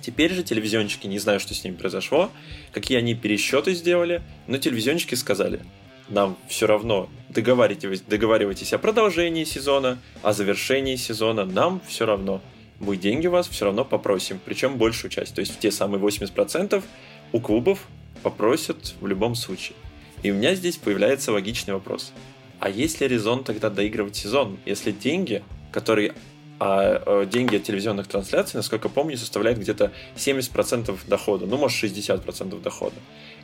Теперь 0.05 0.31
же 0.31 0.43
телевизионщики, 0.43 1.07
не 1.07 1.17
знаю, 1.17 1.39
что 1.39 1.55
с 1.55 1.63
ними 1.63 1.77
произошло, 1.77 2.29
какие 2.71 2.99
они 2.99 3.15
пересчеты 3.15 3.73
сделали, 3.73 4.21
но 4.45 4.59
телевизионщики 4.59 5.15
сказали, 5.15 5.61
нам 6.09 6.37
все 6.47 6.67
равно 6.67 7.09
договаривайтесь, 7.29 8.01
договаривайтесь 8.01 8.71
о 8.73 8.77
продолжении 8.77 9.45
сезона, 9.45 9.97
о 10.21 10.31
завершении 10.31 10.95
сезона, 10.95 11.43
нам 11.45 11.81
все 11.87 12.05
равно. 12.05 12.39
Мы 12.79 12.97
деньги 12.97 13.25
вас 13.25 13.47
все 13.47 13.65
равно 13.65 13.83
попросим, 13.83 14.39
причем 14.45 14.77
большую 14.77 15.09
часть. 15.09 15.33
То 15.33 15.39
есть 15.39 15.57
те 15.57 15.71
самые 15.71 15.99
80% 15.99 16.83
у 17.31 17.39
клубов 17.39 17.87
попросят 18.21 18.93
в 19.01 19.07
любом 19.07 19.33
случае. 19.33 19.75
И 20.21 20.29
у 20.29 20.35
меня 20.35 20.53
здесь 20.53 20.77
появляется 20.77 21.31
логичный 21.31 21.73
вопрос. 21.73 22.13
А 22.59 22.69
есть 22.69 23.01
ли 23.01 23.07
резон 23.07 23.43
тогда 23.43 23.71
доигрывать 23.71 24.15
сезон, 24.15 24.59
если 24.67 24.91
деньги, 24.91 25.41
которые 25.71 26.13
а 26.59 27.01
э, 27.05 27.25
деньги 27.25 27.57
от 27.57 27.63
телевизионных 27.63 28.07
трансляций, 28.07 28.57
насколько 28.57 28.87
помню, 28.89 29.17
составляют 29.17 29.59
где-то 29.59 29.91
70% 30.15 30.97
дохода, 31.07 31.45
ну, 31.45 31.57
может, 31.57 31.83
60% 31.83 32.61
дохода. 32.61 32.95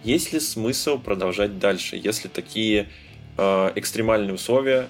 Есть 0.04 0.34
ли 0.34 0.40
смысл 0.40 0.98
продолжать 0.98 1.60
дальше, 1.60 2.00
если 2.02 2.28
такие 2.28 2.90
э, 3.38 3.72
экстремальные 3.76 4.34
условия 4.34 4.88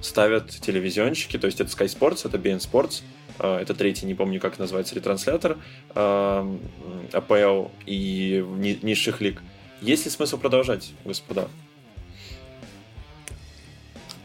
ставят 0.00 0.50
телевизионщики, 0.50 1.38
то 1.38 1.46
есть 1.46 1.60
это 1.60 1.70
Sky 1.70 1.86
Sports, 1.86 2.26
это 2.26 2.38
BN 2.38 2.58
Sports, 2.58 3.02
э, 3.38 3.58
это 3.58 3.74
третий, 3.74 4.06
не 4.06 4.14
помню, 4.14 4.40
как 4.40 4.58
называется, 4.58 4.94
ретранслятор 4.94 5.58
э, 5.94 6.56
АПЛ 7.12 7.68
и 7.86 8.44
ни, 8.56 8.78
низших 8.82 9.20
лиг. 9.20 9.42
Есть 9.82 10.06
ли 10.06 10.10
смысл 10.10 10.38
продолжать, 10.38 10.90
господа? 11.04 11.48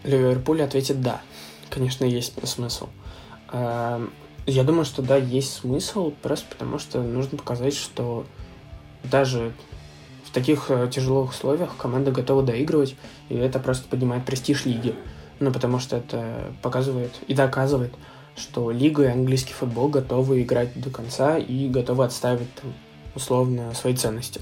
Ливерпуль 0.04 0.62
ответит 0.62 1.02
«да». 1.02 1.22
Конечно, 1.70 2.06
есть 2.06 2.34
смысл. 2.48 2.90
Я 3.54 4.64
думаю, 4.64 4.84
что 4.86 5.02
да, 5.02 5.16
есть 5.16 5.54
смысл, 5.54 6.12
просто 6.22 6.46
потому 6.50 6.80
что 6.80 7.02
нужно 7.02 7.38
показать, 7.38 7.76
что 7.76 8.26
даже 9.04 9.54
в 10.26 10.32
таких 10.32 10.70
э, 10.70 10.90
тяжелых 10.92 11.32
условиях 11.32 11.78
команда 11.78 12.12
готова 12.12 12.44
доигрывать, 12.44 12.96
и 13.30 13.36
это 13.36 13.60
просто 13.60 13.88
поднимает 13.88 14.26
престиж 14.26 14.66
лиги. 14.66 14.96
Ну, 15.40 15.52
потому 15.52 15.80
что 15.80 15.98
это 15.98 16.54
показывает 16.62 17.14
и 17.28 17.34
доказывает, 17.34 17.94
что 18.36 18.72
лига 18.72 19.04
и 19.04 19.08
английский 19.08 19.54
футбол 19.54 19.90
готовы 19.90 20.42
играть 20.42 20.80
до 20.80 20.90
конца 20.90 21.38
и 21.38 21.68
готовы 21.68 22.06
отставить 22.06 22.54
там, 22.56 22.74
условно 23.16 23.74
свои 23.74 23.96
ценности. 23.96 24.42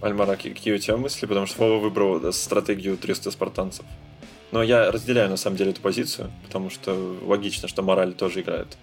Альмара, 0.00 0.36
какие 0.36 0.74
у 0.74 0.78
тебя 0.78 0.96
мысли? 0.96 1.26
Потому 1.26 1.46
что 1.46 1.62
Вова 1.62 1.80
выбрал 1.80 2.32
стратегию 2.32 2.96
300 2.96 3.30
спартанцев. 3.30 3.84
Но 4.50 4.62
я 4.62 4.90
разделяю 4.90 5.28
на 5.28 5.36
самом 5.36 5.56
деле 5.56 5.70
эту 5.70 5.80
позицию, 5.80 6.30
потому 6.44 6.70
что 6.70 7.18
логично, 7.22 7.68
что 7.68 7.82
мораль 7.82 8.14
тоже 8.14 8.40
играет 8.40 8.78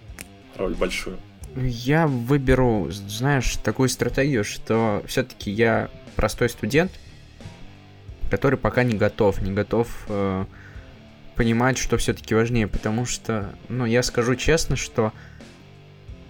роль 0.56 0.74
большую. 0.74 1.18
Я 1.56 2.06
выберу, 2.06 2.88
знаешь, 2.90 3.56
такую 3.56 3.88
стратегию, 3.88 4.44
что 4.44 5.02
все-таки 5.06 5.50
я 5.50 5.90
простой 6.14 6.48
студент, 6.48 6.92
который 8.30 8.58
пока 8.58 8.82
не 8.84 8.94
готов, 8.94 9.40
не 9.40 9.52
готов 9.52 9.88
э, 10.08 10.44
понимать, 11.34 11.78
что 11.78 11.96
все-таки 11.96 12.34
важнее, 12.34 12.66
потому 12.66 13.06
что, 13.06 13.54
ну, 13.68 13.84
я 13.86 14.02
скажу 14.02 14.34
честно, 14.34 14.76
что, 14.76 15.12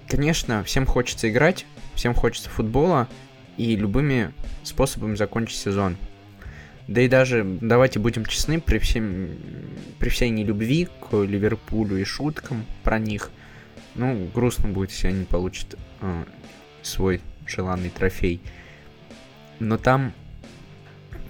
конечно, 0.09 0.63
всем 0.65 0.87
хочется 0.87 1.29
играть, 1.29 1.67
всем 1.95 2.15
хочется 2.15 2.49
футбола 2.49 3.09
и 3.57 3.75
любыми 3.77 4.33
способами 4.63 5.17
закончить 5.17 5.59
сезон. 5.59 5.97
Да 6.89 7.01
и 7.01 7.09
даже, 7.09 7.45
давайте 7.45 7.99
будем 7.99 8.25
честны, 8.25 8.61
при, 8.61 8.79
всем, 8.79 9.31
при 9.99 10.09
всей 10.09 10.31
нелюбви 10.31 10.87
к 10.87 11.17
Ливерпулю 11.17 11.97
и 11.97 12.05
шуткам 12.05 12.65
про 12.85 12.99
них, 12.99 13.31
ну, 13.97 14.31
грустно 14.33 14.69
будет, 14.69 14.93
если 14.93 15.09
они 15.09 15.25
получат 15.25 15.77
э, 16.01 16.25
свой 16.83 17.21
желанный 17.45 17.91
трофей. 17.91 18.41
Но 19.59 19.79
там, 19.79 20.13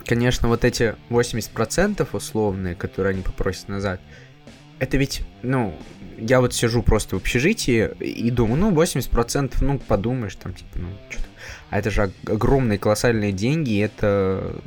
конечно, 0.05 0.49
вот 0.49 0.65
эти 0.65 0.95
80% 1.09 2.07
условные, 2.13 2.75
которые 2.75 3.13
они 3.13 3.23
попросят 3.23 3.69
назад, 3.69 4.01
это 4.79 4.99
ведь, 4.99 5.23
ну, 5.43 5.75
я 6.19 6.43
вот 6.43 6.53
сижу 6.53 6.83
просто 6.83 7.17
в 7.17 7.21
общежитии 7.21 7.91
и 8.01 8.31
думаю, 8.31 8.61
ну, 8.61 8.73
80%, 8.73 9.55
ну, 9.63 9.79
подумаешь, 9.79 10.37
там, 10.37 10.53
типа, 10.53 10.79
ну, 10.79 10.89
что-то. 11.09 11.29
А 11.71 11.79
это 11.79 11.91
же 11.91 12.13
огромные 12.27 12.79
колоссальные 12.79 13.33
деньги, 13.33 13.81
это 13.81 14.61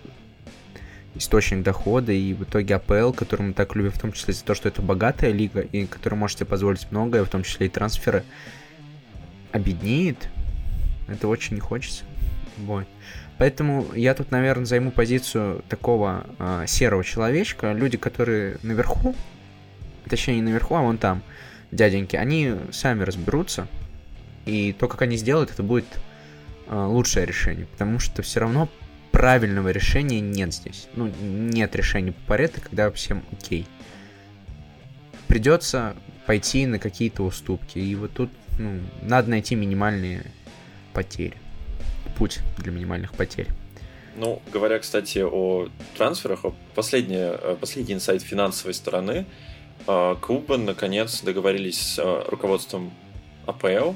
источник 1.16 1.64
дохода, 1.64 2.12
и 2.12 2.34
в 2.34 2.44
итоге 2.44 2.76
АПЛ, 2.76 3.12
который 3.12 3.48
мы 3.48 3.54
так 3.54 3.76
любим, 3.76 3.92
в 3.92 4.00
том 4.00 4.12
числе 4.12 4.34
за 4.34 4.44
то, 4.44 4.54
что 4.54 4.70
это 4.70 4.82
богатая 4.82 5.32
лига, 5.32 5.62
и 5.62 5.86
которая 5.86 6.20
может 6.20 6.38
себе 6.38 6.48
позволить 6.48 6.88
многое, 6.92 7.24
в 7.24 7.30
том 7.30 7.44
числе 7.44 7.68
и 7.68 7.70
трансферы, 7.70 8.24
обеднеет. 9.52 10.30
Это 11.08 11.28
очень 11.28 11.56
не 11.56 11.62
хочется. 11.62 12.04
Вот. 12.58 12.86
Поэтому 13.38 13.88
я 13.96 14.14
тут, 14.14 14.32
наверное, 14.32 14.66
займу 14.66 14.92
позицию 14.92 15.64
такого 15.70 16.26
э, 16.40 16.66
серого 16.68 17.04
человечка. 17.04 17.72
Люди, 17.72 17.98
которые 17.98 18.58
наверху, 18.64 19.16
точнее 20.10 20.36
не 20.36 20.42
наверху, 20.42 20.76
а 20.76 20.82
вон 20.82 20.98
там, 20.98 21.24
дяденьки, 21.72 22.18
они 22.18 22.56
сами 22.72 23.04
разберутся. 23.04 23.68
И 24.46 24.74
то, 24.74 24.88
как 24.88 25.04
они 25.04 25.16
сделают, 25.16 25.52
это 25.52 25.64
будет 25.64 25.86
э, 26.68 26.86
лучшее 26.86 27.26
решение. 27.26 27.66
Потому 27.66 28.00
что 28.00 28.22
все 28.22 28.42
равно 28.42 28.68
правильного 29.20 29.68
решения 29.68 30.22
нет 30.22 30.54
здесь. 30.54 30.88
Ну, 30.96 31.12
нет 31.20 31.76
решения 31.76 32.14
по 32.14 32.22
Паретто, 32.28 32.62
когда 32.62 32.90
всем 32.90 33.22
окей. 33.34 33.66
Придется 35.28 35.98
пойти 36.26 36.66
на 36.66 36.80
какие-то 36.80 37.24
уступки. 37.24 37.80
И 37.80 37.96
вот 37.96 38.14
тут 38.14 38.30
ну, 38.58 38.80
надо 39.02 39.30
найти 39.30 39.56
минимальные 39.56 40.24
потери. 40.94 41.36
Путь 42.18 42.40
для 42.60 42.72
минимальных 42.72 43.12
потерь. 43.12 43.50
Ну, 44.16 44.42
говоря, 44.54 44.80
кстати, 44.80 45.20
о 45.20 45.68
трансферах, 45.98 46.46
последний, 46.74 47.18
э, 47.18 47.58
последний 47.60 47.96
инсайт 47.96 48.22
финансовой 48.22 48.74
стороны, 48.74 49.26
э, 49.86 50.16
клубы 50.22 50.58
наконец 50.58 51.20
договорились 51.24 51.78
с 51.78 52.00
э, 52.00 52.24
руководством 52.30 52.94
АПЛ 53.48 53.96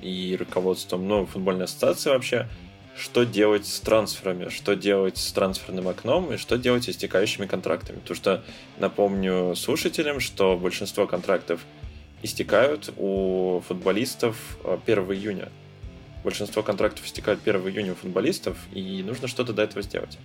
и 0.00 0.36
руководством 0.38 1.08
новой 1.08 1.26
футбольной 1.26 1.64
ассоциации 1.64 2.10
вообще– 2.10 2.48
что 2.96 3.24
делать 3.24 3.66
с 3.66 3.80
трансферами, 3.80 4.48
что 4.48 4.74
делать 4.74 5.18
с 5.18 5.32
трансферным 5.32 5.88
окном 5.88 6.32
и 6.32 6.36
что 6.36 6.56
делать 6.56 6.84
с 6.84 6.88
истекающими 6.88 7.46
контрактами. 7.46 7.98
Потому 7.98 8.16
что 8.16 8.44
напомню 8.78 9.54
слушателям, 9.56 10.20
что 10.20 10.56
большинство 10.56 11.06
контрактов 11.06 11.60
истекают 12.22 12.92
у 12.96 13.60
футболистов 13.66 14.58
1 14.64 14.80
э, 14.86 15.14
июня. 15.14 15.48
Большинство 16.22 16.62
контрактов 16.62 17.04
истекают 17.04 17.40
1 17.44 17.68
июня 17.68 17.92
у 17.92 17.96
футболистов, 17.96 18.56
и 18.72 19.02
нужно 19.02 19.28
что-то 19.28 19.52
до 19.52 19.62
этого 19.62 19.82
сделать. 19.82 20.18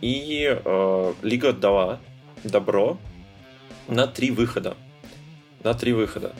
И 0.00 0.44
э, 0.44 1.14
Лига 1.22 1.52
дала 1.52 2.00
добро 2.42 2.98
на 3.88 4.06
три 4.06 4.30
выхода. 4.30 4.76
На 5.62 5.74
три 5.74 5.92
выхода. 5.92 6.34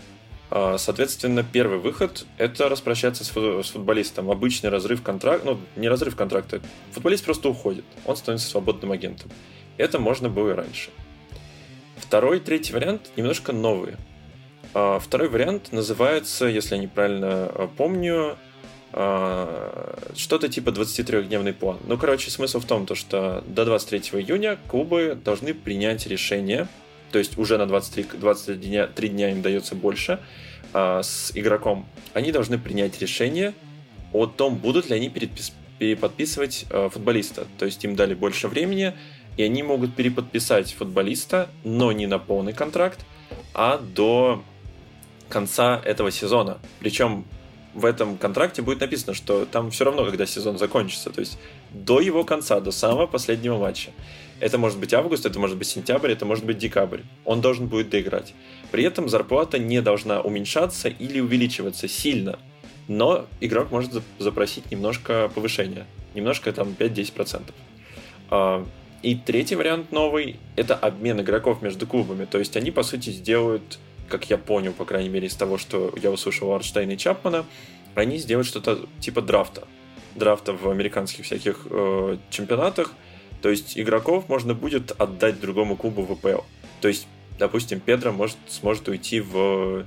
А, 0.58 0.78
соответственно, 0.78 1.44
первый 1.44 1.78
выход– 1.78 2.24
это 2.38 2.70
распрощаться 2.70 3.24
с 3.24 3.28
футболистом. 3.28 4.30
Обычный 4.30 4.70
разрыв 4.70 5.02
контракта, 5.02 5.44
ну, 5.48 5.60
не 5.76 5.86
разрыв 5.86 6.16
контракта, 6.16 6.62
футболист 6.92 7.26
просто 7.26 7.50
уходит, 7.50 7.84
он 8.06 8.16
становится 8.16 8.48
свободным 8.48 8.90
агентом. 8.90 9.30
Это 9.76 9.98
можно 9.98 10.30
было 10.30 10.52
и 10.52 10.54
раньше. 10.54 10.88
Второй, 11.98 12.40
третий 12.40 12.72
вариант 12.72 13.10
немножко 13.16 13.52
новые. 13.52 13.98
А, 14.72 14.98
второй 14.98 15.28
вариант 15.28 15.72
называется, 15.72 16.46
если 16.46 16.76
я 16.76 16.80
неправильно 16.80 17.50
а, 17.52 17.68
помню, 17.76 18.38
что-то 20.14 20.48
типа 20.48 20.70
23-дневный 20.70 21.52
план. 21.52 21.76
Ну, 21.86 21.98
короче, 21.98 22.30
смысл 22.30 22.60
в 22.60 22.64
том, 22.64 22.86
то, 22.86 22.94
что 22.94 23.44
до 23.46 23.66
23 23.66 24.22
июня 24.22 24.56
клубы 24.68 25.18
должны 25.22 25.52
принять 25.52 26.06
решение– 26.06 26.66
то 27.16 27.18
есть 27.18 27.38
уже 27.38 27.56
на 27.58 27.66
23, 27.66 28.08
23 28.18 28.56
дня, 28.56 28.86
3 28.86 29.08
дня 29.08 29.30
им 29.30 29.42
дается 29.42 29.74
больше 29.74 30.18
а, 30.78 31.02
с 31.02 31.32
игроком, 31.34 31.86
они 32.12 32.32
должны 32.32 32.58
принять 32.58 33.00
решение 33.00 33.54
о 34.12 34.26
том, 34.26 34.56
будут 34.56 34.90
ли 34.90 34.96
они 34.96 35.08
перепис, 35.08 35.54
переподписывать 35.78 36.66
а, 36.68 36.90
футболиста. 36.90 37.46
То 37.58 37.64
есть 37.64 37.82
им 37.82 37.96
дали 37.96 38.12
больше 38.12 38.46
времени, 38.46 38.92
и 39.38 39.42
они 39.42 39.62
могут 39.62 39.96
переподписать 39.96 40.74
футболиста, 40.74 41.48
но 41.64 41.92
не 41.92 42.06
на 42.06 42.18
полный 42.18 42.52
контракт, 42.52 43.06
а 43.54 43.78
до 43.78 44.44
конца 45.30 45.80
этого 45.82 46.10
сезона. 46.10 46.58
Причем 46.78 47.24
в 47.76 47.84
этом 47.84 48.16
контракте 48.16 48.62
будет 48.62 48.80
написано, 48.80 49.12
что 49.12 49.44
там 49.44 49.70
все 49.70 49.84
равно, 49.84 50.04
когда 50.04 50.24
сезон 50.26 50.58
закончится, 50.58 51.10
то 51.10 51.20
есть 51.20 51.38
до 51.70 52.00
его 52.00 52.24
конца, 52.24 52.58
до 52.60 52.72
самого 52.72 53.06
последнего 53.06 53.58
матча. 53.58 53.90
Это 54.40 54.56
может 54.56 54.78
быть 54.78 54.94
август, 54.94 55.26
это 55.26 55.38
может 55.38 55.58
быть 55.58 55.68
сентябрь, 55.68 56.10
это 56.12 56.24
может 56.24 56.44
быть 56.44 56.58
декабрь. 56.58 57.00
Он 57.24 57.40
должен 57.40 57.66
будет 57.66 57.90
доиграть. 57.90 58.34
При 58.70 58.82
этом 58.84 59.08
зарплата 59.08 59.58
не 59.58 59.82
должна 59.82 60.20
уменьшаться 60.20 60.88
или 60.88 61.20
увеличиваться 61.20 61.86
сильно. 61.86 62.38
Но 62.88 63.26
игрок 63.40 63.70
может 63.70 64.02
запросить 64.18 64.70
немножко 64.70 65.30
повышения. 65.34 65.86
Немножко 66.14 66.52
там 66.52 66.74
5-10%. 66.78 67.42
А, 68.30 68.66
и 69.02 69.14
третий 69.16 69.54
вариант 69.54 69.92
новый– 69.92 70.36
это 70.56 70.74
обмен 70.74 71.20
игроков 71.20 71.62
между 71.62 71.86
клубами. 71.86 72.24
То 72.24 72.38
есть 72.38 72.56
они, 72.56 72.70
по 72.70 72.82
сути, 72.82 73.10
сделают 73.10 73.78
как 74.08 74.30
я 74.30 74.38
понял, 74.38 74.72
по 74.72 74.84
крайней 74.84 75.08
мере, 75.08 75.26
из 75.26 75.34
того, 75.34 75.58
что 75.58 75.92
я 76.00 76.10
услышал 76.10 76.52
Арштейна 76.52 76.92
и 76.92 76.98
Чапмана, 76.98 77.44
они 77.94 78.18
сделают 78.18 78.46
что-то 78.46 78.86
типа 79.00 79.22
драфта. 79.22 79.66
Драфта 80.14 80.52
в 80.52 80.68
американских 80.68 81.24
всяких 81.24 81.66
э, 81.70 82.18
чемпионатах. 82.30 82.92
То 83.42 83.50
есть 83.50 83.78
игроков 83.78 84.28
можно 84.28 84.54
будет 84.54 84.92
отдать 85.00 85.40
другому 85.40 85.76
клубу 85.76 86.02
в 86.02 86.14
ВПЛ. 86.14 86.42
То 86.80 86.88
есть, 86.88 87.06
допустим, 87.38 87.80
Педро 87.80 88.12
может, 88.12 88.36
сможет 88.48 88.88
уйти 88.88 89.20
в 89.20 89.86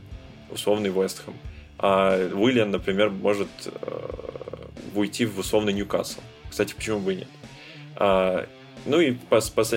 условный 0.52 0.90
Вестхэм. 0.90 1.34
А 1.78 2.18
Уильям, 2.34 2.72
например, 2.72 3.10
может 3.10 3.48
э, 3.66 4.50
уйти 4.96 5.26
в 5.26 5.40
условный 5.40 5.74
Ньюкасл. 5.74 6.20
Кстати, 6.50 6.74
почему 6.74 7.00
бы 7.00 7.14
и 7.14 7.18
нет? 7.18 7.28
А, 7.96 8.48
ну 8.86 9.00
и 9.00 9.16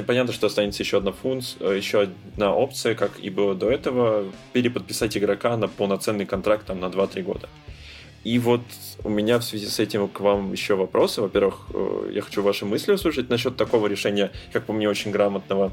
понятно, 0.07 0.33
что 0.33 0.47
останется 0.47 0.83
еще 0.83 0.99
одна 0.99 1.13
функция, 1.13 1.73
еще 1.73 2.03
одна 2.03 2.55
опция, 2.55 2.95
как 2.95 3.19
и 3.21 3.31
было 3.31 3.55
до 3.55 3.71
этого, 3.71 4.25
переподписать 4.53 5.17
игрока 5.17 5.57
на 5.57 5.69
полноценный 5.69 6.27
контракт 6.27 6.67
там, 6.67 6.81
на 6.81 6.87
2-3 6.87 7.23
года. 7.23 7.49
И 8.25 8.39
вот 8.39 8.63
у 9.03 9.09
меня 9.09 9.39
в 9.39 9.45
связи 9.45 9.67
с 9.67 9.81
этим 9.81 10.09
к 10.09 10.21
вам 10.21 10.53
еще 10.53 10.77
вопросы. 10.77 11.21
Во-первых, 11.21 11.67
э, 11.75 12.11
я 12.15 12.23
хочу 12.23 12.43
ваши 12.43 12.65
мысли 12.65 12.93
услышать 12.93 13.29
насчет 13.29 13.57
такого 13.57 13.89
решения, 13.89 14.31
как 14.53 14.65
по 14.65 14.73
мне, 14.73 14.89
очень 14.89 15.11
грамотного. 15.11 15.73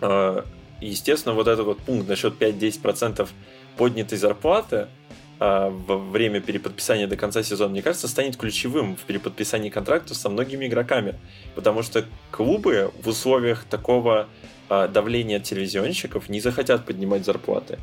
А, 0.00 0.44
естественно, 0.80 1.34
вот 1.34 1.48
этот 1.48 1.66
вот 1.66 1.78
пункт 1.78 2.08
насчет 2.08 2.38
5-10% 2.38 3.28
поднятой 3.76 4.18
зарплаты– 4.18 4.86
во 5.38 5.98
время 5.98 6.40
переподписания 6.40 7.06
до 7.06 7.16
конца 7.16 7.42
сезона, 7.42 7.70
мне 7.70 7.82
кажется, 7.82 8.08
станет 8.08 8.36
ключевым 8.36 8.96
в 8.96 9.00
переподписании 9.00 9.68
контракта 9.68 10.14
со 10.14 10.30
многими 10.30 10.66
игроками. 10.66 11.14
Потому 11.54 11.82
что 11.82 12.06
клубы 12.30 12.90
в 13.02 13.08
условиях 13.08 13.64
такого 13.64 14.28
а, 14.68 14.88
давления 14.88 15.38
телевизионщиков 15.38 16.28
не 16.28 16.40
захотят 16.40 16.84
поднимать 16.86 17.24
зарплаты. 17.24 17.78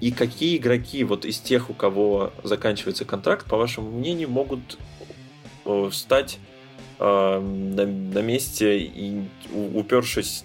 И 0.00 0.10
какие 0.10 0.56
игроки 0.56 1.04
вот 1.04 1.24
из 1.24 1.38
тех, 1.38 1.70
у 1.70 1.74
кого 1.74 2.32
заканчивается 2.42 3.04
контракт, 3.04 3.48
по 3.48 3.56
вашему 3.56 3.90
мнению, 3.90 4.28
могут 4.28 4.78
стать 5.92 6.38
э, 6.98 7.40
на, 7.40 7.86
на 7.86 8.18
месте 8.18 8.78
и 8.78 9.22
упершись, 9.72 10.44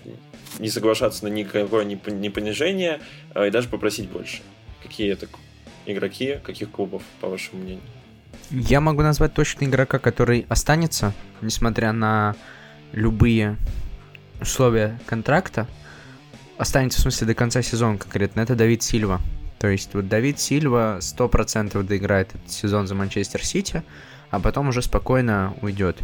не 0.60 0.70
соглашаться 0.70 1.26
на 1.26 1.30
никакое 1.30 1.84
не 1.84 2.30
понижение 2.30 3.02
э, 3.34 3.48
и 3.48 3.52
даже 3.52 3.68
попросить 3.68 4.08
больше? 4.08 4.44
Какие 4.82 5.12
это 5.12 5.28
игроки 5.92 6.38
каких 6.44 6.72
клубов, 6.72 7.04
по 7.22 7.28
вашему 7.28 7.62
мнению? 7.62 7.84
Я 8.50 8.82
могу 8.82 9.02
назвать 9.02 9.34
точно 9.34 9.66
игрока, 9.66 10.00
который 10.00 10.46
останется, 10.50 11.14
несмотря 11.42 11.92
на 11.92 12.36
любые 12.92 13.58
условия 14.42 15.00
контракта. 15.06 15.68
Останется, 16.58 17.00
в 17.00 17.02
смысле, 17.04 17.28
до 17.28 17.36
конца 17.36 17.62
сезона 17.62 17.98
конкретно. 17.98 18.42
Это 18.42 18.56
Давид 18.56 18.84
Сильва. 18.84 19.22
То 19.60 19.68
есть 19.68 19.94
вот 19.94 20.08
Давид 20.08 20.40
Сильва 20.40 21.00
100% 21.00 21.84
доиграет 21.84 22.34
этот 22.34 22.50
сезон 22.50 22.88
за 22.88 22.96
Манчестер 22.96 23.46
Сити, 23.46 23.84
а 24.32 24.40
потом 24.40 24.70
уже 24.70 24.82
спокойно 24.82 25.54
уйдет. 25.62 25.98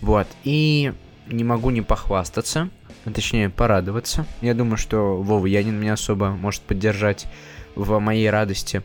Вот. 0.00 0.26
И 0.44 0.92
не 1.28 1.44
могу 1.44 1.70
не 1.70 1.80
похвастаться, 1.80 2.68
а 3.04 3.10
точнее 3.10 3.50
порадоваться. 3.50 4.26
Я 4.40 4.54
думаю, 4.54 4.76
что 4.76 5.16
Вова 5.22 5.46
Янин 5.46 5.80
меня 5.80 5.94
особо 5.94 6.30
может 6.30 6.62
поддержать 6.62 7.26
в 7.74 7.98
моей 7.98 8.28
радости. 8.30 8.82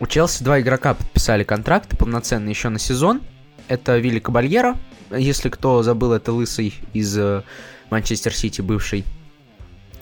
У 0.00 0.06
Челси 0.06 0.42
два 0.42 0.60
игрока 0.60 0.94
подписали 0.94 1.44
контракты 1.44 1.96
полноценные 1.96 2.50
еще 2.50 2.68
на 2.68 2.78
сезон. 2.78 3.22
Это 3.68 3.96
Вилли 3.98 4.18
Кабальера, 4.18 4.76
если 5.10 5.48
кто 5.48 5.82
забыл, 5.82 6.12
это 6.12 6.32
лысый 6.32 6.74
из 6.92 7.16
э, 7.16 7.42
Манчестер 7.90 8.34
Сити 8.34 8.60
бывший. 8.60 9.04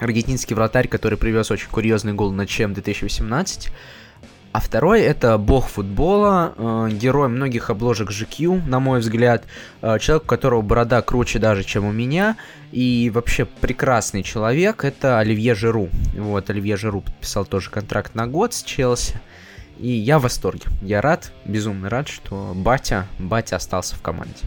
Аргентинский 0.00 0.54
вратарь, 0.54 0.88
который 0.88 1.18
привез 1.18 1.50
очень 1.50 1.68
курьезный 1.68 2.12
гол 2.12 2.32
на 2.32 2.46
чем 2.46 2.74
2018. 2.74 3.70
А 4.52 4.60
второй 4.60 5.00
это 5.00 5.38
бог 5.38 5.68
футбола, 5.68 6.52
э, 6.56 6.90
герой 6.92 7.28
многих 7.28 7.70
обложек 7.70 8.10
GQ, 8.10 8.66
на 8.66 8.80
мой 8.80 9.00
взгляд, 9.00 9.44
э, 9.80 9.98
человек, 9.98 10.24
у 10.24 10.26
которого 10.26 10.60
борода 10.60 11.00
круче 11.00 11.38
даже, 11.38 11.64
чем 11.64 11.86
у 11.86 11.92
меня, 11.92 12.36
и 12.70 13.10
вообще 13.14 13.46
прекрасный 13.46 14.22
человек, 14.22 14.84
это 14.84 15.18
Оливье 15.18 15.54
Жиру. 15.54 15.88
Вот, 16.14 16.50
Оливье 16.50 16.76
Жиру 16.76 17.00
подписал 17.00 17.46
тоже 17.46 17.70
контракт 17.70 18.14
на 18.14 18.26
год 18.26 18.52
с 18.52 18.62
Челси. 18.62 19.20
И 19.78 19.88
я 19.88 20.18
в 20.18 20.22
восторге. 20.22 20.66
Я 20.82 21.00
рад, 21.00 21.32
безумно 21.46 21.88
рад, 21.88 22.08
что 22.08 22.52
батя, 22.54 23.06
батя 23.18 23.56
остался 23.56 23.96
в 23.96 24.02
команде. 24.02 24.44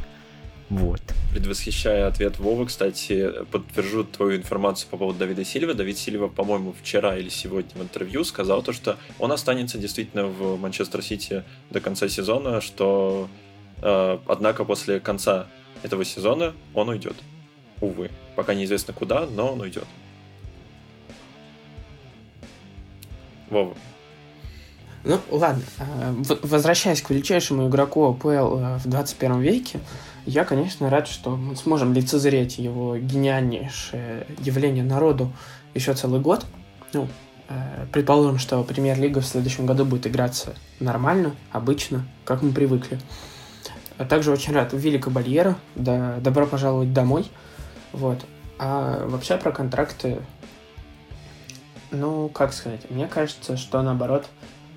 Вот. 0.70 1.02
Предвосхищая 1.32 2.08
ответ 2.08 2.40
Вовы, 2.40 2.66
кстати, 2.66 3.32
подтвержу 3.52 4.04
твою 4.04 4.38
информацию 4.38 4.90
по 4.90 4.98
поводу 4.98 5.20
Давида 5.20 5.46
Сильва. 5.46 5.74
Давид 5.74 5.98
Сильва, 5.98 6.28
по-моему, 6.28 6.74
вчера 6.82 7.18
или 7.18 7.30
сегодня 7.30 7.70
в 7.76 7.84
интервью 7.84 8.24
сказал 8.24 8.64
то, 8.64 8.74
что 8.74 8.98
он 9.20 9.32
останется 9.32 9.78
действительно 9.78 10.26
в 10.26 10.58
Манчестер 10.58 11.04
Сити 11.04 11.44
до 11.70 11.82
конца 11.82 12.10
сезона, 12.10 12.62
что 12.62 13.30
э, 13.82 14.18
однако 14.26 14.66
после 14.66 15.00
конца 15.00 15.46
этого 15.84 16.04
сезона 16.04 16.54
он 16.74 16.90
уйдет. 16.90 17.16
Увы. 17.80 18.10
Пока 18.36 18.56
неизвестно 18.56 18.94
куда, 18.94 19.28
но 19.28 19.54
он 19.54 19.62
уйдет. 19.62 19.86
Вова. 23.52 23.76
Ну, 25.04 25.20
ладно. 25.30 25.62
А, 25.78 26.16
возвращаясь 26.42 27.02
к 27.04 27.12
величайшему 27.12 27.68
игроку 27.70 28.10
АПЛ 28.10 28.28
э, 28.58 28.78
в 28.80 28.88
21 28.88 29.40
веке, 29.42 29.80
я, 30.26 30.44
конечно, 30.46 30.90
рад, 30.90 31.08
что 31.08 31.36
мы 31.36 31.56
сможем 31.56 31.94
лицезреть 31.94 32.58
его 32.58 32.98
гениальнейшее 32.98 34.26
явление 34.40 34.84
народу 34.84 35.32
еще 35.74 35.94
целый 35.94 36.20
год. 36.20 36.46
Ну, 36.94 37.08
э, 37.48 37.86
предположим, 37.92 38.40
что 38.40 38.64
премьер-лига 38.64 39.22
в 39.22 39.26
следующем 39.26 39.66
году 39.66 39.86
будет 39.86 40.08
играться 40.08 40.56
нормально, 40.80 41.36
обычно, 41.52 42.06
как 42.24 42.42
мы 42.42 42.52
привыкли. 42.52 43.00
А 43.98 44.06
также 44.06 44.32
очень 44.32 44.54
рад 44.54 44.74
Вилли 44.74 44.98
Кабальера, 44.98 45.56
да, 45.76 46.18
добро 46.20 46.48
пожаловать 46.48 46.92
домой. 46.92 47.30
Вот. 47.94 48.26
А 48.58 49.06
вообще 49.08 49.38
про 49.38 49.52
контракты, 49.52 50.20
ну, 51.92 52.30
как 52.30 52.54
сказать, 52.54 52.90
мне 52.90 53.08
кажется, 53.08 53.58
что 53.58 53.82
наоборот, 53.82 54.28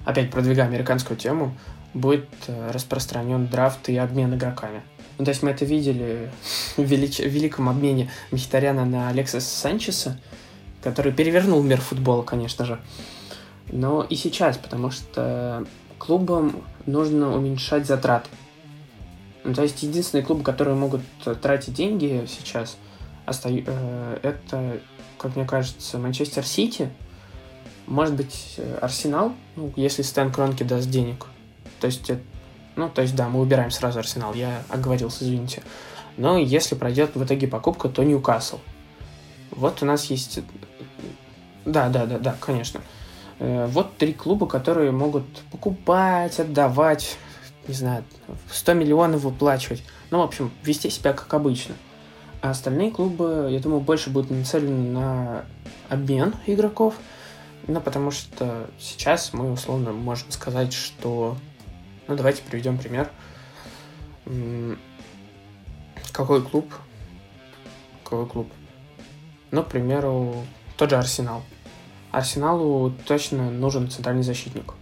опять 0.05 0.31
продвигая 0.31 0.67
американскую 0.67 1.17
тему, 1.17 1.57
будет 1.95 2.29
э, 2.47 2.71
распространен 2.71 3.47
драфт 3.47 3.89
и 3.89 3.97
обмен 3.97 4.35
игроками. 4.35 4.83
Ну, 5.19 5.25
то 5.25 5.31
есть 5.31 5.43
мы 5.43 5.51
это 5.51 5.65
видели 5.65 6.31
в 6.77 6.83
велич... 6.83 7.19
великом 7.19 7.69
обмене 7.69 8.11
Мхитаряна 8.31 8.85
на 8.85 9.09
Алексиса 9.09 9.41
Санчеса, 9.41 10.21
который 10.83 11.13
перевернул 11.13 11.61
мир 11.63 11.81
футбола, 11.81 12.23
конечно 12.23 12.65
же. 12.65 12.81
Но 13.73 14.05
и 14.05 14.15
сейчас, 14.15 14.57
потому 14.57 14.91
что 14.91 15.67
клубам 15.99 16.63
нужно 16.87 17.37
уменьшать 17.37 17.87
затраты. 17.87 18.31
Ну, 19.43 19.55
то 19.55 19.63
есть 19.63 19.83
единственные 19.83 20.25
клубы, 20.25 20.45
которые 20.45 20.77
могут 20.77 21.03
тратить 21.43 21.75
деньги 21.75 22.27
сейчас, 22.29 22.77
оста... 23.27 23.49
э, 23.51 24.19
это, 24.23 24.81
как 25.19 25.35
мне 25.35 25.45
кажется, 25.45 25.99
Манчестер 25.99 26.47
Сити, 26.47 26.91
может 27.87 28.15
быть, 28.15 28.61
Арсенал, 28.81 29.33
ну, 29.57 29.73
если 29.75 30.03
Стэн 30.03 30.31
Кронки 30.31 30.63
даст 30.63 30.89
денег. 30.89 31.27
То 31.81 31.87
есть 31.87 32.11
ну, 32.79 32.89
то 32.89 33.03
есть, 33.03 33.17
да, 33.17 33.29
мы 33.29 33.41
убираем 33.41 33.73
сразу 33.73 33.99
Арсенал, 33.99 34.35
я 34.35 34.63
оговорился, 34.69 35.25
извините. 35.25 35.63
Но 36.17 36.39
если 36.39 36.77
пройдет 36.77 37.17
в 37.17 37.25
итоге 37.25 37.49
покупка, 37.49 37.89
то 37.89 38.05
Ньюкасл. 38.05 38.61
Вот 39.51 39.83
у 39.83 39.85
нас 39.85 40.05
есть... 40.05 40.39
Да, 41.65 41.89
да, 41.89 42.07
да, 42.07 42.19
да, 42.21 42.37
конечно. 42.39 42.81
Э, 43.41 43.67
вот 43.67 43.97
три 43.97 44.13
клуба, 44.13 44.47
которые 44.47 44.93
могут 44.93 45.25
покупать, 45.51 46.39
отдавать, 46.39 47.19
не 47.67 47.75
знаю, 47.75 48.05
100 48.49 48.75
миллионов 48.75 49.23
выплачивать. 49.23 49.83
Ну, 50.13 50.19
в 50.21 50.23
общем, 50.23 50.53
вести 50.63 50.89
себя 50.89 51.13
как 51.13 51.35
обычно. 51.35 51.75
А 52.43 52.51
остальные 52.51 52.93
клубы, 52.93 53.49
я 53.51 53.59
думаю, 53.59 53.81
больше 53.81 54.11
будут 54.11 54.31
нацелены 54.31 54.93
на 54.93 55.45
обмен 55.89 56.37
игроков. 56.47 56.95
Ну, 57.67 57.81
потому 57.81 58.13
что 58.13 58.71
сейчас 58.79 59.33
мы 59.33 59.51
условно 59.51 59.91
можем 59.93 60.31
сказать, 60.31 60.73
что 60.73 61.37
ну, 62.09 62.17
давайте 62.17 62.43
приведем 62.43 62.79
пример. 62.79 63.11
Какой 66.13 66.43
клуб? 66.43 66.73
Какой 68.03 68.27
клуб? 68.27 68.53
Ну, 69.51 69.63
к 69.63 69.69
примеру, 69.69 70.45
тот 70.77 70.91
же 70.91 70.97
Арсенал. 70.97 71.43
Арсеналу 72.11 72.93
точно 73.07 73.51
нужен 73.51 73.91
центральный 73.91 74.23
защитник. 74.23 74.73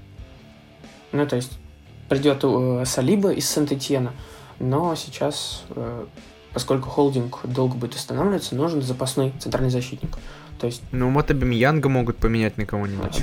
Ну, 1.12 1.26
то 1.26 1.36
есть 1.36 1.58
придет 2.08 2.40
э, 2.42 2.84
Салиба 2.86 3.32
из 3.32 3.48
Сент-Этьена, 3.50 4.12
но 4.58 4.94
сейчас, 4.94 5.64
э, 5.70 6.06
поскольку 6.52 6.88
холдинг 6.88 7.40
долго 7.44 7.74
будет 7.74 7.96
останавливаться, 7.96 8.54
нужен 8.54 8.82
запасной 8.82 9.32
центральный 9.38 9.70
защитник. 9.70 10.16
То 10.58 10.66
есть... 10.66 10.82
Ну, 10.92 11.10
вот 11.12 11.30
Абамиянга 11.30 11.88
могут 11.88 12.16
поменять 12.16 12.56
на 12.56 12.66
кого-нибудь. 12.66 13.22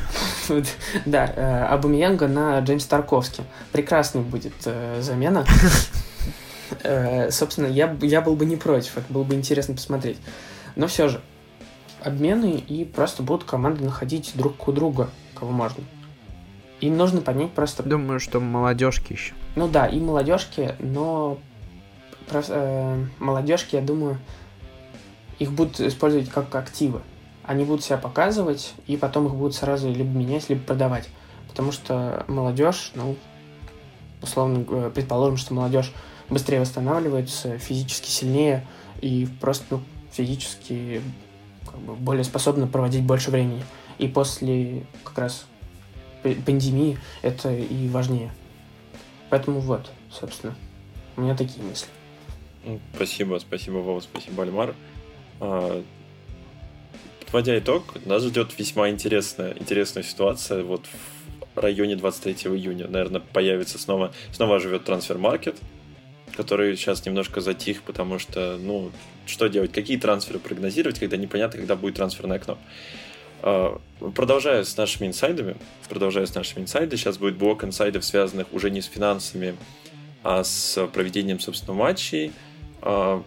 Да, 1.06 1.32
э, 1.36 1.66
Абамиянга 1.66 2.28
на 2.28 2.60
Джеймс 2.60 2.86
Тарковски. 2.86 3.44
Прекрасный 3.72 4.22
будет 4.22 4.54
э, 4.66 5.02
замена. 5.02 5.46
Э, 6.82 7.30
собственно, 7.30 7.68
я, 7.68 7.96
я 8.02 8.22
был 8.22 8.36
бы 8.36 8.46
не 8.46 8.56
против, 8.56 8.98
это 8.98 9.06
было 9.14 9.24
бы 9.24 9.36
интересно 9.36 9.76
посмотреть. 9.76 10.18
Но 10.76 10.88
все 10.88 11.08
же, 11.08 11.22
обмены 12.04 12.56
и 12.56 12.84
просто 12.84 13.22
будут 13.22 13.44
команды 13.44 13.84
находить 13.84 14.32
друг 14.34 14.68
у 14.68 14.72
друга, 14.72 15.10
кого 15.36 15.52
можно. 15.52 15.84
Им 16.82 16.98
нужно 16.98 17.22
поднять 17.22 17.52
просто... 17.52 17.84
Думаю, 17.84 18.20
что 18.20 18.40
молодежки 18.40 19.14
еще. 19.14 19.34
Ну 19.56 19.68
да, 19.68 19.86
и 19.86 20.00
молодежки, 20.00 20.76
но 20.80 21.38
просто, 22.28 22.54
э, 22.56 23.06
молодежки, 23.20 23.76
я 23.76 23.82
думаю, 23.82 24.20
их 25.40 25.52
будут 25.52 25.80
использовать 25.80 26.30
как 26.30 26.54
активы. 26.56 27.02
Они 27.44 27.66
будут 27.66 27.84
себя 27.84 27.98
показывать, 27.98 28.74
и 28.88 28.96
потом 28.98 29.28
их 29.28 29.36
будут 29.36 29.56
сразу 29.56 29.90
либо 29.90 30.10
менять, 30.10 30.50
либо 30.50 30.62
продавать. 30.62 31.10
Потому 31.50 31.72
что 31.72 32.26
молодежь, 32.28 32.92
ну, 32.96 33.16
условно, 34.22 34.90
предположим, 34.90 35.38
что 35.38 35.54
молодежь 35.54 35.92
быстрее 36.30 36.62
восстанавливается, 36.62 37.58
физически 37.60 38.10
сильнее 38.10 38.66
и 39.02 39.28
просто 39.42 39.66
ну, 39.72 39.82
физически 40.12 41.02
как 41.66 41.80
бы, 41.80 41.96
более 41.96 42.24
способна 42.24 42.68
проводить 42.68 43.04
больше 43.04 43.30
времени. 43.30 43.64
И 43.98 44.08
после 44.08 44.86
как 45.04 45.18
раз 45.18 45.46
пандемии 46.24 46.98
это 47.22 47.52
и 47.54 47.90
важнее. 47.90 48.32
Поэтому 49.30 49.60
вот, 49.60 49.92
собственно, 50.12 50.56
у 51.18 51.22
меня 51.22 51.36
такие 51.36 51.64
мысли. 51.64 51.90
Спасибо, 52.96 53.40
спасибо, 53.40 53.78
Вова, 53.78 54.00
спасибо, 54.00 54.44
Альмар. 54.44 54.74
Подводя 57.34 57.58
итог, 57.58 57.96
нас 58.06 58.22
ждет 58.24 58.52
весьма 58.60 58.92
интересная, 58.92 59.56
интересная 59.58 60.04
ситуация. 60.04 60.62
Вот 60.62 60.86
в 61.56 61.60
районе 61.60 61.96
23 61.96 62.52
июня, 62.56 62.88
наверное, 62.88 63.22
появится 63.22 63.80
снова, 63.80 64.14
снова 64.32 64.60
живет 64.60 64.84
трансфер-маркет, 64.84 65.58
который 66.38 66.78
сейчас 66.78 67.04
немножко 67.08 67.42
затих, 67.42 67.82
потому 67.82 68.20
что, 68.20 68.60
ну, 68.62 68.92
что 69.26 69.48
делать, 69.48 69.72
какие 69.72 69.98
трансферы 69.98 70.38
прогнозировать, 70.38 71.00
когда 71.00 71.18
непонятно, 71.18 71.58
когда 71.58 71.76
будет 71.76 71.96
трансферное 71.96 72.38
окно. 72.38 72.60
А, 73.42 73.82
продолжая 74.14 74.64
с 74.64 74.78
нашими 74.78 75.08
инсайдами, 75.08 75.56
продолжая 75.90 76.28
с 76.28 76.36
нашими 76.36 76.62
инсайдами, 76.62 77.00
сейчас 77.00 77.18
будет 77.18 77.36
блок 77.36 77.64
инсайдов, 77.64 78.06
связанных 78.06 78.54
уже 78.54 78.70
не 78.70 78.82
с 78.82 78.86
финансами, 78.86 79.56
а 80.22 80.44
с 80.44 80.86
проведением, 80.94 81.40
собственно, 81.40 81.74
матчей. 81.74 82.32
А, 82.84 83.24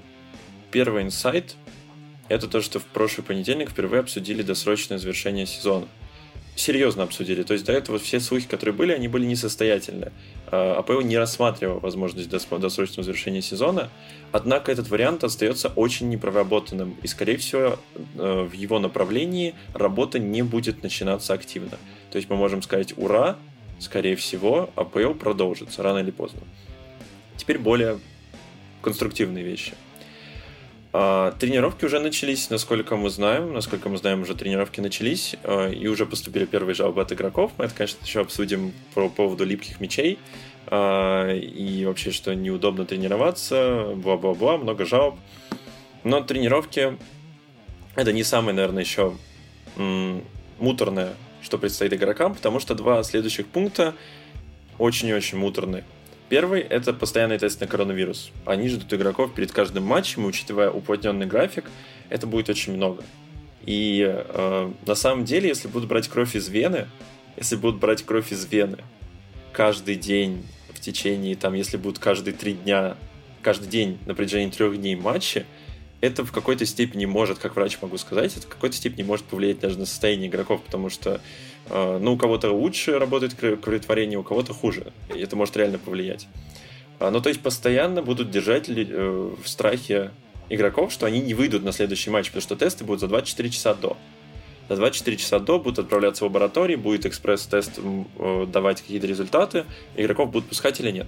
первый 0.71 1.03
инсайт– 1.03 1.57
это 2.29 2.49
то, 2.49 2.61
что 2.61 2.79
в 2.79 2.85
прошлый 2.85 3.25
понедельник 3.25 3.71
впервые 3.71 4.01
обсудили 4.01 4.43
досрочное 4.43 4.99
завершение 4.99 5.47
сезона 5.47 5.87
серьезно 6.57 7.05
обсудили. 7.05 7.43
То 7.43 7.53
есть 7.53 7.65
до 7.65 7.73
этого 7.73 7.99
все 7.99 8.19
слухи, 8.19 8.49
которые 8.49 8.75
были, 8.75 8.93
они 8.93 9.09
были 9.09 9.25
несостоятельны. 9.27 10.11
А, 10.51 10.79
АПЛ 10.79 11.03
не 11.03 11.17
рассматривал 11.19 11.79
возможность 11.79 12.29
досрочного 12.29 13.05
завершения 13.05 13.43
сезона, 13.43 13.91
однако 14.33 14.73
этот 14.73 14.89
вариант 14.89 15.23
остается 15.23 15.69
очень 15.69 16.09
непроработанным, 16.09 16.97
и, 17.03 17.07
скорее 17.07 17.37
всего, 17.37 17.79
э, 17.95 18.49
в 18.51 18.53
его 18.53 18.79
направлении 18.79 19.55
работа 19.75 20.19
не 20.19 20.43
будет 20.43 20.83
начинаться 20.83 21.35
активно. 21.35 21.79
То 22.11 22.17
есть 22.17 22.29
мы 22.31 22.37
можем 22.37 22.63
сказать 22.63 22.95
«Ура!», 22.97 23.37
скорее 23.79 24.17
всего, 24.17 24.71
АПЛ 24.75 25.13
продолжится 25.13 25.83
рано 25.83 25.99
или 25.99 26.11
поздно. 26.11 26.41
Теперь 27.37 27.59
более 27.59 28.01
конструктивные 28.81 29.45
вещи– 29.45 29.75
а, 30.99 31.33
тренировки 31.33 31.85
уже 31.85 32.01
начались, 32.01 32.49
насколько 32.49 32.97
мы 32.97 33.11
знаем. 33.11 33.53
Насколько 33.53 33.91
мы 33.91 33.99
знаем, 33.99 34.23
уже 34.23 34.35
тренировки 34.35 34.81
начались, 34.81 35.37
а, 35.45 35.69
и 35.69 35.87
уже 35.89 36.07
поступили 36.07 36.47
первые 36.47 36.75
жалобы 36.75 37.03
от 37.03 37.13
игроков. 37.13 37.53
Мы 37.59 37.67
это, 37.67 37.75
конечно, 37.75 38.03
еще 38.03 38.21
обсудим 38.21 38.73
по 38.95 39.11
поводу 39.11 39.45
липких 39.45 39.79
мячей. 39.79 40.19
А, 40.69 41.31
и 41.35 41.85
вообще, 41.85 42.13
что 42.13 42.35
неудобно 42.35 42.87
тренироваться, 42.87 43.93
бла-бла-бла, 43.95 44.57
много 44.57 44.87
жалоб. 44.87 45.19
Но 46.03 46.23
тренировки 46.23 46.97
это 47.95 48.15
не 48.15 48.25
самое, 48.25 48.57
наверное, 48.57 48.83
еще 48.83 49.15
муторное, 50.59 51.13
что 51.43 51.59
предстоит 51.59 51.93
игрокам, 51.93 52.35
потому 52.35 52.59
что 52.59 52.75
два 52.75 53.03
следующих 53.03 53.49
пункта 53.49 53.95
очень-очень 54.79 55.37
муторные. 55.37 55.85
Первый— 56.29 56.61
это 56.63 56.93
постоянный 56.93 57.39
тест 57.39 57.61
на 57.61 57.67
коронавирус. 57.67 58.33
Они 58.45 58.69
ждут 58.69 58.93
игроков 58.93 59.33
перед 59.33 59.53
каждым 59.53 59.85
матчем, 59.85 60.25
и 60.25 60.29
учитывая 60.29 60.71
уплотненный 60.71 61.27
график, 61.27 61.71
это 62.09 62.27
будет 62.27 62.49
очень 62.49 62.75
много. 62.75 63.05
И 63.65 64.05
э, 64.07 64.73
на 64.87 64.95
самом 64.95 65.25
деле, 65.25 65.49
если 65.49 65.69
будут 65.69 65.89
брать 65.89 66.09
кровь 66.09 66.35
из 66.35 66.49
вены, 66.49 66.89
если 67.37 67.57
будут 67.57 67.79
брать 67.79 68.03
кровь 68.05 68.33
из 68.33 68.45
вены 68.47 68.79
каждый 69.53 69.97
день 69.97 70.45
в 70.73 70.81
течение, 70.81 71.37
там, 71.37 71.55
если 71.55 71.77
будут 71.77 71.99
каждые 71.99 72.35
три 72.35 72.55
дня, 72.55 72.97
каждый 73.43 73.69
день 73.69 73.99
на 74.07 74.15
протяжении 74.15 74.51
трех 74.51 74.81
дней 74.81 74.97
матчи, 74.97 75.47
это 76.01 76.25
в 76.25 76.33
какой-то 76.33 76.67
степени 76.67 77.07
может, 77.07 77.39
как 77.39 77.57
врач 77.57 77.79
могу 77.81 77.99
сказать, 77.99 78.37
это 78.37 78.47
в 78.47 78.51
какой-то 78.51 78.77
степени 78.77 79.03
может 79.03 79.27
повлиять 79.27 79.61
даже 79.61 79.79
на 79.79 79.87
состояние 79.87 80.29
игроков, 80.29 80.63
потому 80.63 80.91
что 80.91 81.21
а, 81.71 81.99
ну, 81.99 82.15
у 82.15 82.17
кого-то 82.17 82.51
лучше 82.53 82.99
работает 82.99 83.35
кроветворение, 83.35 84.19
у 84.19 84.23
кого-то 84.23 84.53
хуже. 84.53 84.93
И 85.15 85.19
это 85.19 85.37
может 85.37 85.57
реально 85.57 85.79
повлиять. 85.79 86.29
А, 86.99 87.11
ну, 87.11 87.21
то 87.21 87.29
есть 87.29 87.41
постоянно 87.41 88.03
будут 88.03 88.31
держать 88.31 88.69
э, 88.69 89.31
в 89.43 89.49
страхе 89.49 90.11
игроков, 90.49 90.93
что 90.93 91.07
они 91.07 91.21
не 91.21 91.35
выйдут 91.35 91.63
на 91.65 91.73
следующий 91.73 92.11
матч, 92.11 92.27
потому 92.27 92.43
что 92.43 92.57
тесты 92.57 92.85
будут 92.85 93.01
за 93.01 93.09
24 93.09 93.51
часа 93.51 93.75
до. 93.75 93.97
За 94.69 94.77
24 94.77 95.17
часа 95.17 95.39
до 95.39 95.59
будут 95.59 95.79
отправляться 95.79 96.25
в 96.25 96.29
лаборатории, 96.29 96.77
будет 96.77 97.07
экспресс-тест 97.07 97.79
э, 97.79 98.47
давать 98.47 98.83
какие-то 98.83 99.07
результаты, 99.07 99.65
игроков 99.97 100.31
будут 100.31 100.49
пускать 100.49 100.81
или 100.81 100.91
нет. 100.91 101.07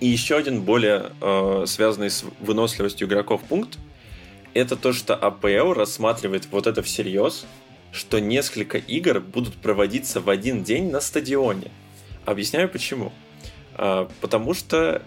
И 0.00 0.08
еще 0.08 0.36
один 0.36 0.62
более 0.62 1.12
э, 1.20 1.64
связанный 1.66 2.10
с 2.10 2.24
выносливостью 2.40 3.06
игроков 3.06 3.42
пункт, 3.42 3.78
это 4.54 4.76
то, 4.76 4.92
что 4.92 5.14
АПЛ 5.14 5.72
рассматривает 5.72 6.48
вот 6.50 6.66
это 6.66 6.82
всерьез, 6.82 7.46
что 7.92 8.18
несколько 8.18 8.78
игр 8.78 9.20
будут 9.20 9.54
проводиться 9.54 10.20
в 10.20 10.30
один 10.30 10.64
день 10.64 10.90
на 10.90 11.00
стадионе. 11.00 11.70
Объясняю 12.24 12.68
почему. 12.68 13.12
А, 13.74 14.08
потому 14.20 14.54
что 14.54 15.02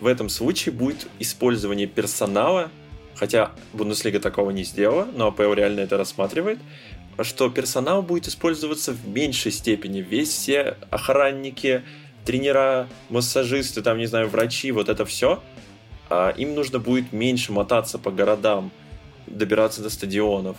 в 0.00 0.06
этом 0.06 0.28
случае 0.28 0.72
будет 0.72 1.08
использование 1.18 1.88
персонала, 1.88 2.70
хотя 3.16 3.52
Бундеслига 3.72 4.20
такого 4.20 4.50
не 4.50 4.62
сделала, 4.62 5.08
но 5.16 5.28
АПЛ 5.28 5.52
реально 5.52 5.80
это 5.80 5.96
рассматривает, 5.96 6.60
что 7.22 7.50
персонал 7.50 8.02
будет 8.02 8.28
использоваться 8.28 8.92
в 8.92 9.08
меньшей 9.08 9.50
степени. 9.50 10.00
Весь 10.00 10.28
все 10.28 10.76
охранники, 10.90 11.82
тренера, 12.24 12.88
массажисты, 13.08 13.82
там, 13.82 13.98
не 13.98 14.06
знаю, 14.06 14.28
врачи, 14.28 14.70
вот 14.70 14.88
это 14.88 15.04
все, 15.04 15.42
а, 16.08 16.30
им 16.30 16.54
нужно 16.54 16.78
будет 16.78 17.12
меньше 17.12 17.52
мотаться 17.52 17.98
по 17.98 18.12
городам, 18.12 18.70
добираться 19.26 19.82
до 19.82 19.90
стадионов 19.90 20.56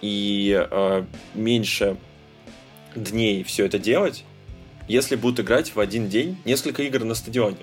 и 0.00 0.66
э, 0.70 1.04
меньше 1.34 1.96
дней 2.94 3.42
все 3.44 3.66
это 3.66 3.78
делать, 3.78 4.24
если 4.88 5.16
будут 5.16 5.40
играть 5.40 5.74
в 5.74 5.80
один 5.80 6.08
день 6.08 6.36
несколько 6.44 6.82
игр 6.82 7.04
на 7.04 7.14
стадионе. 7.14 7.58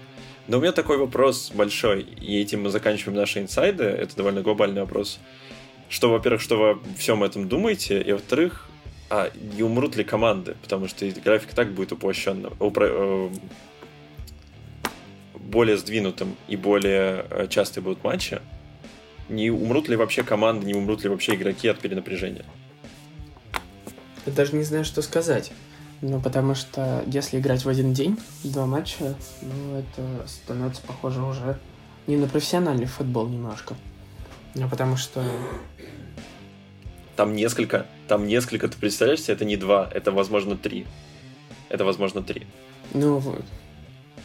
Но 0.48 0.58
у 0.58 0.62
меня 0.62 0.74
такой 0.74 0.98
вопрос 0.98 1.52
большой, 1.54 2.02
и 2.02 2.40
этим 2.40 2.64
мы 2.64 2.70
заканчиваем 2.70 3.18
наши 3.18 3.40
инсайды, 3.40 3.84
это 3.84 4.16
довольно 4.16 4.42
глобальный 4.42 4.82
вопрос. 4.82 5.20
Что, 5.90 6.10
во-первых, 6.10 6.42
что 6.42 6.58
вы 6.58 6.70
обо 6.72 6.82
всем 6.98 7.24
этом 7.24 7.48
думаете, 7.48 8.02
и 8.02 8.12
во-вторых, 8.12 8.70
а 9.10 9.32
не 9.56 9.64
умрут 9.64 9.96
ли 9.96 10.04
команды, 10.04 10.56
потому 10.62 10.88
что 10.88 11.08
график 11.24 11.54
так 11.54 11.72
будет 11.72 11.92
уплощенным, 11.92 12.54
упро... 12.60 12.88
Э, 12.90 13.30
более 15.36 15.78
сдвинутым 15.78 16.36
и 16.48 16.56
более 16.56 17.26
э, 17.30 17.48
частые 17.48 17.84
будут 17.84 18.04
матчи, 18.04 18.42
не 19.36 19.50
умрут 19.50 19.90
ли 19.90 19.96
вообще 19.96 20.24
команды, 20.24 20.66
не 20.66 20.74
умрут 20.74 21.04
ли 21.04 21.10
вообще 21.10 21.36
игроки 21.36 21.68
от 21.68 21.80
перенапряжения? 21.80 22.46
Я 24.26 24.34
даже 24.34 24.56
не 24.56 24.64
знаю, 24.64 24.86
что 24.86 25.02
сказать. 25.02 25.52
Ну, 26.02 26.20
потому 26.20 26.54
что 26.54 27.04
если 27.08 27.40
играть 27.40 27.64
в 27.64 27.70
один 27.70 27.94
день, 27.94 28.18
два 28.44 28.66
матча, 28.66 29.16
ну, 29.42 29.78
это 29.78 30.28
становится 30.28 30.82
похоже 30.82 31.22
уже 31.24 31.58
не 32.08 32.18
на 32.18 32.28
профессиональный 32.28 32.86
футбол 32.86 33.28
немножко. 33.28 33.76
Ну, 34.56 34.68
потому 34.70 34.98
что... 34.98 35.24
Там 37.16 37.36
несколько, 37.36 37.86
там 38.08 38.28
несколько, 38.28 38.68
ты 38.68 38.78
представляешь 38.78 39.22
себе, 39.22 39.36
это 39.36 39.46
не 39.46 39.56
два, 39.56 39.90
это, 39.94 40.12
возможно, 40.12 40.58
три. 40.58 40.86
Это, 41.70 41.86
возможно, 41.86 42.22
три. 42.22 42.48
Ну, 42.94 43.24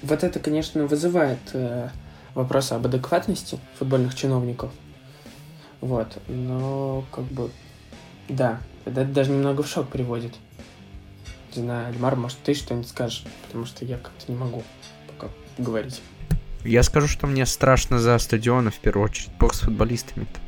вот 0.02 0.24
это, 0.24 0.40
конечно, 0.40 0.86
вызывает 0.86 1.38
э, 1.52 1.90
вопрос 2.34 2.72
об 2.72 2.86
адекватности 2.86 3.58
футбольных 3.78 4.14
чиновников. 4.14 4.72
Вот, 5.80 6.20
но 6.28 7.04
как 7.12 7.24
бы, 7.24 7.50
да, 8.28 8.60
это 8.84 9.04
даже 9.04 9.30
немного 9.30 9.62
в 9.62 9.68
шок 9.68 9.88
приводит. 9.88 10.34
Не 11.54 11.62
знаю, 11.62 11.88
Альмар, 11.88 12.16
может, 12.16 12.38
ты 12.38 12.54
что-нибудь 12.54 12.88
скажешь, 12.88 13.24
потому 13.46 13.64
что 13.64 13.84
я 13.84 13.96
как-то 13.96 14.30
не 14.30 14.38
могу 14.38 14.62
пока 15.06 15.32
говорить. 15.56 16.00
Я 16.64 16.82
скажу, 16.82 17.06
что 17.06 17.26
мне 17.26 17.46
страшно 17.46 17.98
за 17.98 18.18
стадионы, 18.18 18.70
в 18.70 18.78
первую 18.78 19.04
очередь, 19.04 19.30
бог 19.38 19.54
с 19.54 19.60
футболистами-то. 19.60 20.40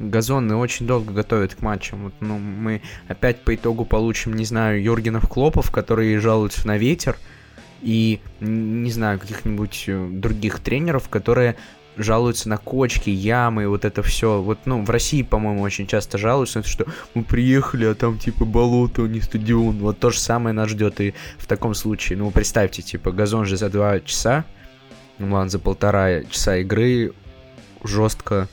Газоны 0.00 0.56
очень 0.56 0.86
долго 0.86 1.12
готовят 1.12 1.54
к 1.54 1.60
матчам. 1.60 2.04
Вот, 2.04 2.14
ну, 2.20 2.38
мы 2.38 2.82
опять 3.06 3.42
по 3.42 3.54
итогу 3.54 3.84
получим, 3.84 4.34
не 4.34 4.44
знаю, 4.44 4.82
Юргенов 4.82 5.28
Клопов, 5.28 5.70
которые 5.70 6.18
жалуются 6.18 6.66
на 6.66 6.78
ветер, 6.78 7.16
и, 7.82 8.20
не 8.40 8.90
знаю, 8.90 9.18
каких-нибудь 9.18 9.84
э, 9.86 10.08
других 10.10 10.60
тренеров, 10.60 11.08
которые 11.08 11.56
жалуются 11.96 12.48
на 12.48 12.56
кочки, 12.56 13.10
ямы, 13.10 13.68
вот 13.68 13.84
это 13.84 14.02
все. 14.02 14.40
Вот, 14.40 14.60
ну, 14.64 14.84
в 14.84 14.90
России, 14.90 15.22
по-моему, 15.22 15.62
очень 15.62 15.86
часто 15.86 16.18
жалуются, 16.18 16.62
что 16.62 16.86
мы 17.14 17.24
приехали, 17.24 17.86
а 17.86 17.94
там, 17.94 18.18
типа, 18.18 18.44
болото, 18.44 19.04
а 19.04 19.08
не 19.08 19.20
стадион. 19.20 19.78
Вот 19.78 19.98
то 19.98 20.10
же 20.10 20.18
самое 20.18 20.52
нас 20.52 20.70
ждет 20.70 21.00
и 21.00 21.14
в 21.38 21.46
таком 21.46 21.74
случае. 21.74 22.18
Ну, 22.18 22.30
представьте, 22.30 22.82
типа, 22.82 23.12
газон 23.12 23.44
же 23.44 23.56
за 23.56 23.68
два 23.68 24.00
часа, 24.00 24.44
ну, 25.18 25.34
ладно, 25.34 25.50
за 25.50 25.58
полтора 25.58 26.24
часа 26.24 26.56
игры 26.58 27.12
жестко 27.84 28.48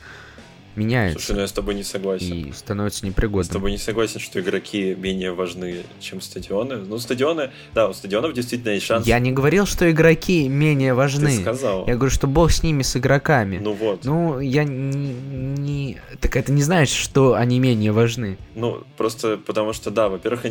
меняется. 0.77 1.19
Слушай, 1.19 1.35
ну 1.35 1.41
я 1.41 1.47
с 1.47 1.51
тобой 1.51 1.75
не 1.75 1.83
согласен. 1.83 2.33
И 2.33 2.51
становится 2.53 3.05
непригодным. 3.05 3.43
С 3.43 3.49
тобой 3.49 3.71
не 3.71 3.77
согласен, 3.77 4.19
что 4.19 4.39
игроки 4.39 4.95
менее 4.95 5.33
важны, 5.33 5.83
чем 5.99 6.21
стадионы. 6.21 6.77
Ну, 6.77 6.97
стадионы, 6.99 7.51
да, 7.73 7.89
у 7.89 7.93
стадионов 7.93 8.33
действительно 8.33 8.71
есть 8.71 8.85
шанс. 8.85 9.05
Я 9.05 9.19
не 9.19 9.31
говорил, 9.31 9.65
что 9.65 9.89
игроки 9.89 10.47
менее 10.47 10.93
важны. 10.93 11.29
Ты 11.29 11.41
сказал. 11.41 11.87
Я 11.87 11.95
говорю, 11.95 12.11
что 12.11 12.27
бог 12.27 12.51
с 12.51 12.63
ними, 12.63 12.83
с 12.83 12.95
игроками. 12.95 13.57
Ну 13.57 13.73
вот. 13.73 14.05
Ну, 14.05 14.39
я 14.39 14.63
не, 14.63 15.13
не... 15.13 15.97
Так 16.21 16.35
это 16.35 16.51
не 16.51 16.61
значит, 16.61 16.95
что 16.95 17.33
они 17.33 17.59
менее 17.59 17.91
важны. 17.91 18.37
Ну, 18.55 18.83
просто 18.95 19.37
потому 19.37 19.73
что, 19.73 19.91
да, 19.91 20.09
во-первых, 20.09 20.43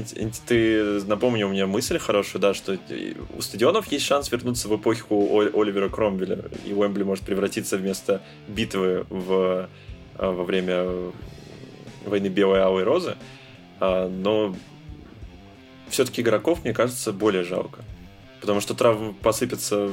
ты 0.47 1.01
напомню, 1.05 1.49
у 1.49 1.51
меня 1.51 1.67
мысль 1.67 1.99
хорошая, 1.99 2.43
да, 2.43 2.55
что 2.55 2.77
у 3.37 3.41
стадионов 3.41 3.91
есть 3.93 4.05
шанс 4.05 4.31
вернуться 4.31 4.69
в 4.69 4.77
эпоху 4.77 5.41
Оливера 5.55 5.89
Кромвеля, 5.89 6.45
и 6.65 6.73
Уэмбли 6.73 7.05
может 7.05 7.25
превратиться 7.25 7.77
вместо 7.77 8.23
битвы 8.49 9.07
в 9.09 9.37
Э, 9.47 9.67
во 10.19 10.45
время 10.45 11.13
войны 12.05 12.29
Белой 12.29 12.63
Алой 12.63 12.85
Розы, 12.85 13.17
а, 13.81 14.09
но 14.09 14.55
все-таки 15.89 16.23
игроков, 16.23 16.65
мне 16.65 16.73
кажется, 16.73 17.13
более 17.13 17.45
жалко. 17.45 17.81
Потому 18.41 18.61
что 18.61 18.75
травмы 18.75 19.13
посыпятся 19.13 19.91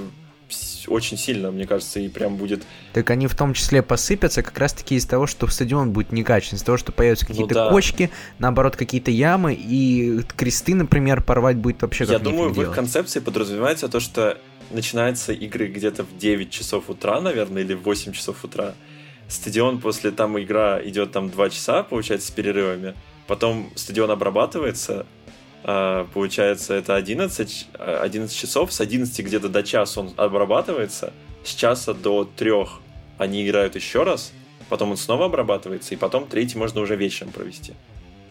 очень 0.87 1.17
сильно, 1.17 1.51
мне 1.51 1.65
кажется, 1.65 1.99
и 1.99 2.07
прям 2.09 2.35
будет... 2.35 2.63
Так 2.93 3.09
они 3.09 3.27
в 3.27 3.35
том 3.35 3.53
числе 3.53 3.81
посыпятся 3.81 4.43
как 4.43 4.57
раз-таки 4.59 4.95
из 4.95 5.05
того, 5.05 5.25
что 5.25 5.47
стадион 5.47 5.91
будет 5.91 6.11
некачественный, 6.11 6.59
из 6.59 6.63
того, 6.63 6.77
что 6.77 6.91
появятся 6.91 7.25
ну 7.25 7.29
какие-то 7.29 7.53
ну, 7.55 7.59
да. 7.61 7.69
кочки, 7.69 8.11
наоборот, 8.39 8.75
какие-то 8.75 9.09
ямы, 9.09 9.53
и 9.53 10.21
кресты, 10.35 10.75
например, 10.75 11.23
порвать 11.23 11.57
будет 11.57 11.81
вообще 11.81 12.05
Я 12.05 12.19
думаю, 12.19 12.51
в 12.51 12.61
их 12.61 12.71
концепции 12.71 13.19
подразумевается 13.19 13.87
то, 13.87 13.99
что 13.99 14.37
начинаются 14.71 15.33
игры 15.33 15.67
где-то 15.67 16.03
в 16.03 16.17
9 16.17 16.49
часов 16.49 16.89
утра, 16.89 17.21
наверное, 17.21 17.63
или 17.63 17.73
в 17.73 17.81
8 17.81 18.11
часов 18.11 18.43
утра, 18.43 18.73
стадион 19.27 19.79
после 19.79 20.11
там 20.11 20.39
игра 20.39 20.79
идет 20.83 21.11
там 21.11 21.29
2 21.29 21.49
часа, 21.49 21.83
получается, 21.83 22.27
с 22.27 22.31
перерывами. 22.31 22.95
Потом 23.27 23.71
стадион 23.75 24.11
обрабатывается, 24.11 25.05
а, 25.63 26.07
получается, 26.13 26.73
это 26.73 26.95
11, 26.95 27.67
11 27.79 28.35
часов, 28.35 28.73
с 28.73 28.81
11 28.81 29.25
где-то 29.25 29.49
до 29.49 29.63
часа 29.63 30.01
он 30.01 30.13
обрабатывается, 30.17 31.13
с 31.43 31.53
часа 31.53 31.93
до 31.93 32.25
3 32.25 32.51
они 33.17 33.47
играют 33.47 33.75
еще 33.75 34.03
раз, 34.03 34.33
потом 34.69 34.91
он 34.91 34.97
снова 34.97 35.25
обрабатывается, 35.25 35.93
и 35.93 35.97
потом 35.97 36.27
третий 36.27 36.57
можно 36.57 36.81
уже 36.81 36.95
вечером 36.95 37.31
провести. 37.31 37.73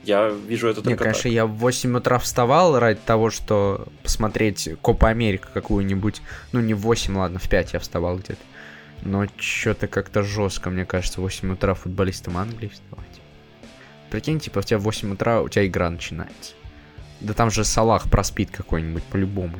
Я 0.04 0.28
вижу 0.28 0.66
это 0.68 0.82
только 0.82 0.90
Не, 0.90 0.96
конечно, 0.96 1.22
так. 1.22 1.32
я 1.32 1.46
в 1.46 1.52
8 1.52 1.96
утра 1.96 2.18
вставал 2.18 2.78
ради 2.78 2.98
того, 3.04 3.30
что 3.30 3.86
посмотреть 4.02 4.68
Копа 4.82 5.08
Америка 5.08 5.48
какую-нибудь. 5.54 6.22
Ну, 6.50 6.60
не 6.60 6.74
в 6.74 6.80
8, 6.80 7.16
ладно, 7.16 7.38
в 7.38 7.48
5 7.48 7.74
я 7.74 7.78
вставал 7.78 8.16
где-то. 8.16 8.40
Но 9.02 9.26
что-то 9.36 9.88
как-то 9.88 10.22
жестко, 10.22 10.70
мне 10.70 10.84
кажется, 10.84 11.20
в 11.20 11.24
8 11.24 11.52
утра 11.52 11.74
футболистам 11.74 12.38
Англии 12.38 12.68
вставать. 12.68 13.20
Прикинь, 14.10 14.40
типа, 14.40 14.60
у 14.60 14.62
тебя 14.62 14.78
в 14.78 14.82
8 14.82 15.12
утра 15.12 15.40
у 15.40 15.48
тебя 15.48 15.66
игра 15.66 15.90
начинается. 15.90 16.54
Да 17.20 17.34
там 17.34 17.50
же 17.50 17.64
Салах 17.64 18.10
проспит 18.10 18.50
какой-нибудь 18.50 19.02
по-любому. 19.04 19.58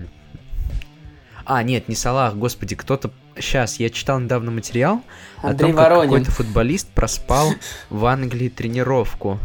А, 1.45 1.63
нет, 1.63 1.89
не 1.89 1.95
Салах, 1.95 2.35
господи, 2.35 2.77
кто-то... 2.77 3.11
Сейчас, 3.37 3.81
я 3.81 3.89
читал 3.89 4.21
недавно 4.21 4.51
материал 4.51 5.03
Андрей 5.43 5.71
о 5.71 5.75
том, 5.75 5.77
как 5.77 6.03
какой-то 6.03 6.31
футболист 6.31 6.89
проспал 6.89 7.53
в 7.89 8.05
Англии 8.05 8.49
тренировку. 8.49 9.41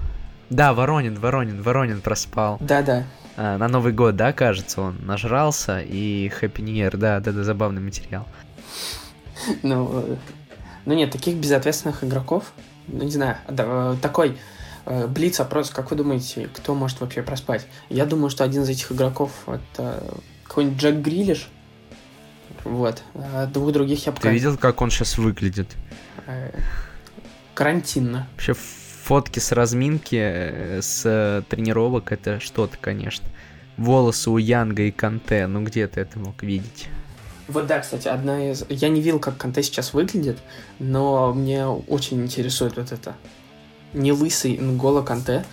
Да, 0.50 0.74
Воронин, 0.74 1.16
Воронин, 1.20 1.62
Воронин 1.62 2.02
проспал. 2.02 2.58
Да-да. 2.60 3.06
А, 3.36 3.58
на 3.58 3.68
Новый 3.68 3.94
год, 3.94 4.16
да, 4.16 4.34
кажется, 4.34 4.82
он 4.82 4.98
нажрался, 5.06 5.80
и 5.80 6.32
Happy 6.42 6.62
New 6.62 6.74
Year, 6.74 6.98
да, 6.98 7.20
да, 7.20 7.32
да, 7.32 7.44
забавный 7.44 7.82
материал. 7.82 8.28
Ну, 9.64 10.18
ну 10.86 10.94
нет, 10.94 11.12
таких 11.12 11.36
безответственных 11.36 12.04
игроков, 12.04 12.54
ну 12.88 13.04
не 13.04 13.12
знаю, 13.12 13.38
такой 14.02 14.38
э, 14.86 15.08
блиц 15.08 15.40
опрос, 15.40 15.70
как 15.70 15.92
вы 15.92 15.98
думаете, 15.98 16.50
кто 16.54 16.74
может 16.76 17.02
вообще 17.02 17.22
проспать? 17.22 17.68
Я 17.90 18.06
думаю, 18.06 18.30
что 18.30 18.44
один 18.44 18.64
из 18.64 18.70
этих 18.70 18.92
игроков 18.92 19.32
это 19.48 20.04
какой-нибудь 20.46 20.82
Джек 20.82 20.96
Грилиш. 20.96 21.50
Вот. 22.64 23.04
А 23.14 23.46
двух 23.46 23.72
других 23.72 24.06
я 24.06 24.12
пока... 24.12 24.30
Ты 24.30 24.34
видел, 24.34 24.58
как 24.58 24.82
он 24.82 24.90
сейчас 24.90 25.18
выглядит? 25.18 25.76
Э, 26.26 26.52
карантинно. 27.54 28.28
Вообще 28.34 28.54
фотки 28.54 29.40
с 29.40 29.52
разминки, 29.52 30.18
э, 30.20 30.82
с 30.82 31.44
тренировок, 31.50 32.12
это 32.12 32.40
что-то, 32.40 32.78
конечно. 32.80 33.28
Волосы 33.78 34.30
у 34.32 34.38
Янга 34.38 34.84
и 34.84 34.92
Канте, 34.92 35.48
ну 35.48 35.64
где 35.64 35.88
ты 35.88 36.02
это 36.02 36.18
мог 36.20 36.42
видеть? 36.44 36.88
Вот 37.48 37.66
да, 37.66 37.80
кстати, 37.80 38.08
одна 38.08 38.52
из... 38.52 38.66
Я 38.70 38.90
не 38.90 39.00
видел, 39.00 39.20
как 39.20 39.38
Канте 39.38 39.64
сейчас 39.64 39.94
выглядит, 39.94 40.38
но 40.80 41.34
мне 41.34 41.66
очень 41.66 42.22
интересует 42.22 42.76
вот 42.76 42.92
это. 42.92 43.16
Не 43.94 44.12
лысый 44.12 44.58
Нгола 44.58 45.02
Канте. 45.02 45.46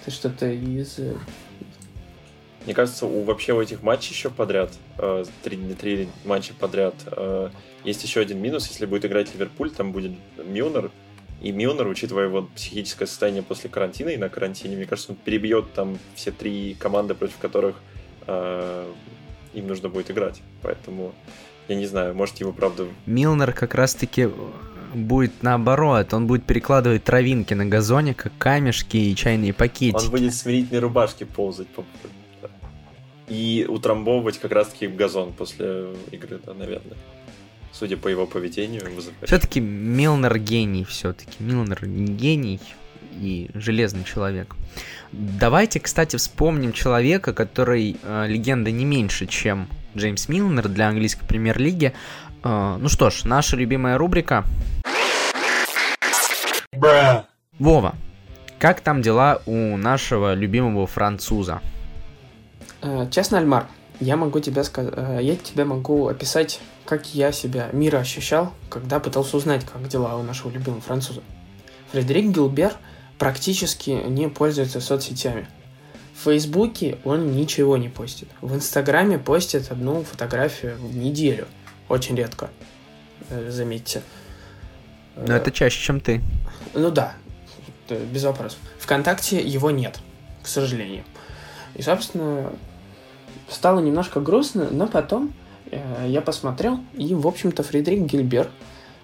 Это 0.00 0.10
что-то 0.12 0.46
из... 0.46 0.98
Э, 0.98 1.16
мне 2.66 2.74
кажется, 2.74 3.06
у 3.06 3.24
вообще 3.24 3.52
у 3.52 3.60
этих 3.60 3.82
матчей 3.82 4.12
еще 4.12 4.30
подряд, 4.30 4.70
э, 4.98 5.24
три, 5.42 5.56
три 5.74 6.08
матча 6.24 6.52
подряд, 6.54 6.94
э, 7.06 7.50
есть 7.84 8.04
еще 8.04 8.20
один 8.20 8.40
минус. 8.40 8.68
Если 8.68 8.86
будет 8.86 9.04
играть 9.06 9.34
Ливерпуль, 9.34 9.70
там 9.70 9.90
будет 9.90 10.12
Милнер. 10.44 10.92
И 11.40 11.50
Милнер, 11.50 11.88
учитывая 11.88 12.26
его 12.26 12.48
психическое 12.54 13.06
состояние 13.06 13.42
после 13.42 13.70
карантина 13.70 14.10
и 14.10 14.18
на 14.18 14.28
карантине, 14.28 14.76
мне 14.76 14.84
кажется, 14.84 15.12
он 15.12 15.18
перебьет 15.18 15.72
там 15.72 15.98
все 16.14 16.30
три 16.30 16.74
команды, 16.74 17.14
против 17.14 17.38
которых 17.38 17.76
им 19.54 19.66
нужно 19.66 19.88
будет 19.88 20.10
играть. 20.10 20.42
Поэтому 20.62 21.12
я 21.68 21.76
не 21.76 21.86
знаю, 21.86 22.14
может 22.14 22.36
его 22.38 22.52
правда... 22.52 22.86
Милнер 23.06 23.52
как 23.52 23.74
раз-таки 23.74 24.28
будет 24.94 25.42
наоборот, 25.42 26.12
он 26.14 26.26
будет 26.26 26.44
перекладывать 26.44 27.04
травинки 27.04 27.54
на 27.54 27.66
газоне, 27.66 28.14
как 28.14 28.32
камешки 28.38 28.96
и 28.96 29.14
чайные 29.14 29.52
пакетики. 29.52 30.04
Он 30.04 30.10
будет 30.10 30.32
в 30.32 30.36
смирительной 30.36 30.80
рубашке 30.80 31.26
ползать 31.26 31.68
по... 31.68 31.84
и 33.28 33.66
утрамбовывать 33.68 34.38
как 34.38 34.52
раз-таки 34.52 34.88
газон 34.88 35.32
после 35.32 35.94
игры, 36.10 36.40
да, 36.44 36.54
наверное. 36.54 36.96
Судя 37.72 37.96
по 37.96 38.08
его 38.08 38.26
поведению. 38.26 38.82
Все-таки 39.22 39.60
Милнер 39.60 40.38
гений, 40.38 40.84
все-таки. 40.84 41.36
Милнер 41.38 41.86
гений 41.86 42.60
и 43.20 43.50
железный 43.54 44.04
человек. 44.04 44.56
Давайте, 45.12 45.80
кстати, 45.80 46.16
вспомним 46.16 46.72
человека, 46.72 47.32
который 47.32 47.96
э, 48.02 48.26
легенда 48.26 48.70
не 48.70 48.84
меньше, 48.84 49.26
чем 49.26 49.68
Джеймс 49.96 50.28
Милнер 50.28 50.68
для 50.68 50.88
английской 50.88 51.26
премьер-лиги. 51.26 51.92
Э, 52.42 52.76
ну 52.80 52.88
что 52.88 53.10
ж, 53.10 53.24
наша 53.24 53.56
любимая 53.56 53.98
рубрика. 53.98 54.44
Бра. 56.72 57.26
Вова, 57.58 57.94
как 58.58 58.80
там 58.80 59.02
дела 59.02 59.42
у 59.46 59.76
нашего 59.76 60.34
любимого 60.34 60.86
француза? 60.86 61.60
Э, 62.80 63.06
честно, 63.10 63.38
Альмар, 63.38 63.66
я 63.98 64.16
могу 64.16 64.40
тебе 64.40 64.64
сказать, 64.64 64.94
э, 64.96 65.18
я 65.20 65.36
тебе 65.36 65.64
могу 65.64 66.08
описать, 66.08 66.60
как 66.86 67.14
я 67.14 67.32
себя 67.32 67.68
мира 67.72 67.98
ощущал, 67.98 68.54
когда 68.70 68.98
пытался 68.98 69.36
узнать, 69.36 69.66
как 69.66 69.86
дела 69.88 70.16
у 70.16 70.22
нашего 70.22 70.50
любимого 70.50 70.80
француза. 70.80 71.20
Фредерик 71.92 72.26
Гилбер– 72.26 72.72
практически 73.20 73.90
не 73.90 74.28
пользуется 74.28 74.80
соцсетями. 74.80 75.46
В 76.14 76.24
Фейсбуке 76.24 76.98
он 77.04 77.32
ничего 77.32 77.76
не 77.76 77.90
постит. 77.90 78.28
В 78.40 78.54
Инстаграме 78.54 79.18
постит 79.18 79.70
одну 79.70 80.02
фотографию 80.02 80.76
в 80.78 80.96
неделю. 80.96 81.46
Очень 81.90 82.16
редко, 82.16 82.48
э, 83.28 83.50
заметьте. 83.50 84.02
Но 85.16 85.36
это 85.36 85.52
чаще, 85.52 85.78
чем 85.78 86.00
ты. 86.00 86.22
Ну 86.72 86.90
да, 86.90 87.14
без 87.90 88.24
вопросов. 88.24 88.58
Вконтакте 88.78 89.38
его 89.38 89.70
нет, 89.70 90.00
к 90.42 90.46
сожалению. 90.46 91.04
И, 91.74 91.82
собственно, 91.82 92.50
стало 93.50 93.80
немножко 93.80 94.20
грустно, 94.20 94.68
но 94.70 94.86
потом 94.86 95.34
э, 95.70 96.06
я 96.08 96.22
посмотрел, 96.22 96.80
и, 96.94 97.14
в 97.14 97.26
общем-то, 97.26 97.62
Фредерик 97.64 98.06
Гильбер 98.06 98.48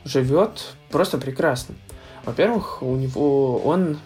живет 0.04 0.74
просто 0.90 1.18
прекрасно. 1.18 1.74
Во-первых, 2.24 2.82
у 2.82 2.96
него 2.96 3.58
он 3.58 3.98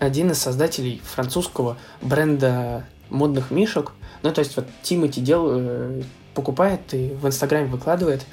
один 0.00 0.30
из 0.32 0.38
создателей 0.38 1.00
французского 1.04 1.76
бренда 2.02 2.86
модных 3.10 3.50
мишек. 3.50 3.92
Ну, 4.22 4.32
то 4.32 4.40
есть 4.40 4.56
вот 4.56 4.66
Тимати 4.82 5.20
дел, 5.20 5.46
э, 5.50 6.02
покупает 6.34 6.92
и 6.94 7.10
в 7.10 7.26
Инстаграме 7.26 7.66
выкладывает 7.66 8.24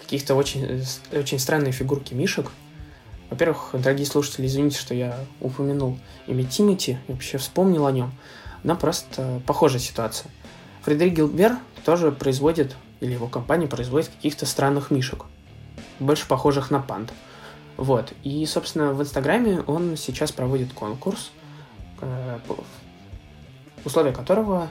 каких-то 0.00 0.34
очень, 0.34 0.82
очень 1.12 1.38
странные 1.38 1.72
фигурки 1.72 2.14
мишек. 2.14 2.50
Во-первых, 3.28 3.70
дорогие 3.72 4.06
слушатели, 4.06 4.46
извините, 4.46 4.78
что 4.78 4.94
я 4.94 5.16
упомянул 5.40 5.98
имя 6.26 6.44
Тимати, 6.44 6.98
вообще 7.08 7.38
вспомнил 7.38 7.86
о 7.86 7.92
нем. 7.92 8.12
Но 8.62 8.76
просто 8.76 9.40
похожая 9.46 9.80
ситуация. 9.80 10.30
Фредерик 10.82 11.14
Гилбер 11.14 11.56
тоже 11.84 12.12
производит, 12.12 12.76
или 13.00 13.12
его 13.12 13.26
компания 13.26 13.66
производит 13.66 14.08
каких-то 14.08 14.46
странных 14.46 14.90
мишек. 14.90 15.24
больше 15.98 16.26
похожих 16.26 16.70
на 16.70 16.80
панд. 16.80 17.12
Вот. 17.80 18.12
И, 18.24 18.44
собственно, 18.44 18.92
в 18.92 19.00
Инстаграме 19.00 19.62
он 19.62 19.96
сейчас 19.96 20.32
проводит 20.32 20.74
конкурс, 20.74 21.30
э, 22.02 22.38
условия 23.86 24.12
которого 24.12 24.68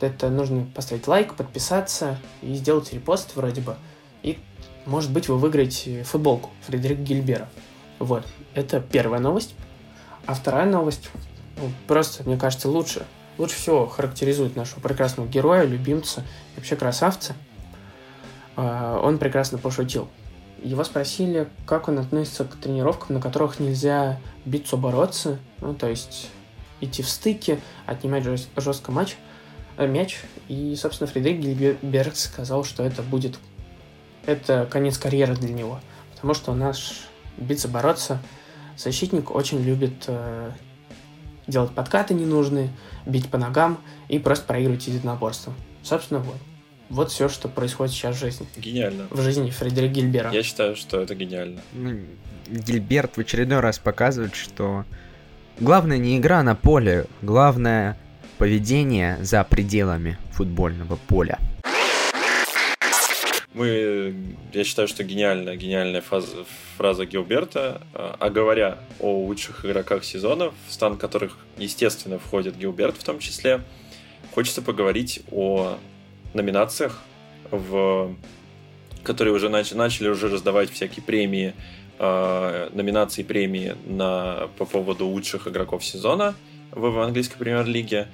это 0.00 0.28
нужно 0.28 0.66
поставить 0.74 1.06
лайк, 1.06 1.34
подписаться 1.34 2.18
и 2.42 2.52
сделать 2.54 2.92
репост 2.92 3.36
вроде 3.36 3.60
бы. 3.60 3.76
И, 4.24 4.40
может 4.86 5.12
быть, 5.12 5.28
вы 5.28 5.38
выиграете 5.38 6.02
футболку 6.02 6.50
Фредерика 6.66 7.00
Гильбера. 7.00 7.48
Вот. 8.00 8.26
Это 8.54 8.80
первая 8.80 9.20
новость. 9.20 9.54
А 10.26 10.34
вторая 10.34 10.66
новость, 10.66 11.08
ну, 11.58 11.70
просто, 11.86 12.24
мне 12.24 12.36
кажется, 12.36 12.68
лучше, 12.68 13.06
лучше 13.38 13.54
всего 13.54 13.86
характеризует 13.86 14.56
нашего 14.56 14.80
прекрасного 14.80 15.28
героя, 15.28 15.62
любимца 15.62 16.24
вообще 16.56 16.74
красавца. 16.74 17.36
А, 18.56 19.00
он 19.00 19.18
прекрасно 19.18 19.58
пошутил. 19.58 20.08
Его 20.62 20.84
спросили, 20.84 21.48
как 21.66 21.88
он 21.88 21.98
относится 21.98 22.44
к 22.44 22.56
тренировкам, 22.56 23.16
на 23.16 23.20
которых 23.20 23.60
нельзя 23.60 24.18
биться, 24.44 24.76
бороться, 24.76 25.38
ну, 25.60 25.74
то 25.74 25.88
есть 25.88 26.30
идти 26.80 27.02
в 27.02 27.08
стыке, 27.08 27.60
отнимать 27.86 28.24
жест, 28.24 28.48
жестко 28.56 28.92
матч, 28.92 29.16
э, 29.76 29.86
мяч. 29.86 30.20
И, 30.48 30.74
собственно, 30.76 31.08
Фредерик 31.08 31.40
Гильберг 31.40 32.16
сказал, 32.16 32.64
что 32.64 32.82
это 32.82 33.02
будет... 33.02 33.38
Это 34.24 34.66
конец 34.70 34.98
карьеры 34.98 35.36
для 35.36 35.54
него. 35.54 35.80
Потому 36.14 36.34
что 36.34 36.54
наш 36.54 37.06
биться, 37.36 37.68
бороться 37.68 38.20
защитник 38.76 39.34
очень 39.34 39.62
любит 39.62 40.04
э, 40.06 40.50
делать 41.46 41.72
подкаты 41.72 42.14
ненужные, 42.14 42.70
бить 43.04 43.30
по 43.30 43.38
ногам 43.38 43.78
и 44.08 44.18
просто 44.18 44.46
проигрывать 44.46 44.86
единоборство. 44.86 45.52
Собственно, 45.82 46.20
вот. 46.20 46.36
Вот 46.88 47.10
все, 47.10 47.28
что 47.28 47.48
происходит 47.48 47.94
сейчас 47.94 48.16
в 48.16 48.20
жизни. 48.20 48.46
Гениально. 48.56 49.08
В 49.10 49.20
жизни 49.20 49.50
Фредерика 49.50 49.94
Гильбера. 49.94 50.30
Я 50.30 50.42
считаю, 50.42 50.76
что 50.76 51.00
это 51.00 51.14
гениально. 51.14 51.60
Ну, 51.72 51.98
Гильберт 52.48 53.16
в 53.16 53.20
очередной 53.20 53.60
раз 53.60 53.78
показывает, 53.78 54.36
что 54.36 54.84
главное 55.58 55.98
не 55.98 56.16
игра 56.16 56.42
на 56.44 56.54
поле, 56.54 57.06
главное 57.22 57.98
поведение 58.38 59.18
за 59.22 59.42
пределами 59.42 60.16
футбольного 60.30 60.96
поля. 61.08 61.40
Мы, 63.52 64.14
я 64.52 64.64
считаю, 64.64 64.86
что 64.86 65.02
гениальная, 65.02 65.56
гениальная 65.56 66.02
фраза, 66.02 66.44
фраза 66.76 67.06
Гилберта. 67.06 67.80
А 67.94 68.28
говоря 68.28 68.78
о 69.00 69.24
лучших 69.24 69.64
игроках 69.64 70.04
сезона, 70.04 70.52
в 70.68 70.72
стан 70.72 70.98
которых, 70.98 71.38
естественно, 71.56 72.18
входит 72.18 72.56
Гилберт 72.56 72.96
в 72.96 73.02
том 73.02 73.18
числе, 73.18 73.62
хочется 74.34 74.60
поговорить 74.60 75.22
о 75.32 75.78
номинациях, 76.34 77.02
в 77.50 78.14
которые 79.02 79.34
уже 79.34 79.48
нач- 79.48 79.74
начали 79.74 80.08
уже 80.08 80.28
раздавать 80.28 80.70
всякие 80.70 81.02
премии, 81.02 81.54
э, 81.98 82.70
номинации 82.72 83.22
премии 83.22 83.76
на, 83.86 84.48
по 84.58 84.64
поводу 84.64 85.06
лучших 85.06 85.46
игроков 85.46 85.84
сезона 85.84 86.34
в, 86.72 86.90
в 86.90 87.00
английской 87.00 87.38
премьер-лиге. 87.38 88.08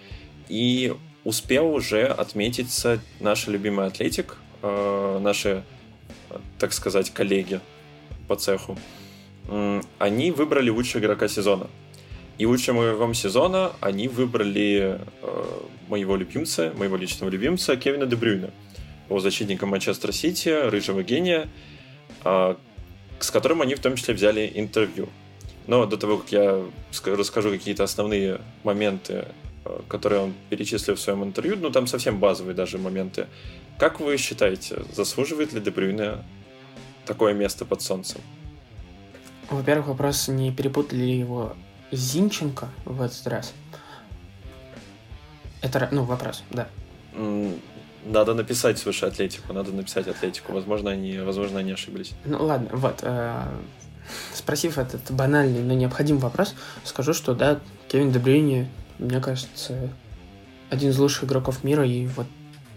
И 0.48 0.94
успел 1.24 1.72
уже 1.72 2.06
отметиться 2.06 3.00
наша 3.20 3.50
любимая 3.50 3.88
Атлетик, 3.88 4.36
э, 4.62 5.18
наши, 5.22 5.62
так 6.58 6.72
сказать, 6.72 7.10
коллеги 7.10 7.60
по 8.28 8.36
цеху. 8.36 8.76
Они 9.98 10.30
выбрали 10.30 10.70
лучшего 10.70 11.00
игрока 11.00 11.26
сезона. 11.26 11.66
И 12.38 12.46
лучшим 12.46 13.14
сезона 13.14 13.72
они 13.80 14.08
выбрали 14.08 15.00
э, 15.22 15.44
моего 15.88 16.16
любимца, 16.16 16.72
моего 16.76 16.96
личного 16.96 17.30
любимца 17.30 17.76
Кевина 17.76 18.06
Дебрюйна, 18.06 18.50
защитника 19.10 19.66
Манчестер 19.66 20.12
Сити, 20.12 20.48
рыжего 20.48 21.02
гения, 21.02 21.48
э, 22.24 22.54
с 23.20 23.30
которым 23.30 23.62
они 23.62 23.74
в 23.74 23.80
том 23.80 23.96
числе 23.96 24.14
взяли 24.14 24.50
интервью. 24.54 25.08
Но 25.66 25.86
до 25.86 25.96
того, 25.96 26.18
как 26.18 26.32
я 26.32 26.64
расскажу 27.04 27.50
какие-то 27.50 27.84
основные 27.84 28.40
моменты, 28.64 29.26
э, 29.64 29.80
которые 29.88 30.22
он 30.22 30.34
перечислил 30.50 30.96
в 30.96 31.00
своем 31.00 31.22
интервью, 31.22 31.56
ну 31.60 31.70
там 31.70 31.86
совсем 31.86 32.18
базовые 32.18 32.54
даже 32.54 32.78
моменты. 32.78 33.26
Как 33.78 34.00
вы 34.00 34.16
считаете, 34.16 34.82
заслуживает 34.92 35.52
ли 35.52 35.60
Дебрюйна 35.60 36.24
такое 37.04 37.34
место 37.34 37.64
под 37.64 37.82
солнцем? 37.82 38.20
Во-первых, 39.50 39.88
вопрос, 39.88 40.28
не 40.28 40.50
перепутали 40.50 41.02
ли 41.02 41.18
его 41.18 41.54
Зинченко 41.92 42.68
в 42.84 43.02
этот 43.02 43.26
раз? 43.26 43.52
Это, 45.60 45.88
ну, 45.92 46.04
вопрос, 46.04 46.42
да. 46.50 46.66
Надо 48.04 48.34
написать, 48.34 48.78
слушай, 48.78 49.08
Атлетику, 49.08 49.52
надо 49.52 49.70
написать 49.70 50.08
Атлетику. 50.08 50.52
Возможно, 50.52 50.90
они, 50.90 51.18
возможно, 51.18 51.60
они 51.60 51.70
ошиблись. 51.70 52.14
Ну, 52.24 52.44
ладно, 52.44 52.68
вот. 52.72 53.00
Э, 53.02 53.44
спросив 54.34 54.78
этот 54.78 55.12
банальный, 55.12 55.62
но 55.62 55.74
необходимый 55.74 56.18
вопрос, 56.18 56.54
скажу, 56.84 57.14
что, 57.14 57.34
да, 57.34 57.60
Кевин 57.88 58.10
Дебрюйни, 58.10 58.68
мне 58.98 59.20
кажется, 59.20 59.90
один 60.70 60.90
из 60.90 60.98
лучших 60.98 61.24
игроков 61.24 61.62
мира, 61.62 61.86
и 61.86 62.06
вот 62.06 62.26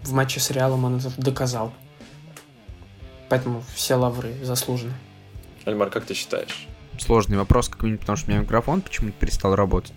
в 0.02 0.12
матче 0.12 0.38
с 0.38 0.50
Реалом 0.50 0.84
он 0.84 0.98
это 0.98 1.10
доказал. 1.16 1.72
Поэтому 3.28 3.64
все 3.74 3.96
лавры 3.96 4.34
заслужены. 4.44 4.92
Альмар, 5.64 5.90
как 5.90 6.04
ты 6.04 6.14
считаешь? 6.14 6.68
Сложный 6.98 7.38
вопрос, 7.38 7.68
как 7.68 7.82
минимум, 7.82 8.00
потому 8.00 8.16
что 8.16 8.28
у 8.28 8.30
меня 8.30 8.42
микрофон 8.42 8.80
почему-то 8.80 9.14
перестал 9.18 9.54
работать. 9.54 9.92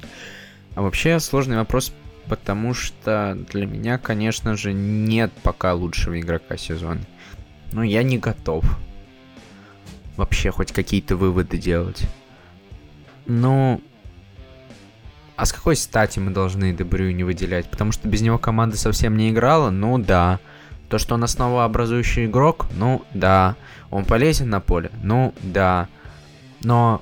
А 0.76 0.82
вообще 0.82 1.20
сложный 1.20 1.58
вопрос 1.58 1.94
потому 2.30 2.76
что 2.76 3.38
для 3.52 3.66
меня, 3.66 3.98
конечно 3.98 4.56
же, 4.56 4.72
нет 4.72 5.34
пока 5.44 5.74
лучшего 5.74 6.20
игрока 6.20 6.56
сезона. 6.56 7.02
Но 7.74 7.84
я 7.84 8.04
не 8.04 8.18
готов 8.18 8.64
вообще 10.16 10.52
хоть 10.52 10.72
какие-то 10.72 11.16
выводы 11.16 11.58
делать. 11.58 12.08
Ну, 13.26 13.82
а 15.36 15.46
с 15.46 15.52
какой 15.52 15.76
стати 15.76 16.20
мы 16.20 16.32
должны 16.32 16.74
Дебрю 16.74 17.12
не 17.12 17.24
выделять? 17.24 17.70
Потому 17.70 17.92
что 17.92 18.08
без 18.08 18.22
него 18.22 18.38
команда 18.38 18.78
совсем 18.78 19.18
не 19.18 19.32
играла? 19.32 19.70
Ну 19.72 19.98
да. 19.98 20.40
То, 20.90 20.98
что 20.98 21.16
он 21.16 21.24
основообразующий 21.24 22.26
игрок? 22.26 22.68
Ну 22.76 23.04
да. 23.14 23.56
Он 23.90 24.06
полезен 24.06 24.50
на 24.50 24.60
поле? 24.60 24.92
Ну 25.04 25.34
да. 25.42 25.88
Но 26.62 27.02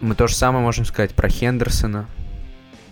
мы 0.00 0.14
то 0.14 0.26
же 0.26 0.34
самое 0.34 0.64
можем 0.64 0.84
сказать 0.84 1.14
про 1.14 1.28
Хендерсона, 1.28 2.08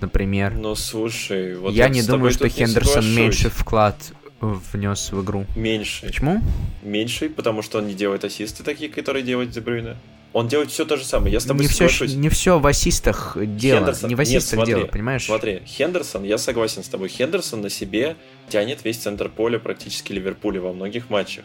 например. 0.00 0.54
Ну, 0.54 0.74
слушай, 0.74 1.56
вот 1.56 1.72
я 1.72 1.88
не 1.88 2.02
думаю, 2.02 2.32
что 2.32 2.48
Хендерсон 2.48 3.14
меньше 3.14 3.50
вклад 3.50 4.12
внес 4.40 5.12
в 5.12 5.22
игру. 5.22 5.46
Меньше. 5.54 6.06
Почему? 6.06 6.40
Меньше, 6.82 7.28
потому 7.28 7.62
что 7.62 7.78
он 7.78 7.86
не 7.86 7.94
делает 7.94 8.24
ассисты 8.24 8.62
такие, 8.62 8.90
которые 8.90 9.22
делает 9.22 9.50
Дебрюйна. 9.50 9.96
Он 10.32 10.46
делает 10.46 10.70
все 10.70 10.84
то 10.84 10.96
же 10.96 11.04
самое. 11.04 11.32
Я 11.32 11.40
с 11.40 11.44
тобой 11.44 11.64
не 11.64 11.68
соглашусь. 11.68 12.10
Все, 12.10 12.18
не 12.18 12.28
все 12.28 12.58
в 12.60 12.66
ассистах 12.66 13.36
дело. 13.36 13.80
Хендерсон... 13.80 14.08
Не 14.08 14.14
в 14.14 14.20
ассистах 14.20 14.58
Нет, 14.58 14.66
смотри, 14.66 14.74
дело, 14.74 14.86
понимаешь? 14.86 15.24
Смотри, 15.24 15.62
Хендерсон, 15.66 16.22
я 16.22 16.38
согласен 16.38 16.84
с 16.84 16.88
тобой. 16.88 17.08
Хендерсон 17.08 17.62
на 17.62 17.68
себе 17.68 18.16
тянет 18.48 18.84
весь 18.84 18.98
центр 18.98 19.28
поля 19.28 19.58
практически 19.58 20.12
Ливерпуля 20.12 20.60
во 20.60 20.72
многих 20.72 21.10
матчах. 21.10 21.44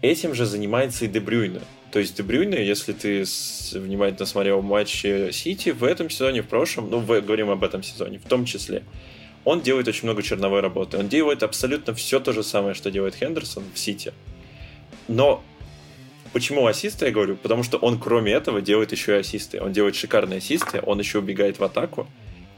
Этим 0.00 0.34
же 0.34 0.46
занимается 0.46 1.04
и 1.04 1.08
Дебрюйна. 1.08 1.60
То 1.90 1.98
есть 1.98 2.16
Дебрюйна, 2.16 2.56
если 2.56 2.92
ты 2.92 3.24
внимательно 3.72 4.26
смотрел 4.26 4.60
матчи 4.60 5.30
Сити 5.32 5.70
в 5.70 5.84
этом 5.84 6.10
сезоне, 6.10 6.42
в 6.42 6.48
прошлом, 6.48 6.90
ну, 6.90 6.98
в, 6.98 7.20
говорим 7.20 7.50
об 7.50 7.64
этом 7.64 7.82
сезоне, 7.82 8.18
в 8.18 8.28
том 8.28 8.44
числе, 8.44 8.82
он 9.44 9.62
делает 9.62 9.88
очень 9.88 10.04
много 10.04 10.22
черновой 10.22 10.60
работы. 10.60 10.98
Он 10.98 11.08
делает 11.08 11.42
абсолютно 11.42 11.94
все 11.94 12.20
то 12.20 12.32
же 12.32 12.42
самое, 12.42 12.74
что 12.74 12.90
делает 12.90 13.14
Хендерсон 13.14 13.64
в 13.72 13.78
Сити. 13.78 14.12
Но 15.06 15.42
почему 16.34 16.66
ассисты, 16.66 17.06
я 17.06 17.12
говорю? 17.12 17.36
Потому 17.36 17.62
что 17.62 17.78
он, 17.78 17.98
кроме 17.98 18.32
этого, 18.32 18.60
делает 18.60 18.92
еще 18.92 19.16
и 19.16 19.20
ассисты. 19.20 19.60
Он 19.62 19.72
делает 19.72 19.96
шикарные 19.96 20.38
ассисты, 20.38 20.82
он 20.84 20.98
еще 20.98 21.20
убегает 21.20 21.58
в 21.58 21.64
атаку. 21.64 22.06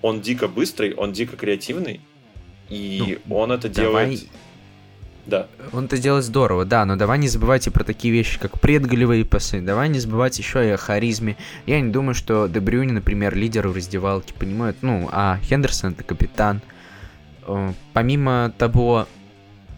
Он 0.03 0.21
дико 0.21 0.49
быстрый, 0.49 0.95
он 0.95 1.13
дико 1.13 1.37
креативный. 1.37 2.01
И 2.69 3.19
ну, 3.27 3.37
он 3.37 3.53
это 3.53 3.69
давай, 3.69 4.07
делает 4.07 4.29
да. 5.31 5.47
Он 5.73 5.87
это 5.87 5.97
делает 5.97 6.25
здорово, 6.25 6.65
да, 6.67 6.85
но 6.85 6.97
давай 6.97 7.19
не 7.19 7.29
забывайте 7.29 7.71
про 7.71 7.85
такие 7.85 8.13
вещи, 8.13 8.39
как 8.39 8.61
предголевые 8.61 9.25
пасы, 9.25 9.63
давай 9.63 9.89
не 9.89 10.01
забывать 10.01 10.39
еще 10.39 10.67
и 10.67 10.71
о 10.71 10.77
харизме. 10.77 11.37
Я 11.67 11.81
не 11.81 11.91
думаю, 11.91 12.15
что 12.15 12.47
Дебрюни, 12.49 12.93
например, 12.93 13.35
лидер 13.35 13.69
в 13.69 13.77
раздевалке, 13.77 14.35
понимают, 14.35 14.79
ну, 14.83 15.09
а 15.11 15.39
Хендерсон 15.43 15.93
это 15.93 16.05
капитан. 16.05 16.61
Э, 17.47 17.73
помимо 17.95 18.53
того, 18.59 19.07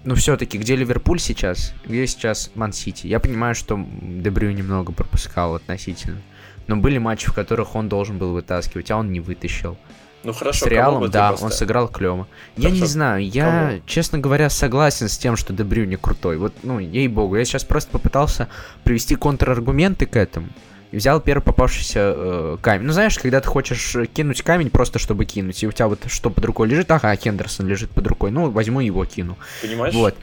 ну, 0.05 0.14
все-таки, 0.16 0.59
где 0.59 0.74
Ливерпуль 0.74 1.20
сейчас, 1.20 1.74
где 1.84 2.07
сейчас 2.07 2.50
Ман-Сити, 2.55 3.07
я 3.07 3.20
понимаю, 3.20 3.55
что 3.55 3.78
Дебрю 4.00 4.50
немного 4.50 4.92
пропускал 4.92 5.55
относительно. 5.55 6.20
Но 6.66 6.76
были 6.76 6.98
матчи, 6.98 7.28
в 7.28 7.34
которых 7.34 7.74
он 7.74 7.88
должен 7.88 8.18
был 8.18 8.32
вытаскивать, 8.32 8.90
а 8.90 8.96
он 8.96 9.12
не 9.12 9.20
вытащил. 9.20 9.76
Ну 10.25 10.33
хорошо, 10.33 10.66
с 10.66 10.68
Реалом, 10.68 11.11
да, 11.11 11.35
он 11.41 11.51
сыграл 11.51 11.89
клево. 11.89 12.27
Я 12.57 12.70
не 12.70 12.85
знаю, 12.85 13.27
я, 13.27 13.45
кому? 13.45 13.83
честно 13.87 14.18
говоря, 14.18 14.51
согласен 14.51 15.09
с 15.09 15.18
тем, 15.18 15.37
что 15.37 15.53
Дебрю 15.53 15.85
не 15.85 15.97
крутой. 15.97 16.37
Вот, 16.37 16.55
ну, 16.62 16.79
ей-богу, 16.79 17.37
я 17.37 17.45
сейчас 17.45 17.64
просто 17.64 17.91
попытался 17.91 18.49
привести 18.85 19.16
контраргументы 19.16 20.07
к 20.07 20.16
этому. 20.16 20.49
И 20.93 20.97
взял 20.97 21.20
первый 21.20 21.43
попавшийся 21.43 22.14
э, 22.14 22.57
камень. 22.61 22.87
Ну, 22.87 22.93
знаешь, 22.93 23.18
когда 23.18 23.41
ты 23.41 23.49
хочешь 23.49 23.97
кинуть 24.12 24.43
камень 24.43 24.68
просто, 24.68 24.99
чтобы 24.99 25.25
кинуть, 25.25 25.62
и 25.62 25.66
у 25.66 25.73
тебя 25.73 25.89
вот 25.89 26.01
что 26.09 26.29
под 26.29 26.45
рукой 26.45 26.68
лежит, 26.68 26.91
ага, 26.91 27.16
Хендерсон 27.16 27.66
лежит 27.66 27.91
под 27.91 28.07
рукой, 28.07 28.31
ну, 28.31 28.51
возьму 28.51 28.81
его, 28.81 29.05
кину. 29.07 29.39
Понимаешь? 29.62 29.95
Вот. 29.95 30.14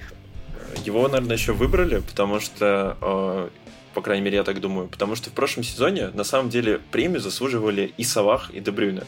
Его, 0.85 1.07
наверное, 1.07 1.35
еще 1.35 1.53
выбрали, 1.53 2.01
потому 2.01 2.39
что 2.39 2.97
э, 3.01 3.49
по 3.93 4.01
крайней 4.01 4.23
мере, 4.23 4.37
я 4.37 4.43
так 4.43 4.59
думаю. 4.61 4.87
Потому 4.87 5.15
что 5.15 5.29
в 5.29 5.33
прошлом 5.33 5.63
сезоне, 5.63 6.09
на 6.13 6.23
самом 6.23 6.49
деле, 6.49 6.79
премию 6.91 7.19
заслуживали 7.19 7.91
и 7.97 8.03
Салах, 8.03 8.51
и 8.51 8.59
Дебрюйне. 8.59 9.01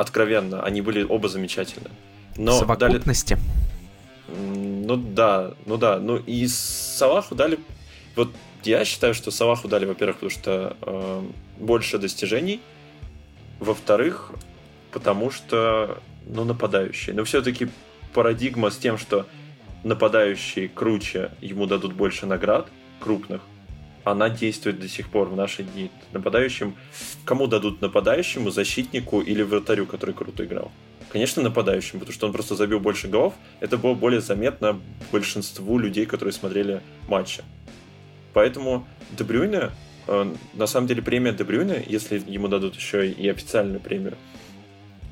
Откровенно, 0.00 0.62
они 0.62 0.80
были 0.80 1.02
оба 1.02 1.28
замечательны. 1.28 1.90
Но 2.38 2.58
Совокупности? 2.58 3.36
Дали... 4.28 4.38
Ну 4.86 4.96
да, 4.96 5.52
ну 5.66 5.76
да. 5.76 5.98
Ну 5.98 6.16
и 6.16 6.46
Салаху 6.46 7.34
дали... 7.34 7.58
Вот 8.16 8.30
я 8.64 8.86
считаю, 8.86 9.12
что 9.12 9.30
Салаху 9.30 9.68
дали, 9.68 9.84
во-первых, 9.84 10.16
потому 10.16 10.30
что 10.30 10.74
э, 10.80 11.22
больше 11.58 11.98
достижений. 11.98 12.62
Во-вторых, 13.58 14.32
потому 14.90 15.30
что, 15.30 15.98
ну, 16.26 16.44
нападающий. 16.44 17.12
Но 17.12 17.24
все-таки 17.24 17.68
парадигма 18.14 18.70
с 18.70 18.78
тем, 18.78 18.96
что 18.96 19.26
нападающий 19.84 20.68
круче, 20.68 21.32
ему 21.42 21.66
дадут 21.66 21.92
больше 21.92 22.24
наград 22.24 22.68
крупных, 23.00 23.42
она 24.04 24.28
действует 24.30 24.80
до 24.80 24.88
сих 24.88 25.10
пор 25.10 25.28
в 25.28 25.36
наши 25.36 25.62
дни. 25.62 25.90
Нападающим, 26.12 26.76
кому 27.24 27.46
дадут 27.46 27.80
нападающему, 27.80 28.50
защитнику 28.50 29.20
или 29.20 29.42
вратарю, 29.42 29.86
который 29.86 30.14
круто 30.14 30.44
играл? 30.44 30.70
Конечно, 31.10 31.42
нападающим, 31.42 31.98
потому 31.98 32.14
что 32.14 32.26
он 32.26 32.32
просто 32.32 32.54
забил 32.54 32.78
больше 32.80 33.08
голов. 33.08 33.34
Это 33.58 33.76
было 33.76 33.94
более 33.94 34.20
заметно 34.20 34.80
большинству 35.10 35.78
людей, 35.78 36.06
которые 36.06 36.32
смотрели 36.32 36.82
матчи. 37.08 37.42
Поэтому 38.32 38.86
Дебрюйне, 39.18 39.70
э, 40.06 40.34
на 40.54 40.66
самом 40.66 40.86
деле 40.86 41.02
премия 41.02 41.32
Дебрюйне, 41.32 41.84
если 41.86 42.22
ему 42.26 42.46
дадут 42.46 42.76
еще 42.76 43.10
и 43.10 43.28
официальную 43.28 43.80
премию, 43.80 44.16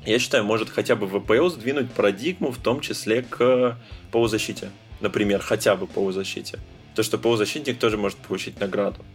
я 0.05 0.17
считаю, 0.19 0.45
может 0.45 0.69
хотя 0.69 0.95
бы 0.95 1.05
в 1.05 1.19
ВПЛ 1.19 1.49
сдвинуть 1.49 1.91
парадигму, 1.91 2.51
в 2.51 2.57
том 2.57 2.79
числе 2.79 3.21
к 3.21 3.77
полузащите. 4.11 4.71
Например, 5.01 5.41
хотя 5.41 5.75
бы 5.75 5.85
полузащите. 5.85 6.59
То, 6.99 7.03
что 7.03 7.17
полузащитник 7.17 7.79
тоже 7.79 7.95
может 7.95 8.17
получить 8.17 8.59
награду. 8.59 9.05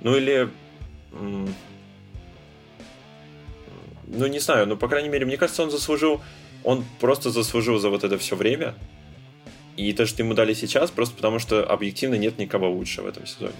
Ну 0.00 0.16
или... 0.16 0.48
Ну, 1.12 1.46
не 4.26 4.40
знаю, 4.40 4.66
ну, 4.66 4.76
по 4.76 4.88
крайней 4.88 5.08
мере, 5.08 5.24
мне 5.24 5.36
кажется, 5.36 5.62
он 5.62 5.70
заслужил... 5.70 6.20
Он 6.64 6.84
просто 6.98 7.30
заслужил 7.30 7.78
за 7.78 7.90
вот 7.90 8.02
это 8.02 8.18
все 8.18 8.34
время. 8.34 8.74
И 9.76 9.92
то, 9.92 10.04
что 10.04 10.24
ему 10.24 10.34
дали 10.34 10.52
сейчас, 10.52 10.90
просто 10.90 11.14
потому 11.14 11.38
что 11.38 11.64
объективно 11.64 12.16
нет 12.16 12.38
никого 12.38 12.68
лучше 12.68 13.02
в 13.02 13.06
этом 13.06 13.24
сезоне. 13.24 13.54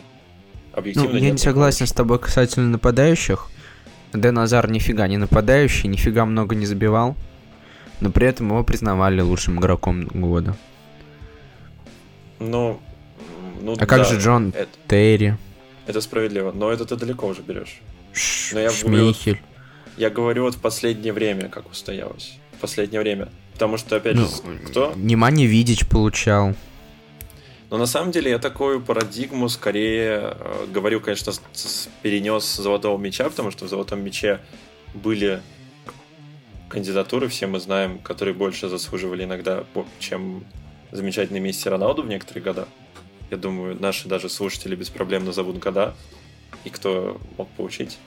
Объективно 0.73 1.13
ну, 1.13 1.19
я 1.19 1.31
не 1.31 1.39
согласен 1.39 1.85
лучше. 1.85 1.93
с 1.93 1.97
тобой 1.97 2.19
касательно 2.19 2.69
нападающих. 2.69 3.49
Дэн 4.13 4.39
Азар 4.41 4.69
нифига 4.69 5.07
не 5.07 5.19
нападающий, 5.19 5.89
нифига 5.89 6.25
много 6.25 6.57
не 6.57 6.67
забивал. 6.67 7.15
Но 8.01 8.11
при 8.11 8.27
этом 8.27 8.49
его 8.49 8.65
признавали 8.65 9.21
лучшим 9.21 9.61
игроком 9.61 10.09
года. 10.09 10.57
Ну, 12.41 12.81
ну 13.63 13.73
а 13.73 13.77
да, 13.77 13.87
как 13.87 14.05
же 14.05 14.19
Джон 14.19 14.53
это, 14.57 14.71
Терри? 14.89 15.37
Это 15.87 16.01
справедливо, 16.01 16.53
но 16.53 16.71
это 16.71 16.85
ты 16.85 16.97
далеко 16.97 17.27
уже 17.27 17.43
берешь. 17.43 17.81
но 18.53 18.61
я 18.61 18.71
Шмейхель. 18.71 19.35
Говорю, 19.35 19.53
я 19.97 20.11
говорю 20.11 20.43
вот 20.45 20.55
в 20.55 20.61
последнее 20.61 21.13
время, 21.13 21.49
как 21.49 21.71
устоялось. 21.71 22.39
В 22.57 22.61
последнее 22.61 23.01
время. 23.01 23.29
Потому 23.55 23.77
что, 23.77 23.97
опять 23.97 24.17
ну, 24.17 24.27
же, 24.27 24.59
кто? 24.67 24.91
Внимание 24.91 25.47
видеть 25.47 25.89
получал. 25.89 26.55
Но 27.71 27.79
на 27.79 27.87
самом 27.87 28.13
деле 28.13 28.31
я 28.31 28.39
такую 28.39 28.83
парадигму 28.83 29.49
скорее 29.49 30.35
э, 30.39 30.67
говорю, 30.71 31.01
конечно, 31.01 31.33
с, 31.33 31.41
с, 31.53 31.89
перенес 32.03 32.57
золотого 32.57 32.99
меча, 32.99 33.29
потому 33.31 33.51
что 33.51 33.65
в 33.65 33.69
золотом 33.69 34.05
мече 34.05 34.41
были 34.95 35.41
кандидатуры, 36.69 37.29
все 37.29 37.47
мы 37.47 37.61
знаем, 37.61 37.99
которые 37.99 38.35
больше 38.35 38.69
заслуживали 38.69 39.25
иногда, 39.25 39.65
чем 39.99 40.45
замечательный 40.91 41.41
Месси 41.41 41.69
Роналду 41.69 42.03
в 42.03 42.09
некоторые 42.09 42.45
года. 42.45 42.69
Я 43.33 43.39
думаю, 43.39 43.81
наши 43.81 44.09
даже 44.09 44.29
слушатели 44.29 44.77
без 44.77 44.91
проблем 44.91 45.25
назовут 45.25 45.59
года, 45.59 45.95
и 46.65 46.69
кто 46.69 47.19
мог 47.39 47.49
получить 47.53 47.99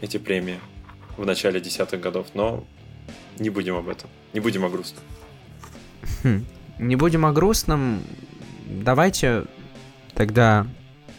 эти 0.00 0.16
премии 0.16 0.60
в 1.16 1.26
начале 1.26 1.60
десятых 1.60 2.00
годов. 2.00 2.28
Но 2.34 2.62
не 3.40 3.50
будем 3.50 3.74
об 3.74 3.88
этом. 3.88 4.08
Не 4.32 4.38
будем 4.38 4.64
о 4.64 4.70
грустном. 4.70 5.02
Хм. 6.22 6.44
Не 6.78 6.94
будем 6.94 7.26
о 7.26 7.32
грустном 7.32 8.00
давайте 8.64 9.42
тогда 10.14 10.68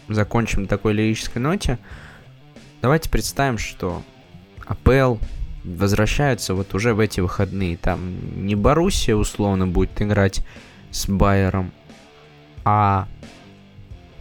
закончим 0.07 0.61
на 0.61 0.67
такой 0.69 0.93
лирической 0.93 1.41
ноте. 1.41 1.77
Давайте 2.81 3.09
представим, 3.09 3.57
что 3.57 4.01
АПЛ 4.65 5.17
возвращаются 5.65 6.53
вот 6.53 6.73
уже 6.73 6.93
в 6.93 7.01
эти 7.01 7.19
выходные. 7.19 7.75
Там 7.75 8.45
не 8.45 8.55
Боруссия 8.55 9.13
условно 9.13 9.67
будет 9.67 10.01
играть 10.01 10.39
с 10.89 11.09
Байером, 11.09 11.73
а 12.63 13.09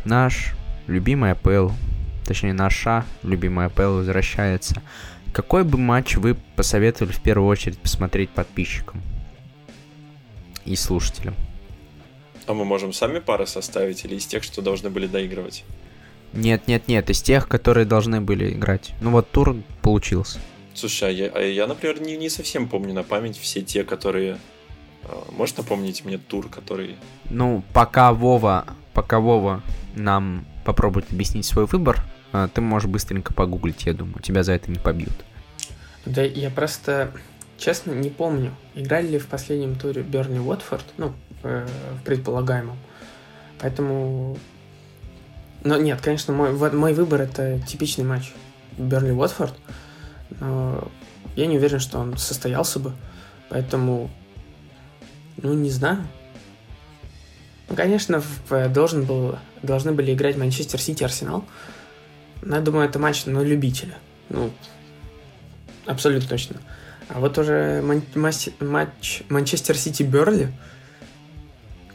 наш 0.05 0.55
любимый 0.87 1.33
АПЛ, 1.33 1.71
точнее 2.25 2.53
наша 2.53 3.05
любимая 3.23 3.67
АПЛ 3.67 3.97
возвращается. 3.97 4.83
Какой 5.33 5.65
бы 5.65 5.79
матч 5.79 6.17
вы 6.17 6.37
посоветовали 6.57 7.13
в 7.13 7.21
первую 7.21 7.49
очередь 7.49 7.79
посмотреть 7.79 8.31
подписчикам 8.31 9.03
и 10.65 10.77
слушателям? 10.77 11.35
А 12.47 12.55
мы 12.55 12.65
можем 12.65 12.93
сами 12.93 13.19
пары 13.19 13.47
составить 13.47 14.05
или 14.05 14.17
из 14.17 14.27
тех, 14.27 14.45
что 14.45 14.63
должны 14.63 14.91
были 14.91 15.07
доигрывать? 15.07 15.65
Нет, 16.33 16.67
нет, 16.69 16.89
нет, 16.89 17.11
из 17.11 17.23
тех, 17.23 17.49
которые 17.49 17.87
должны 17.87 18.21
были 18.21 18.53
играть. 18.53 18.93
Ну 19.01 19.11
вот 19.11 19.31
тур 19.31 19.57
получился. 19.83 20.41
Слушай, 20.75 21.09
а 21.09 21.13
я, 21.13 21.27
а 21.29 21.41
я 21.41 21.67
например, 21.67 22.01
не, 22.01 22.17
не 22.17 22.29
совсем 22.29 22.69
помню 22.69 22.93
на 22.93 23.05
память 23.05 23.39
все 23.39 23.63
те, 23.63 23.85
которые... 23.85 24.39
А, 25.05 25.25
можешь 25.31 25.57
напомнить 25.57 26.05
мне 26.05 26.19
тур, 26.19 26.49
который... 26.49 26.97
Ну, 27.31 27.63
пока 27.73 28.13
Вова, 28.13 28.67
Вова 28.95 29.63
нам 29.95 30.47
попробует 30.65 31.13
объяснить 31.13 31.47
свой 31.47 31.67
выбор, 31.67 32.03
а, 32.33 32.49
ты 32.49 32.61
можешь 32.61 32.89
быстренько 32.89 33.33
погуглить, 33.33 33.87
я 33.87 33.95
думаю, 33.95 34.21
тебя 34.21 34.43
за 34.43 34.53
это 34.53 34.71
не 34.71 34.79
побьют. 34.79 35.15
Да, 36.07 36.23
я 36.23 36.51
просто, 36.51 37.11
честно, 37.59 37.93
не 37.93 38.11
помню, 38.11 38.53
играли 38.75 39.09
ли 39.09 39.19
в 39.19 39.27
последнем 39.27 39.77
туре 39.77 40.03
Берни 40.03 40.39
Уотфорд, 40.39 40.85
ну, 40.97 41.15
Э, 41.45 41.67
в 42.01 42.05
предполагаемом. 42.05 42.79
Поэтому... 43.61 44.39
Но 45.63 45.77
нет, 45.77 46.01
конечно, 46.01 46.33
мой, 46.33 46.53
мой 46.53 46.95
выбор 46.95 47.21
это 47.21 47.61
типичный 47.61 48.05
матч 48.05 48.33
Берли-Уотфорд. 48.79 49.53
Но 50.41 50.89
я 51.37 51.47
не 51.47 51.59
уверен, 51.59 51.81
что 51.81 51.99
он 51.99 52.17
состоялся 52.17 52.79
бы. 52.79 52.93
Поэтому, 53.51 54.11
ну, 55.37 55.53
не 55.53 55.69
знаю. 55.69 56.07
Ну, 57.69 57.77
конечно, 57.77 58.23
в, 58.49 58.69
должен 58.69 59.05
был, 59.05 59.39
должны 59.63 59.93
были 59.93 60.13
играть 60.13 60.37
Манчестер 60.37 60.81
Сити 60.81 61.05
Арсенал. 61.05 61.45
Но 62.43 62.57
я 62.57 62.63
думаю, 62.63 62.89
это 62.89 62.99
матч 62.99 63.25
на 63.27 63.41
любителя. 63.41 63.97
Ну, 64.29 64.51
абсолютно 65.87 66.29
точно. 66.29 66.57
А 67.09 67.21
вот 67.21 67.39
уже 67.39 67.83
матч 68.61 69.23
Манчестер 69.29 69.77
Сити 69.77 70.03
Берли 70.03 70.53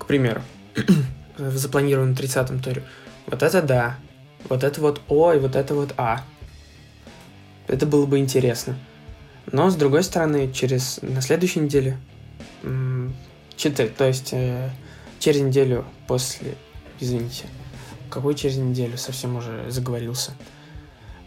примеру, 0.10 0.42
в 1.38 1.56
запланированном 1.56 2.16
30-м 2.16 2.62
туре. 2.62 2.82
Вот 3.28 3.44
это 3.44 3.62
да. 3.62 3.96
Вот 4.50 4.64
это 4.64 4.82
вот 4.82 5.02
О 5.08 5.34
и 5.34 5.38
вот 5.38 5.56
это 5.56 5.76
вот 5.76 5.94
А. 5.98 6.26
Это 7.68 7.86
было 7.86 8.08
бы 8.08 8.18
интересно. 8.18 8.76
Но, 9.52 9.70
с 9.70 9.76
другой 9.76 10.02
стороны, 10.02 10.52
через 10.52 11.00
на 11.04 11.22
следующей 11.22 11.60
неделе, 11.60 12.00
четыре, 13.56 13.90
то 13.90 14.08
есть 14.08 14.30
э, 14.32 14.72
через 15.20 15.42
неделю 15.42 15.86
после, 16.08 16.56
извините, 17.00 17.46
какой 18.10 18.36
через 18.36 18.58
неделю, 18.58 18.98
совсем 18.98 19.36
уже 19.36 19.70
заговорился. 19.70 20.32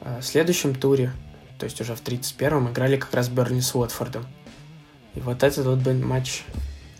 Э, 0.00 0.20
в 0.20 0.24
следующем 0.24 0.74
туре, 0.74 1.12
то 1.58 1.64
есть 1.64 1.80
уже 1.80 1.94
в 1.94 2.02
31-м, 2.02 2.70
играли 2.70 2.96
как 2.96 3.14
раз 3.14 3.28
Берни 3.28 3.60
с 3.60 3.74
Уотфордом. 3.74 4.26
И 5.14 5.20
вот 5.20 5.42
этот 5.42 5.66
вот 5.66 5.86
матч, 5.94 6.42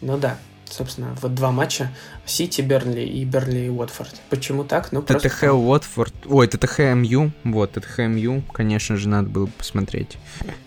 ну 0.01 0.19
да, 0.19 0.39
собственно, 0.73 1.17
вот 1.21 1.35
два 1.35 1.51
матча 1.51 1.91
Сити, 2.27 2.61
Бернли 2.61 3.03
и 3.03 3.25
Бернли 3.25 3.67
и 3.67 3.69
Уотфорд. 3.69 4.21
Почему 4.31 4.65
так? 4.65 4.93
Ну, 4.93 5.03
ТТХ 5.03 5.21
просто... 5.21 5.53
Уотфорд, 5.55 6.15
ой, 6.27 6.47
ТТХ 6.47 6.79
МЮ, 6.95 7.33
вот, 7.45 7.73
ТТХ 7.73 7.99
МЮ, 7.99 8.43
конечно 8.53 8.97
же, 8.97 9.09
надо 9.09 9.29
было 9.29 9.47
посмотреть. 9.47 10.19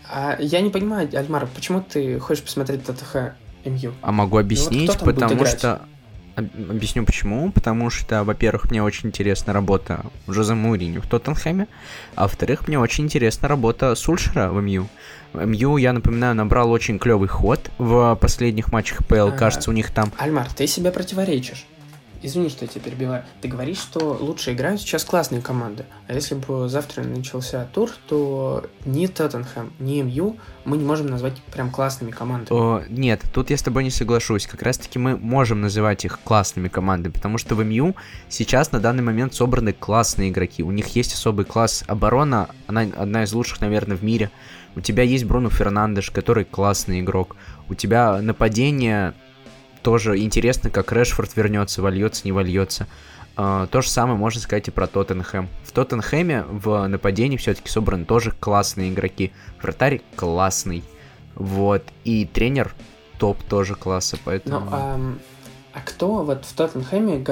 А 0.10 0.38
я 0.40 0.62
не 0.62 0.70
понимаю, 0.70 1.10
Альмар, 1.14 1.48
почему 1.54 1.82
ты 1.82 2.20
хочешь 2.20 2.44
посмотреть 2.44 2.84
ТТХ 2.84 3.34
МЮ? 3.66 3.94
А 4.02 4.12
могу 4.12 4.38
объяснить, 4.38 4.90
ну, 5.00 5.06
вот 5.06 5.16
потому 5.16 5.46
что... 5.46 5.88
Объясню 6.36 7.06
почему. 7.06 7.52
Потому 7.52 7.90
что, 7.90 8.24
во-первых, 8.24 8.70
мне 8.70 8.84
очень 8.84 9.10
интересна 9.10 9.54
работа 9.54 10.06
Жозе 10.28 10.54
Муриню 10.54 11.02
в 11.02 11.08
Тоттенхэме, 11.08 11.68
а 12.16 12.24
во-вторых, 12.24 12.68
мне 12.68 12.80
очень 12.80 13.06
интересна 13.06 13.48
работа 13.48 13.96
Сульшера 13.96 14.50
в 14.50 14.62
МЮ. 14.62 14.88
МЮ, 15.34 15.78
я 15.78 15.94
напоминаю, 15.94 16.36
набрал 16.36 16.72
очень 16.72 17.00
клевый 17.00 17.28
ход 17.28 17.70
в 17.78 18.18
последних 18.22 18.72
матчах 18.72 19.06
ПЛ. 19.06 19.28
А, 19.28 19.32
Кажется, 19.32 19.70
у 19.70 19.74
них 19.74 19.92
там... 19.92 20.12
Альмар, 20.18 20.48
ты 20.54 20.68
себе 20.68 20.92
противоречишь. 20.92 21.66
Извини, 22.22 22.50
что 22.50 22.66
я 22.66 22.70
тебя 22.70 22.82
перебиваю. 22.82 23.24
Ты 23.42 23.48
говоришь, 23.48 23.78
что 23.78 24.18
лучше 24.20 24.54
играют 24.54 24.82
сейчас 24.82 25.04
классные 25.04 25.42
команды. 25.42 25.86
А 26.08 26.14
если 26.14 26.36
бы 26.36 26.68
завтра 26.70 27.04
начался 27.04 27.66
тур, 27.74 27.92
то 28.08 28.66
ни 28.86 29.08
Тоттенхэм, 29.08 29.74
ни 29.80 30.02
МЮ 30.02 30.38
мы 30.66 30.78
не 30.78 30.84
можем 30.84 31.08
назвать 31.08 31.42
прям 31.52 31.72
классными 31.72 32.12
командами. 32.12 32.58
О, 32.58 32.84
нет, 32.90 33.22
тут 33.34 33.50
я 33.50 33.58
с 33.58 33.62
тобой 33.62 33.84
не 33.84 33.92
соглашусь. 33.92 34.48
Как 34.48 34.62
раз 34.64 34.78
таки 34.78 34.98
мы 34.98 35.18
можем 35.18 35.62
называть 35.62 36.06
их 36.06 36.20
классными 36.24 36.68
командами, 36.68 37.14
потому 37.14 37.38
что 37.38 37.56
в 37.56 37.64
МЮ 37.64 37.96
сейчас 38.30 38.72
на 38.72 38.80
данный 38.80 39.04
момент 39.04 39.34
собраны 39.34 39.74
классные 39.74 40.30
игроки. 40.30 40.64
У 40.64 40.72
них 40.72 40.88
есть 40.96 41.14
особый 41.14 41.46
класс 41.46 41.84
оборона, 41.88 42.50
она 42.68 42.82
одна 42.98 43.24
из 43.24 43.34
лучших, 43.34 43.62
наверное, 43.62 43.98
в 43.98 44.04
мире. 44.04 44.32
У 44.76 44.82
тебя 44.82 45.04
есть 45.04 45.24
Бруно 45.24 45.50
Фернандеш, 45.50 46.12
который 46.12 46.44
классный 46.44 47.00
игрок. 47.00 47.38
У 47.70 47.76
тебя 47.76 48.22
нападение 48.22 49.14
тоже 49.86 50.18
интересно, 50.18 50.72
как 50.72 50.92
Решфорд 50.92 51.36
вернется, 51.36 51.84
вольется, 51.84 52.24
не 52.26 52.32
вольется. 52.32 52.88
Uh, 53.36 53.68
то 53.68 53.84
же 53.84 53.90
самое 53.90 54.18
можно 54.18 54.42
сказать 54.42 54.68
и 54.68 54.72
про 54.72 54.88
Тоттенхэм. 54.88 55.48
В 55.64 55.72
Тоттенхэме 55.74 56.44
в 56.50 56.88
нападении 56.88 57.38
все-таки 57.38 57.70
собраны 57.70 58.06
тоже 58.06 58.32
классные 58.32 58.90
игроки. 58.92 59.32
Вратарь 59.62 60.02
классный. 60.16 60.84
Вот. 61.36 61.84
И 62.04 62.26
тренер 62.26 62.74
топ 63.20 63.44
тоже 63.44 63.76
класса, 63.76 64.18
поэтому... 64.26 64.60
Ну, 64.62 64.68
а, 64.72 65.00
а 65.74 65.80
кто 65.82 66.24
вот 66.24 66.46
в 66.46 66.54
Тоттенхэме 66.56 67.24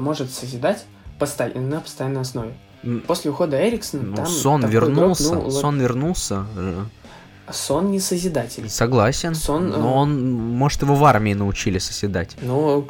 может 0.00 0.32
созидать 0.32 0.86
постоянно, 1.20 1.60
на 1.60 1.80
постоянной 1.80 2.22
основе? 2.22 2.54
После 3.06 3.30
ухода 3.30 3.68
Эриксона 3.68 4.02
ну, 4.02 4.16
там... 4.16 4.26
Сон 4.26 4.66
вернулся, 4.66 5.28
игрок, 5.28 5.44
ну, 5.44 5.50
Сон 5.52 5.80
вернулся. 5.80 6.44
Сон 7.52 7.90
не 7.90 8.00
созидатель. 8.00 8.68
Согласен. 8.68 9.34
Сон, 9.34 9.68
но 9.70 9.76
э, 9.76 9.94
он, 9.94 10.32
может, 10.32 10.82
его 10.82 10.94
в 10.94 11.04
армии 11.04 11.34
научили 11.34 11.78
созидать. 11.78 12.36
Ну... 12.42 12.88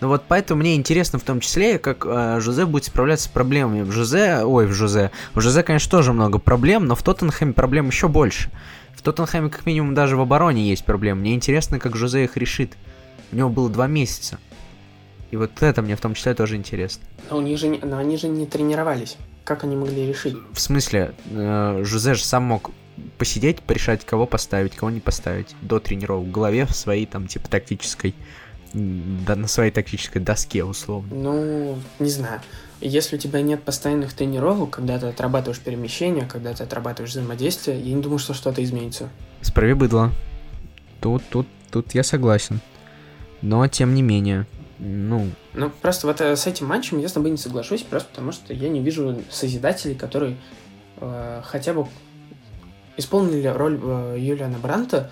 Ну 0.00 0.08
вот 0.08 0.24
поэтому 0.28 0.60
мне 0.60 0.74
интересно 0.74 1.18
в 1.18 1.22
том 1.22 1.40
числе, 1.40 1.78
как 1.78 2.04
э, 2.04 2.38
Жозе 2.40 2.66
будет 2.66 2.84
справляться 2.84 3.26
с 3.26 3.28
проблемами. 3.28 3.80
В 3.82 3.90
Жозе, 3.90 4.42
ой, 4.44 4.66
в 4.66 4.72
Жозе, 4.72 5.10
в 5.32 5.40
Жозе, 5.40 5.62
конечно, 5.62 5.90
тоже 5.90 6.12
много 6.12 6.38
проблем, 6.38 6.84
но 6.84 6.94
в 6.94 7.02
Тоттенхэме 7.02 7.54
проблем 7.54 7.86
еще 7.86 8.08
больше. 8.08 8.50
В 8.94 9.00
Тоттенхэме 9.00 9.48
как 9.48 9.64
минимум 9.64 9.94
даже 9.94 10.16
в 10.16 10.20
обороне 10.20 10.68
есть 10.68 10.84
проблемы. 10.84 11.20
Мне 11.20 11.34
интересно, 11.34 11.78
как 11.78 11.96
Жозе 11.96 12.24
их 12.24 12.36
решит. 12.36 12.76
У 13.32 13.36
него 13.36 13.48
было 13.48 13.70
два 13.70 13.86
месяца. 13.86 14.38
И 15.30 15.36
вот 15.36 15.62
это 15.62 15.80
мне 15.80 15.96
в 15.96 16.00
том 16.00 16.14
числе 16.14 16.34
тоже 16.34 16.56
интересно. 16.56 17.02
Но, 17.30 17.38
у 17.38 17.40
них 17.40 17.58
же, 17.58 17.78
но 17.82 17.96
они 17.96 18.16
же 18.16 18.28
не 18.28 18.46
тренировались. 18.46 19.16
Как 19.44 19.64
они 19.64 19.74
могли 19.74 20.06
решить? 20.06 20.36
В 20.52 20.60
смысле, 20.60 21.14
э, 21.30 21.82
Жозе 21.82 22.14
же 22.14 22.24
сам 22.24 22.42
мог 22.42 22.72
посидеть, 23.18 23.60
порешать, 23.60 24.04
кого 24.04 24.26
поставить, 24.26 24.74
кого 24.74 24.90
не 24.90 25.00
поставить 25.00 25.54
до 25.62 25.80
тренировок 25.80 26.28
в 26.28 26.30
голове 26.30 26.66
в 26.66 26.74
своей 26.74 27.06
там 27.06 27.26
типа 27.26 27.48
тактической 27.48 28.14
да, 28.74 29.36
на 29.36 29.46
своей 29.46 29.70
тактической 29.70 30.20
доске, 30.20 30.64
условно. 30.64 31.14
Ну, 31.14 31.78
не 32.00 32.10
знаю. 32.10 32.40
Если 32.80 33.16
у 33.16 33.18
тебя 33.18 33.40
нет 33.40 33.62
постоянных 33.62 34.12
тренировок, 34.14 34.70
когда 34.70 34.98
ты 34.98 35.06
отрабатываешь 35.06 35.60
перемещение, 35.60 36.26
когда 36.26 36.52
ты 36.52 36.64
отрабатываешь 36.64 37.12
взаимодействие, 37.12 37.80
я 37.80 37.94
не 37.94 38.02
думаю, 38.02 38.18
что 38.18 38.34
что-то 38.34 38.62
изменится. 38.64 39.10
Справи 39.42 39.74
быдло. 39.74 40.12
Тут, 41.00 41.22
тут, 41.30 41.46
тут 41.70 41.94
я 41.94 42.02
согласен. 42.02 42.60
Но, 43.42 43.66
тем 43.68 43.94
не 43.94 44.02
менее, 44.02 44.46
ну... 44.78 45.30
Ну, 45.52 45.70
просто 45.70 46.06
вот 46.06 46.20
э, 46.20 46.34
с 46.34 46.46
этим 46.46 46.66
матчем 46.66 46.98
я 46.98 47.08
с 47.08 47.12
тобой 47.12 47.30
не 47.30 47.36
соглашусь, 47.36 47.82
просто 47.82 48.08
потому 48.08 48.32
что 48.32 48.52
я 48.52 48.68
не 48.68 48.80
вижу 48.80 49.22
созидателей, 49.30 49.94
которые 49.94 50.36
э, 50.96 51.42
хотя 51.44 51.74
бы 51.74 51.86
исполнили 52.96 53.46
роль 53.46 53.78
э, 53.82 54.16
Юлиана 54.18 54.58
Бранта 54.58 55.10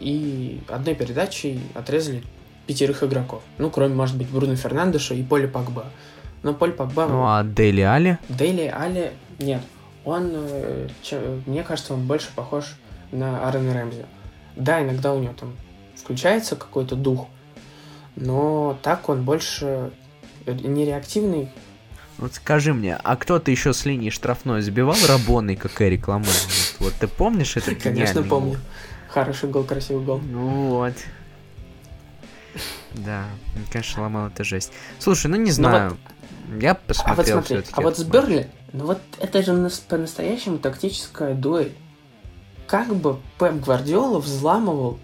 и 0.00 0.60
одной 0.68 0.94
передачей 0.94 1.60
отрезали 1.74 2.22
пятерых 2.66 3.02
игроков. 3.02 3.42
Ну, 3.58 3.70
кроме, 3.70 3.94
может 3.94 4.16
быть, 4.16 4.28
Бруно 4.28 4.56
Фернандеша 4.56 5.14
и 5.14 5.22
Поли 5.22 5.46
Пакба. 5.46 5.86
Но 6.42 6.54
Поль 6.54 6.72
Пакба... 6.72 7.06
Ну, 7.06 7.24
а 7.24 7.42
Дейли 7.42 7.82
Али? 7.82 8.18
Дейли 8.28 8.66
Али... 8.66 9.12
Нет. 9.38 9.62
Он, 10.04 10.30
э, 10.32 10.88
мне 11.46 11.62
кажется, 11.62 11.94
он 11.94 12.06
больше 12.06 12.28
похож 12.34 12.76
на 13.12 13.46
Аарона 13.46 13.74
Рэмзи. 13.74 14.06
Да, 14.56 14.82
иногда 14.82 15.12
у 15.14 15.20
него 15.20 15.34
там 15.38 15.54
включается 15.94 16.56
какой-то 16.56 16.96
дух, 16.96 17.28
но 18.16 18.76
так 18.82 19.08
он 19.08 19.22
больше 19.22 19.92
нереактивный, 20.46 21.50
вот 22.22 22.34
скажи 22.34 22.72
мне, 22.72 22.96
а 23.02 23.16
кто-то 23.16 23.50
еще 23.50 23.72
с 23.72 23.84
линии 23.84 24.10
штрафной 24.10 24.62
забивал 24.62 24.94
Рабоной, 25.08 25.56
как 25.56 25.82
Эрик 25.82 26.06
Ламен? 26.06 26.28
Вот, 26.78 26.94
ты 26.94 27.08
помнишь 27.08 27.56
это? 27.56 27.74
Конечно, 27.74 28.22
помню. 28.22 28.60
Хороший 29.08 29.48
гол, 29.48 29.64
красивый 29.64 30.04
гол. 30.04 30.18
Ну 30.18 30.68
вот. 30.68 30.94
Да, 32.92 33.24
конечно, 33.72 34.02
ломал 34.02 34.28
это 34.28 34.44
жесть. 34.44 34.72
Слушай, 35.00 35.32
ну 35.32 35.36
не 35.36 35.46
ну 35.46 35.50
знаю. 35.50 35.90
Вот, 36.48 36.62
я 36.62 36.74
посмотрел 36.76 37.38
А 37.38 37.40
вот 37.40 37.46
смотри, 37.48 37.64
а 37.72 37.80
вот 37.80 37.98
с 37.98 38.04
Берли, 38.04 38.48
ну 38.72 38.86
вот 38.86 39.00
это 39.18 39.42
же 39.42 39.70
по-настоящему 39.88 40.58
тактическая 40.58 41.34
дуэль. 41.34 41.74
Как 42.68 42.94
бы 42.94 43.18
Пеп 43.40 43.54
Гвардиола 43.54 44.20
взламывал 44.20 45.00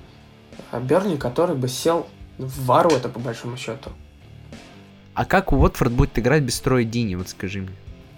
а, 0.71 0.79
Берли, 0.79 1.16
который 1.16 1.57
бы 1.57 1.69
сел 1.69 2.07
в 2.39 2.66
ворота, 2.66 3.09
по 3.09 3.19
большому 3.19 3.57
счету. 3.57 3.91
А 5.19 5.25
как 5.25 5.53
Уотфорд 5.53 5.91
будет 5.91 6.16
играть 6.16 6.45
без 6.45 6.55
строя 6.55 6.85
Дини, 6.85 7.16
вот 7.16 7.29
скажи 7.29 7.62
мне? 7.62 7.73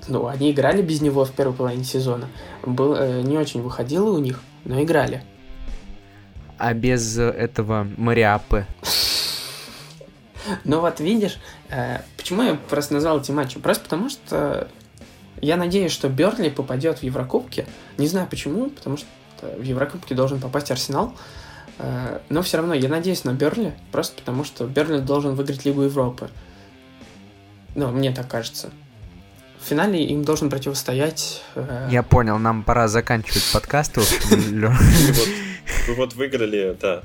Ну, 0.06 0.26
они 0.26 0.50
играли 0.50 0.82
без 0.82 1.00
него 1.00 1.24
в 1.24 1.30
первой 1.30 1.54
половине 1.54 1.82
сезона. 1.82 2.28
Был, 2.62 2.94
э, 2.94 3.22
не 3.22 3.38
очень 3.38 3.62
выходило 3.62 4.10
у 4.10 4.18
них, 4.18 4.42
но 4.66 4.82
играли. 4.82 5.24
А 6.58 6.74
без 6.74 7.16
этого 7.16 7.88
Мариапы? 7.96 8.66
Ну 10.64 10.80
вот 10.80 11.00
видишь, 11.00 11.38
э, 11.70 12.00
почему 12.18 12.42
я 12.42 12.54
просто 12.68 12.92
назвал 12.92 13.20
эти 13.20 13.30
матчи? 13.30 13.58
Просто 13.58 13.84
потому 13.84 14.10
что 14.10 14.68
я 15.40 15.56
надеюсь, 15.56 15.92
что 15.92 16.08
Берли 16.10 16.50
попадет 16.50 16.98
в 16.98 17.02
Еврокубки. 17.02 17.66
Не 17.96 18.08
знаю 18.08 18.26
почему, 18.28 18.68
потому 18.68 18.98
что 18.98 19.06
в 19.40 19.62
Еврокубке 19.62 20.14
должен 20.14 20.38
попасть 20.38 20.70
Арсенал. 20.70 21.14
Э, 21.78 22.20
но 22.28 22.42
все 22.42 22.58
равно 22.58 22.74
я 22.74 22.90
надеюсь 22.90 23.24
на 23.24 23.32
Берли, 23.32 23.72
просто 23.90 24.16
потому 24.16 24.44
что 24.44 24.66
Берли 24.66 24.98
должен 24.98 25.34
выиграть 25.34 25.64
Лигу 25.64 25.82
Европы. 25.82 26.28
Ну, 27.74 27.90
мне 27.90 28.12
так 28.12 28.28
кажется. 28.28 28.70
В 29.60 29.68
финале 29.68 30.02
им 30.04 30.24
должен 30.24 30.48
противостоять... 30.50 31.42
Э... 31.54 31.88
Я 31.90 32.02
понял, 32.02 32.38
нам 32.38 32.62
пора 32.62 32.88
заканчивать 32.88 33.44
подкаст. 33.52 33.96
Вы 35.86 35.94
вот 35.94 36.14
выиграли, 36.14 36.76
да, 36.80 37.02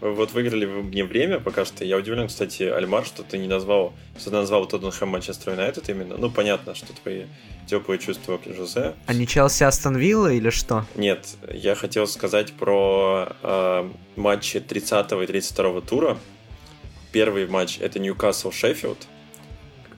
вы 0.00 0.14
вот 0.14 0.32
выиграли 0.32 0.64
мне 0.64 1.04
время 1.04 1.40
пока 1.40 1.64
что. 1.64 1.84
Я 1.84 1.96
удивлен, 1.96 2.28
кстати, 2.28 2.62
Альмар, 2.62 3.04
что 3.04 3.24
ты 3.24 3.36
не 3.36 3.48
назвал, 3.48 3.92
что 4.16 4.30
ты 4.30 4.36
назвал 4.36 4.66
Тоттенхэм 4.66 5.08
Манчестер 5.08 5.52
Юнайтед 5.52 5.88
именно. 5.88 6.16
Ну, 6.16 6.30
понятно, 6.30 6.76
что 6.76 6.92
твои 6.92 7.24
теплые 7.66 7.98
чувства 7.98 8.38
к 8.38 8.46
Жозе. 8.46 8.94
А 9.06 9.12
не 9.12 9.26
Челси 9.26 9.64
Астон 9.64 9.96
Вилла 9.96 10.32
или 10.32 10.50
что? 10.50 10.84
Нет, 10.94 11.26
я 11.52 11.74
хотел 11.74 12.06
сказать 12.06 12.52
про 12.52 13.32
э, 13.42 13.90
матчи 14.14 14.60
30 14.60 15.12
и 15.12 15.26
32 15.26 15.80
тура. 15.80 16.16
Первый 17.10 17.48
матч 17.48 17.78
это 17.80 17.98
Ньюкасл 17.98 18.52
Шеффилд. 18.52 19.08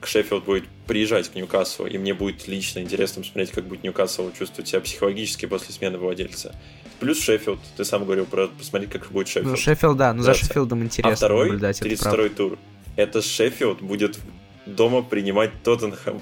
Шеффилд 0.07 0.43
будет 0.45 0.63
приезжать 0.87 1.29
к 1.29 1.35
Ньюкаслу, 1.35 1.85
и 1.85 1.97
мне 1.97 2.13
будет 2.13 2.47
лично 2.47 2.79
интересно 2.79 3.21
посмотреть, 3.21 3.51
как 3.51 3.65
будет 3.65 3.83
Ньюкасл 3.83 4.31
чувствовать 4.31 4.67
себя 4.67 4.81
психологически 4.81 5.45
после 5.45 5.73
смены 5.73 5.97
владельца. 5.97 6.55
Плюс 6.99 7.21
Шеффилд, 7.21 7.59
ты 7.77 7.85
сам 7.85 8.05
говорил 8.05 8.25
про 8.25 8.47
посмотреть, 8.47 8.91
как 8.91 9.11
будет 9.11 9.27
Шеффилд. 9.27 9.51
Ну, 9.51 9.57
Шеффилд, 9.57 9.97
да, 9.97 10.13
ну 10.13 10.23
за 10.23 10.33
Шеффилдом 10.33 10.83
интересно 10.83 11.13
А 11.13 11.15
второй, 11.15 11.47
наблюдать, 11.47 11.81
32-й 11.81 12.29
тур, 12.29 12.59
это 12.95 13.21
Шеффилд 13.21 13.81
будет 13.81 14.19
дома 14.65 15.01
принимать 15.01 15.51
Тоттенхэм. 15.63 16.21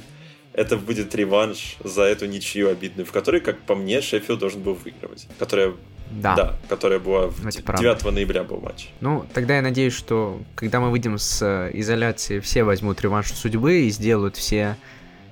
Это 0.54 0.78
будет 0.78 1.14
реванш 1.16 1.78
за 1.84 2.04
эту 2.04 2.26
ничью 2.26 2.70
обидную, 2.70 3.06
в 3.06 3.12
которой, 3.12 3.40
как 3.40 3.62
по 3.62 3.76
мне, 3.76 4.02
Шеффилд 4.02 4.40
должен 4.40 4.62
был 4.62 4.74
выигрывать. 4.74 5.28
Которая 5.38 5.74
да. 6.10 6.36
Да, 6.36 6.56
которая 6.68 7.00
была 7.00 7.28
в 7.28 7.42
9 7.42 7.64
правда. 7.64 8.12
ноября 8.12 8.44
был 8.44 8.60
матч. 8.60 8.90
Ну, 9.00 9.26
тогда 9.34 9.58
я 9.58 9.62
надеюсь, 9.62 9.94
что 9.94 10.42
когда 10.56 10.80
мы 10.80 10.90
выйдем 10.90 11.18
с 11.18 11.42
э, 11.42 11.72
изоляции, 11.74 12.40
все 12.40 12.64
возьмут 12.64 13.02
реванш 13.02 13.32
судьбы 13.32 13.82
и 13.82 13.90
сделают 13.90 14.36
все 14.36 14.76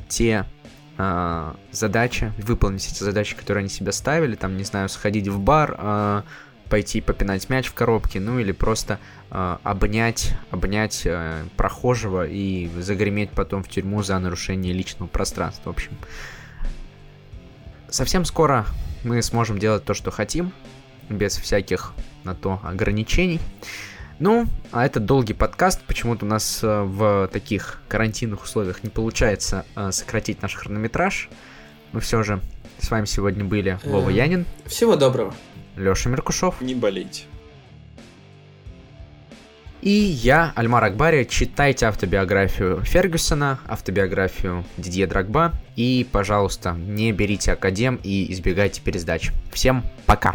те 0.07 0.45
э, 0.97 1.53
задачи, 1.71 2.31
выполнить 2.37 2.87
эти 2.91 3.03
задачи, 3.03 3.35
которые 3.35 3.61
они 3.61 3.69
себе 3.69 3.91
ставили, 3.91 4.35
там, 4.35 4.55
не 4.57 4.63
знаю, 4.63 4.89
сходить 4.89 5.27
в 5.27 5.39
бар, 5.39 5.75
э, 5.77 6.21
пойти 6.69 7.01
попинать 7.01 7.49
мяч 7.49 7.67
в 7.67 7.73
коробке, 7.73 8.19
ну 8.19 8.39
или 8.39 8.51
просто 8.51 8.99
э, 9.31 9.57
обнять, 9.63 10.33
обнять 10.51 11.03
э, 11.05 11.43
прохожего 11.55 12.27
и 12.27 12.69
загреметь 12.79 13.31
потом 13.31 13.63
в 13.63 13.69
тюрьму 13.69 14.03
за 14.03 14.19
нарушение 14.19 14.73
личного 14.73 15.07
пространства. 15.07 15.71
В 15.71 15.75
общем, 15.75 15.91
совсем 17.89 18.25
скоро 18.25 18.65
мы 19.03 19.21
сможем 19.21 19.57
делать 19.57 19.83
то, 19.83 19.93
что 19.93 20.11
хотим, 20.11 20.51
без 21.09 21.37
всяких 21.37 21.93
на 22.23 22.35
то 22.35 22.59
ограничений. 22.63 23.39
Ну, 24.19 24.47
а 24.71 24.85
это 24.85 24.99
долгий 24.99 25.33
подкаст. 25.33 25.81
Почему-то 25.85 26.25
у 26.25 26.27
нас 26.27 26.63
э, 26.63 26.81
в 26.81 27.29
таких 27.31 27.81
карантинных 27.87 28.43
условиях 28.43 28.83
не 28.83 28.89
получается 28.89 29.65
э, 29.75 29.91
сократить 29.91 30.41
наш 30.41 30.55
хронометраж. 30.55 31.29
Мы 31.91 31.99
все 31.99 32.23
же 32.23 32.41
с 32.79 32.89
вами 32.89 33.05
сегодня 33.05 33.43
были 33.43 33.79
Вова 33.83 34.09
эм, 34.09 34.15
Янин. 34.15 34.45
Всего 34.65 34.95
доброго. 34.95 35.35
Леша 35.75 36.09
Меркушев. 36.09 36.59
Не 36.61 36.73
болейте. 36.73 37.25
И 39.81 39.91
я, 39.91 40.53
Альмар 40.55 40.83
Акбари, 40.83 41.25
читайте 41.25 41.85
автобиографию 41.85 42.81
Фергюсона, 42.83 43.59
автобиографию 43.67 44.65
Дидье 44.77 45.05
Драгба 45.07 45.53
и, 45.75 46.05
пожалуйста, 46.11 46.73
не 46.73 47.11
берите 47.11 47.51
академ 47.53 47.99
и 48.03 48.31
избегайте 48.33 48.81
пересдач. 48.81 49.31
Всем 49.51 49.83
пока! 50.05 50.33